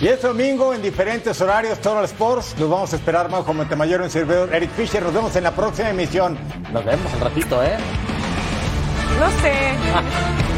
Y 0.00 0.06
es 0.06 0.22
domingo 0.22 0.74
en 0.74 0.80
diferentes 0.80 1.40
horarios, 1.40 1.80
Total 1.80 2.04
Sports. 2.04 2.54
Los 2.60 2.70
vamos 2.70 2.92
a 2.92 2.96
esperar, 2.96 3.28
Majo 3.28 3.52
Montemayor, 3.52 4.00
un 4.00 4.10
servidor 4.10 4.54
Eric 4.54 4.70
Fisher. 4.70 5.02
Nos 5.02 5.12
vemos 5.12 5.34
en 5.34 5.42
la 5.42 5.50
próxima 5.50 5.90
emisión. 5.90 6.38
Nos 6.72 6.84
vemos 6.84 7.12
al 7.14 7.20
ratito, 7.20 7.62
¿eh? 7.64 7.76
No 9.18 9.30
sé. 9.40 9.52